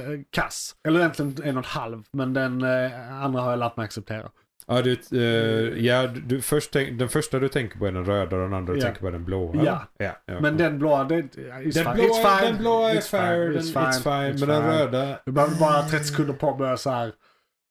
[0.08, 0.14] ja.
[0.14, 0.76] eh, kass.
[0.88, 4.30] Eller egentligen en och en halv, men den eh, andra har jag lärt mig acceptera.
[4.68, 8.36] Ja, du, eh, ja du, först tänk, den första du tänker på är den röda
[8.36, 9.64] och den andra du tänker på är den blåa.
[9.98, 10.12] Ja.
[10.26, 10.40] ja.
[10.42, 12.52] Men den blåa, det, den blåa, it's fine.
[12.54, 13.84] den blåa är It's fair, It's fine.
[13.84, 13.94] it's
[14.38, 14.40] fine.
[14.48, 17.12] Men den röda, Du behöver bara 30 sekunder på att börja så här.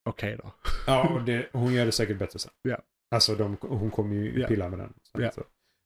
[0.05, 0.53] Okej då.
[0.87, 2.51] ja, och det, hon gör det säkert bättre sen.
[2.63, 2.79] Ja.
[3.15, 4.93] Alltså de, hon kommer ju pilla med den.
[5.17, 5.31] Så, Ja.
[5.31, 5.43] så.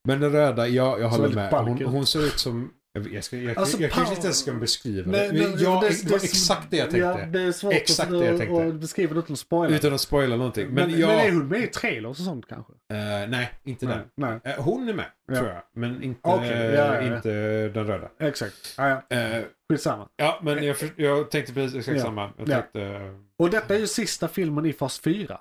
[0.09, 1.53] Men den röda, ja, jag håller med.
[1.53, 2.73] Hon, hon ser ut som...
[2.93, 5.33] Jag, jag, ska, jag, Alltså, jag, kanske power- inte ens ska beskriva Nej, det.
[5.35, 7.07] Men ja, det- det, var det- exakt det jag tänkte.
[7.21, 8.67] Ja, det är svårt Exakt att, det jag tänkte.
[8.67, 9.77] att beskriva det utan att spoila.
[9.77, 10.67] Utan att spoila någonting.
[10.69, 11.09] Men, men, jag...
[11.09, 12.73] men är hon med i trailers och sånt kanske?
[12.73, 14.05] Eh, nej, inte Nej, den.
[14.45, 14.55] nej.
[14.55, 15.35] Eh, hon är med, Ja.
[15.37, 15.63] tror jag.
[15.75, 17.17] Men inte, Okej, ja, ja, ja.
[17.17, 17.31] inte
[17.69, 18.09] den röda.
[18.21, 18.75] Exakt.
[18.77, 19.17] Ja, ja.
[19.17, 20.09] Eh, Skitsamma.
[20.17, 22.05] ja, men jag, jag tänkte precis exakt Ja.
[22.05, 22.31] samma.
[22.39, 22.55] Jag Ja.
[22.61, 23.01] tänkte...
[23.39, 25.41] Och detta är ju sista filmen i fas 4.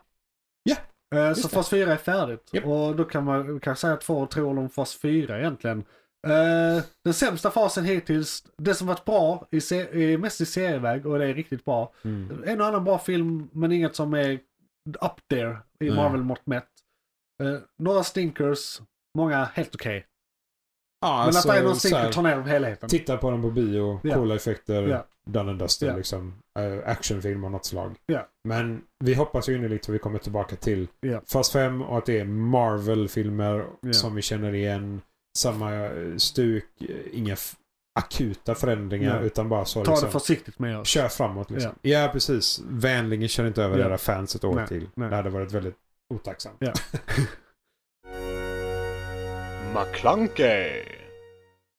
[1.10, 2.50] Ja, just Så fast 4 är färdigt.
[2.52, 2.66] Japp.
[2.66, 5.86] Och då kan man kan säga två och tre ord om fas 4 egentligen.
[6.28, 11.20] Eh, den sämsta fasen hittills, det som varit bra, i är mest i serieväg och
[11.20, 11.94] det är riktigt bra.
[12.04, 12.44] Mm.
[12.46, 14.32] En och annan bra film men inget som är
[15.02, 15.90] up there i.
[15.92, 16.70] Marvel-mått mätt.
[17.44, 18.82] Eh, några stinkers,
[19.18, 20.06] många helt okej.
[21.02, 22.90] Ja, Men att det är någon stinker tar ner helheten.
[22.90, 24.14] Titta på den på bio, Ja.
[24.16, 25.06] coola effekter, Ja.
[25.26, 25.96] done and dusted Ja.
[25.98, 26.42] liksom.
[26.58, 27.96] Uh, actionfilm av något slag.
[28.06, 28.28] Ja.
[28.44, 31.22] Men vi hoppas ju innerligt att vi kommer tillbaka till Ja.
[31.28, 33.94] fas 5 och att det är Marvel-filmer Ja.
[33.94, 35.02] som vi känner igen.
[35.38, 37.36] Samma eh, stuk, eh, inga
[38.00, 39.26] akuta förändringar Ja.
[39.26, 40.08] utan bara så Ta liksom.
[40.08, 40.88] det försiktigt med oss.
[40.88, 41.72] Kör framåt liksom.
[41.82, 42.62] Ja, precis.
[42.70, 44.90] Vänligen kör inte över era fans ett år Nej, till.
[44.96, 45.10] nej.
[45.10, 45.76] Det hade varit väldigt
[46.14, 46.58] otacksamt.
[49.76, 50.84] McClunkey.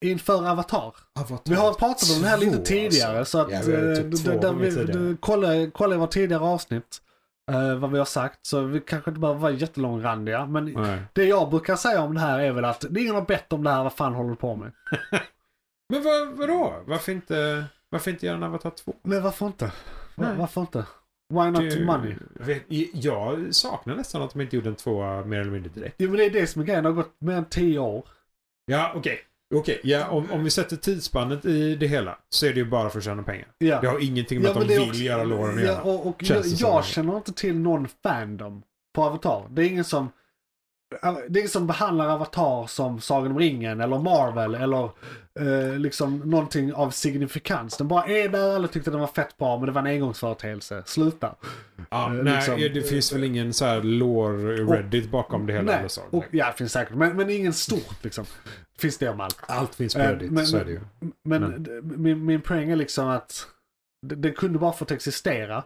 [0.04, 0.94] Inför Avatar.
[1.20, 3.38] Avatar Vi har pratat om det här lite tidigare alltså.
[3.38, 5.02] så att Ja, vi eh, typ två d- där gånger vi, tidigare.
[5.08, 7.02] d- kolla, kolla i våra tidigare avsnitt
[7.50, 8.46] eh, vad vi har sagt.
[8.46, 10.46] Så vi kanske inte behöver vara jättelångrandiga.
[10.46, 11.00] Men Nej.
[11.12, 13.52] det jag brukar säga om det här är väl att det är ingen har bett
[13.52, 14.72] om det här, vad fan håller du på med?
[15.88, 16.74] Men vad, vadå?
[16.86, 18.94] Varför inte, varför inte göra en Avatar 2?
[19.02, 19.64] Men varför inte?
[19.64, 19.72] Va-
[20.16, 20.36] Nej.
[20.38, 20.84] Varför inte?
[21.34, 22.14] Why not Det- money?
[22.34, 22.62] Vet,
[22.92, 25.94] jag saknar nästan att de inte gjorde en tvåa mer eller mindre direkt.
[25.98, 28.04] Jo men det är det som är grejen, det har gått mer än tio år.
[28.66, 29.18] Ja, okej.
[29.54, 32.90] Okej, ja, om, om vi sätter tidsspannet i det hela så är det ju bara
[32.90, 33.48] för att tjäna pengar.
[33.58, 33.80] Ja.
[33.80, 35.82] Det har ingenting med Ja, att de vill också- göra låren att ja, göra.
[35.82, 38.62] och, och jag, jag känner inte till någon fandom
[38.94, 39.46] på Avatar.
[39.50, 40.08] Det är ingen som
[41.28, 44.84] det är som behandlar Avatar som Sagan om ringen eller Marvel eller
[45.40, 47.76] eh, liksom någonting av signifikans.
[47.76, 50.82] Den bara är där, alla tyckte den var fett bra men det var en engångsföreteelse.
[50.86, 51.34] Sluta.
[51.90, 55.64] Ja, eh, nej, liksom- det finns väl ingen så här lore reddit bakom det hela
[55.64, 56.02] Nej, eller så.
[56.10, 56.94] och, ja det finns säkert.
[56.94, 58.24] Men, men ingen stort liksom.
[58.78, 59.38] Finns det om allt.
[59.46, 60.80] Allt finns på Eh, reddit, men- så är det ju.
[61.24, 63.46] Men, Men- Min, min poäng är liksom att
[64.06, 65.64] det kunde bara fått existera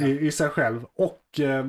[0.00, 0.06] Ja.
[0.06, 0.84] i, i sig själv.
[0.96, 1.66] Och eh,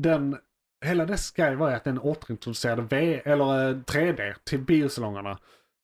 [0.00, 0.36] den,
[0.84, 5.30] hela dess grej var ju att den återintroducerade v, eller eh, 3D till biosalongerna.
[5.30, 5.36] Eh,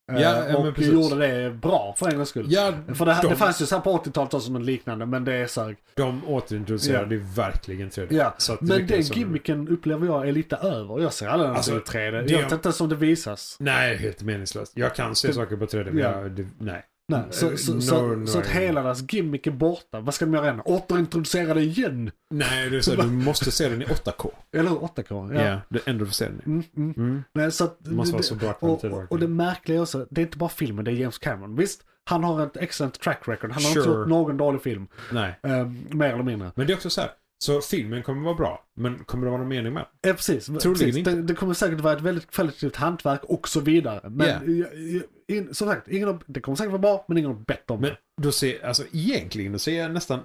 [0.06, 0.92] Ja, ja, men och precis.
[0.92, 2.46] gjorde det bra för en gångs skull.
[2.48, 5.06] Ja, För det, de, det fanns ju så här på 80-talet också som en liknande,
[5.06, 5.76] men det sög.
[5.94, 8.06] de återintroducerade ju verkligen 3D.
[8.14, 11.00] Ja, Men den som- gimmicken upplever jag är lite över.
[11.00, 12.10] Jag ser aldrig Alltså, den i 3D.
[12.22, 13.56] det- Jag vet inte ens om det visas.
[13.60, 14.72] Nej, helt meningslöst.
[14.76, 16.20] Jag kan se Det- saker på 3D, men Ja.
[16.22, 16.84] jag, det, nej.
[17.08, 18.50] Nej, så, Eh, så, no, så, no, så att no.
[18.50, 20.00] hela deras gimmick är borta.
[20.00, 20.60] Vad ska de göra än?
[20.60, 22.10] Återintroducera det igen?
[22.30, 24.30] Nej, det är så, du måste se den i 8K.
[24.56, 24.76] Eller hur?
[24.76, 25.34] 8K?
[25.34, 25.60] Ja, Ja.
[25.68, 26.42] det är ändå för se den i.
[26.46, 26.94] Mm, mm.
[26.96, 27.22] Mm.
[27.34, 30.06] Nej, så att, Det måste vara så bra och, och, och det märkliga är också,
[30.10, 31.56] det är inte bara filmen, det är James Cameron.
[31.56, 33.50] Visst, han har ett excellent track record.
[33.52, 33.98] Han har inte Sure.
[33.98, 34.86] gjort någon dålig film.
[35.12, 35.38] Nej.
[35.42, 36.52] Eh, mer eller mindre.
[36.54, 37.10] Men det är också så här.
[37.44, 39.86] Så filmen kommer vara bra, men kommer det vara någon mening med?
[40.06, 40.46] Eh, precis.
[40.46, 40.96] Troligen precis.
[40.96, 41.10] inte.
[41.10, 44.10] Det, det kommer säkert vara ett väldigt kvalitativt hantverk och så vidare.
[44.10, 44.64] Men Ja.
[44.74, 45.02] jag-
[45.36, 47.80] in, som sagt, ingen har, det kommer säkert vara bra, men ingen har bett om
[47.80, 47.96] Men det.
[48.22, 50.20] då ser, alltså egentligen då ser jag nästan...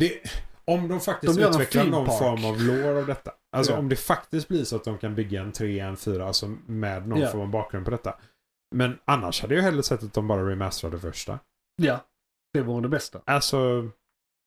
[0.00, 0.12] Det,
[0.64, 2.18] om de faktiskt De utvecklar någon park.
[2.18, 3.30] form av lore av detta.
[3.56, 3.78] Alltså Ja.
[3.78, 7.08] om det faktiskt blir så att de kan bygga en 3, en 4, alltså med
[7.08, 7.28] någon Ja.
[7.28, 8.14] form av bakgrund på detta.
[8.74, 11.38] Men annars hade jag hellre sett att de bara remasterade första.
[11.82, 12.04] Ja,
[12.54, 13.20] det vore det bästa.
[13.24, 13.88] Alltså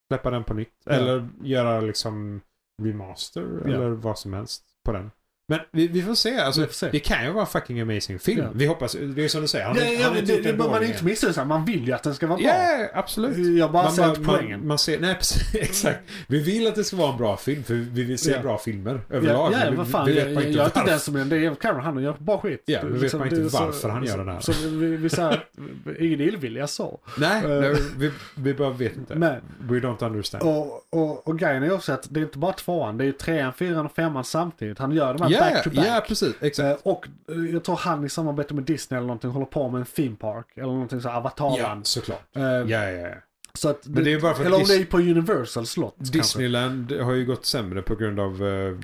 [0.07, 0.87] släppa den på nytt.
[0.87, 2.41] Eller göra liksom
[2.81, 5.11] remaster eller vad som helst på den.
[5.57, 6.37] Men vi, vi får se.
[6.37, 6.89] Alltså, Vi får se.
[6.91, 8.39] Det kan ju vara en fucking amazing film.
[8.43, 8.49] Ja.
[8.55, 8.95] Vi hoppas.
[9.15, 9.65] Det är som du säger.
[9.65, 12.03] Han, Ja, han ja, inte det, det, man är inte misstänksam, man vill ju att
[12.03, 12.47] den ska vara bra.
[12.47, 13.57] Ja, absolut.
[13.57, 14.59] Jag bara Man, ser man, poängen.
[14.59, 15.99] man, man ser, nej precis, exakt.
[16.27, 18.39] Vi vill att det ska vara en bra film för vi vill se Ja.
[18.41, 19.51] bra filmer Ja, överlag.
[19.53, 20.05] ja, Men vad vi, fan.
[20.05, 20.91] vi vet jag, inte jag är inte varför.
[20.91, 22.63] den som är det är Cameron, han gör bara skit.
[22.65, 24.39] Ja, vi vet Liksom, bara inte är så- varför han gör den här.
[24.39, 25.45] Så vi, vi, vi säger
[25.99, 26.99] ingen illvilja så.
[27.17, 27.49] Nej, Eh.
[27.59, 29.15] nej vi, vi bara vet inte.
[29.15, 30.43] Men, We don't understand.
[30.43, 33.53] och, och, och grejen är också att det är inte bara tvåan, det är trean,
[33.53, 34.79] fyran och femman samtidigt.
[34.79, 35.87] Han gör de här Ja, back to back.
[35.87, 36.33] ja, precis.
[36.41, 36.85] Exakt.
[36.85, 39.79] Eh, Och eh, jag tror han i samarbete med Disney eller någonting håller på med
[39.79, 40.47] en theme park.
[40.55, 42.21] Eller någonting så här Ja, såklart.
[42.35, 43.15] Eh, Ja, ja, ja.
[43.55, 45.95] Så att Men det är bara för att eller om det är på Universal slott.
[45.97, 46.17] kanske.
[46.17, 48.77] Disneyland har ju gått sämre på grund av uh,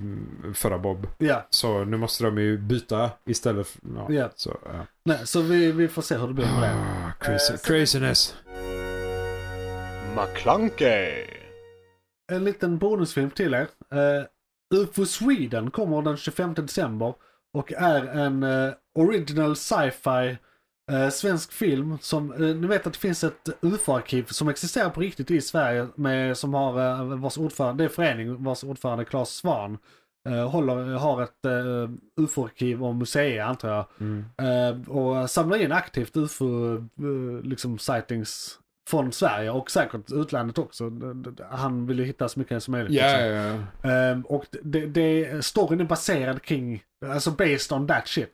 [0.53, 1.07] förra Bob.
[1.17, 3.67] Ja, Så nu måste de ju byta istället.
[3.67, 4.29] För, ja, Ja.
[4.35, 4.85] Så, ja.
[5.05, 6.75] nej, så vi, vi får se hur det blir med det.
[6.75, 8.35] Ah, crazy, så- craziness.
[10.15, 11.25] McClunkey.
[12.31, 13.67] En liten bonusfilm till er.
[13.91, 14.23] Eh,
[14.75, 17.13] UFO Sweden kommer den 25 december
[17.53, 20.37] och är en eh, original sci-fi
[20.91, 25.01] eh, svensk film som, eh, ni vet att det finns ett UFO-arkiv som existerar på
[25.01, 29.29] riktigt i Sverige med, som har, eh, vars ordförande, det är förening vars ordförande Claes
[29.29, 29.77] Svan
[30.29, 33.85] eh, håller, har ett eh, UFO-arkiv och museer antar jag.
[33.99, 34.25] Mm.
[34.37, 36.77] Eh, och samlar in aktivt UFO
[37.43, 38.59] liksom sightings
[38.89, 40.91] från Sverige och säkert utlandet också.
[41.51, 42.93] Han vill ju hitta så mycket som möjligt.
[42.93, 43.65] Ja, liksom.
[43.81, 44.11] ja.
[44.11, 48.33] Eh, och det, det, storyn är baserad kring, alltså based on that shit.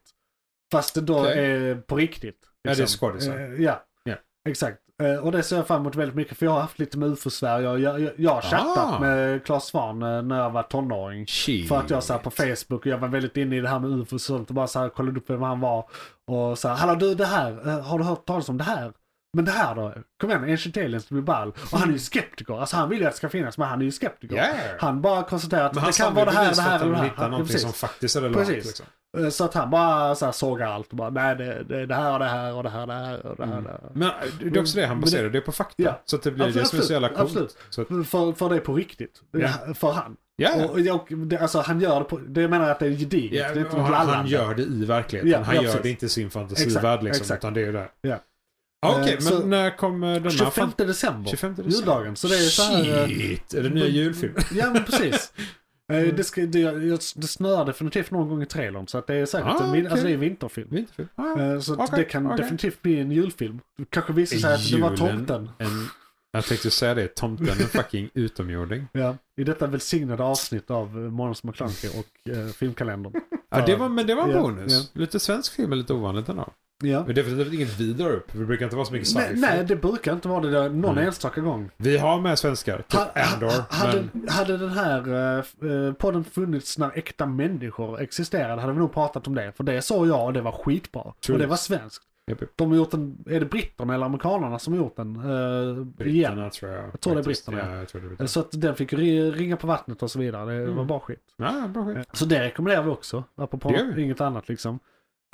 [0.72, 1.46] Fast det då Okej.
[1.46, 2.40] är på riktigt.
[2.62, 2.98] Ja, det är liksom.
[3.10, 3.40] skådisar.
[3.40, 4.16] Eh, ja, Ja.
[4.50, 4.78] exakt.
[5.04, 7.10] Eh, och det ser jag fram emot väldigt mycket för jag har haft lite med
[7.10, 9.00] UFO-Sverige jag, jag, jag har chattat Ah.
[9.00, 11.28] med Claes Svahn eh, när jag var tonåring.
[11.28, 11.68] Shit.
[11.68, 13.90] För att jag satt på Facebook och jag var väldigt inne i det här med
[13.92, 15.90] UFO och sånt och bara så här kollade upp vem han var.
[16.28, 18.94] Och så här, hallå du det här, eh, har du hört talas om det här?
[19.36, 19.94] Men det här då?
[20.22, 21.54] Kom igen, Ancient Aliens, blir ball.
[21.72, 23.82] Och han är ju skeptiker, alltså han vill ju att det ska finnas men han
[23.82, 24.36] är ju skeptiker.
[24.36, 24.46] Ja.
[24.80, 27.12] Han bara konstaterar att han det kan vara det här, det här eller det här.
[27.18, 28.48] Ja, någonting som faktiskt är relevant.
[28.48, 28.66] Precis.
[28.66, 28.86] Liksom.
[29.18, 31.96] Eh, Så att han bara så här sågar allt och bara nej det, det, det
[31.96, 33.62] här och det här och det här och det här och det här.
[33.62, 33.80] det här.
[33.94, 34.14] Men äh,
[34.52, 35.84] det är också det han Men baserar det- det på fakta.
[35.84, 36.02] Ja.
[36.06, 37.20] Så att det blir det som är Absolut, så jävla coolt.
[37.22, 37.58] absolut.
[37.70, 39.22] Så att, För, för det är på riktigt.
[39.32, 39.50] Ja.
[39.76, 40.18] För han.
[40.36, 40.66] ja.
[40.66, 43.42] Och, och, det, alltså han gör det på, det menar jag att det är gediget.
[43.48, 45.32] Ja, det är inte han, han gör det i verkligheten.
[45.32, 45.84] Ja, han ja, gör precis.
[45.84, 47.22] det inte i sin fantasivärld liksom.
[47.22, 47.44] exakt.
[47.44, 48.20] Utan det är det.
[48.86, 48.96] Ja.
[48.98, 50.30] Ja, Okej, Eh, så- men när kommer denna?
[50.32, 51.30] 25 december.
[51.30, 51.72] 25 december.
[51.78, 52.16] Juldagen.
[52.16, 53.02] Så det är så här...
[53.04, 53.54] eh, Shit!
[53.54, 54.34] Är det nya julfilm?
[54.52, 55.34] Ja men precis.
[55.92, 56.16] Eh, Mm.
[56.16, 56.72] Det, ska, det,
[57.16, 59.88] det snöar definitivt någon gång i trailern så att det är säkert Ah, en, vin-
[59.88, 60.68] alltså det är en vinterfilm.
[60.72, 61.08] Vinterfilm?
[61.16, 62.38] Ah, Eh, Så Okej, det kan okej.
[62.38, 63.60] definitivt bli en julfilm.
[63.78, 65.50] Det kanske visar sig att det var tomten.
[65.58, 65.88] en,
[66.32, 68.88] jag tänkte säga det, tomten en fucking utomjording.
[68.94, 73.14] Ja, I detta välsignade avsnitt av eh, Månadens McKlunky och eh, filmkalendern.
[73.50, 74.92] Ja, det var, men det var en Ja, bonus.
[74.94, 76.48] Lite svensk film är lite ovanligt ändå.
[76.84, 77.04] Ja.
[77.06, 78.28] Men definitivt inget vi drar upp.
[78.34, 79.42] Det brukar inte vara så mycket Nej, sci-fi.
[79.42, 81.08] nej, det brukar inte vara det där någon Mm.
[81.08, 81.70] enstaka gång.
[81.78, 83.48] Vi har med svenskar, typ Ha- Andor.
[83.48, 84.28] ha- hade, men...
[84.30, 85.10] hade den här
[85.64, 89.52] uh, podden funnits när äkta människor existerade hade vi nog pratat om det.
[89.58, 91.14] För det såg jag och det var skitbra.
[91.26, 91.34] True.
[91.36, 92.04] Och det var svenskt.
[92.32, 92.40] Japp.
[92.56, 95.16] De har gjort den, är det britterna eller amerikanerna som har gjort den?
[95.16, 95.32] Uh,
[95.72, 95.86] igen.
[95.98, 96.84] Britterna tror jag.
[96.94, 98.28] Jag tror det är britterna, Ja, jag tror det är britterna.
[98.28, 100.54] Så att den fick ri- ringa på vattnet och så vidare.
[100.54, 100.88] Det var Mm.
[100.88, 101.20] bra skit.
[101.38, 102.08] Ja, bra skit.
[102.14, 103.24] Så det rekommenderar vi också.
[103.36, 104.80] Apropå Det inget annat liksom.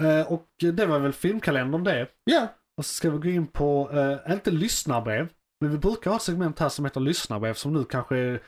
[0.02, 2.08] Eh, och det var väl filmkalendern det.
[2.24, 2.48] Ja.
[2.78, 5.30] Och så ska vi gå in på, eh, inte lyssnarbrev,
[5.62, 8.42] men vi brukar ha ett segment här som heter lyssnarbrev som nu kanske är,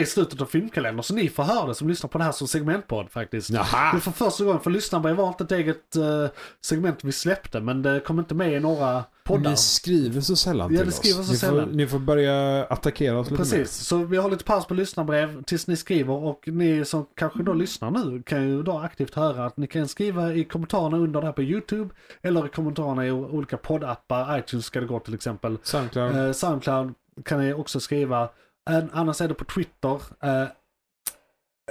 [0.00, 1.02] är slutet av filmkalendern.
[1.02, 3.50] Så ni får höra det som lyssnar på det här som segmentpodd faktiskt.
[3.50, 3.92] Jaha.
[3.92, 6.26] Det är för första gången, för lyssnarbrev var inte ett eget eh,
[6.64, 9.50] segment vi släppte, men det kom inte med i några poddar.
[9.50, 11.26] Ni skriver så sällan Ja, till det skriver oss.
[11.26, 11.66] så ni, sällan.
[11.68, 15.42] Får, ni får börja attackera oss lite Precis, så vi har lite paus på lyssnarbrev
[15.42, 19.44] tills ni skriver och ni som kanske då lyssnar nu kan ju då aktivt höra
[19.46, 23.10] att ni kan skriva i kommentarerna under det här på YouTube eller i kommentarerna i
[23.10, 25.52] olika poddappar, iTunes ska det gå till exempel.
[25.52, 25.58] mer.
[25.62, 26.16] Soundcloud.
[26.26, 26.94] Eh, Soundcloud
[27.24, 28.28] kan ni också skriva.
[28.92, 30.00] Annars är det på Twitter.
[30.22, 30.42] Eh,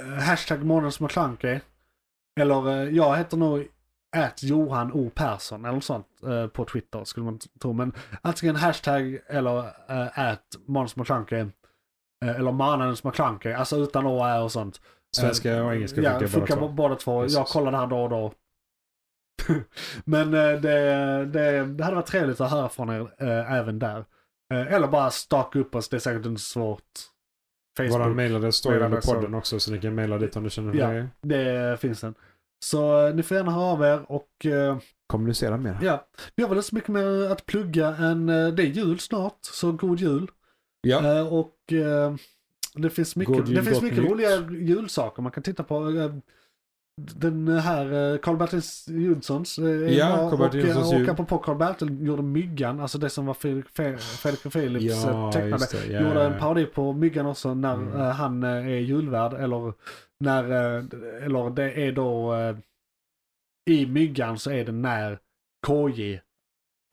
[0.02, 1.00] eh, hashtag månadens.
[2.40, 3.68] Eller eh, jag heter nog
[4.16, 7.72] at Johan O Persson eller något sånt eh, på Twitter skulle man tro.
[7.72, 7.92] Men
[8.22, 9.72] antingen hashtag eller
[10.20, 11.52] at månadens
[12.24, 13.52] eller månadens McKlunky.
[13.52, 14.80] Alltså utan å, ä och sånt.
[15.16, 16.72] Svenska och engelska Ja, funkar funkar båda två.
[16.74, 17.26] båda två.
[17.26, 18.32] Jag kollar det här då och då.
[20.04, 20.60] Men det,
[21.26, 24.04] det, det hade varit trevligt att höra från er även där.
[24.54, 26.82] Eh, eller bara staka upp oss, det är säkert inte svårt.
[27.78, 30.50] Våran Facebook, mailadress står ju under podden också så ni kan maila dit om ni
[30.50, 30.88] känner Ja.
[30.88, 31.08] det.
[31.20, 32.14] det finns den.
[32.64, 35.78] Så eh, ni får gärna höra av er och eh, Kommunicera mer.
[35.82, 36.06] ja,
[36.36, 39.38] vi har väl inte så mycket mer att plugga än eh, det är jul snart,
[39.40, 40.30] så god jul.
[40.80, 41.18] Ja.
[41.18, 42.14] Eh, och eh,
[42.74, 44.10] det finns mycket, jul, det finns mycket nytt.
[44.10, 45.80] roliga julsaker man kan titta på.
[47.00, 48.62] Eh, Den här eh, Karl-Bertil
[49.06, 49.58] Jonssons.
[49.58, 50.30] eh, är Ja, bra.
[50.30, 51.10] Karl-Bertil och, Jonssons eh, och jul.
[51.10, 55.66] apropå Karl-Bertil gjorde Myggan, alltså det som var Fredrik, Fredrik och Philips eh, Ja, tecknade.
[55.72, 55.92] det.
[55.92, 56.00] Ja.
[56.00, 58.00] Gjorde en parodi på Myggan också när Mm.
[58.00, 59.72] eh, han eh, är julvärd eller
[60.20, 60.84] när, eh,
[61.24, 62.56] eller det är då eh,
[63.70, 65.18] i Myggan så är det när
[65.66, 66.20] KJ,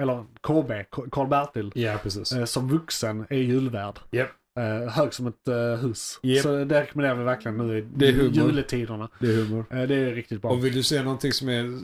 [0.01, 0.71] eller KB,
[1.11, 1.91] Karl-Bertil, Ja,
[2.37, 3.99] eh, som vuxen är julvärd.
[4.11, 4.29] Japp.
[4.59, 6.19] Eh, hög som ett eh, hus.
[6.23, 6.43] Japp.
[6.43, 8.31] Så det rekommenderar vi verkligen nu i Det är humor.
[8.33, 9.09] juletiderna.
[9.19, 9.65] Det är humor.
[9.69, 10.51] Eh, det är riktigt bra.
[10.51, 11.79] Och vill du se någonting som är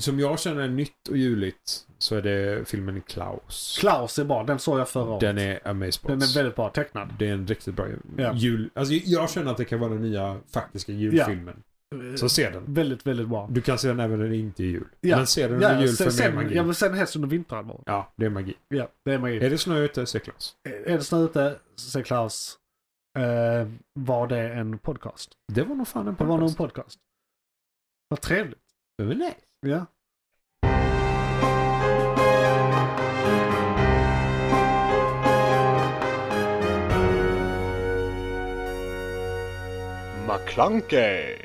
[0.00, 3.76] som jag känner är nytt och juligt så är det filmen Klaus.
[3.80, 5.20] Klaus är bra, den såg jag förra året.
[5.20, 6.02] Den är amazeballs.
[6.02, 7.14] Den är väldigt bra tecknad.
[7.18, 7.86] Det är en riktigt bra
[8.34, 8.70] jul...
[8.74, 11.62] Alltså jag känner att det kan vara den nya faktiska julfilmen.
[12.16, 12.64] Så se den.
[12.66, 13.48] Väldigt, väldigt bra.
[13.50, 14.88] Du kan se den även när det inte är jul.
[15.00, 15.16] Ja.
[15.16, 16.56] Men se den under jul för sen, mer magi.
[16.56, 17.82] Ja, men sen helst under vinterhalvåret.
[17.86, 18.54] Ja, det är magi.
[18.68, 19.38] Ja, det är magi.
[19.38, 20.56] Är det snö ute, se Klaus.
[20.86, 22.58] Är det snö ute, så Klaus.
[23.18, 25.30] Eh, var det en podcast?
[25.52, 26.74] Det var nog fan en Det var nog en podcast.
[26.74, 26.98] podcast.
[28.08, 28.58] Vad trevligt.
[28.98, 29.36] Det var nice.
[29.66, 29.86] Ja.
[40.26, 41.43] McClunkey!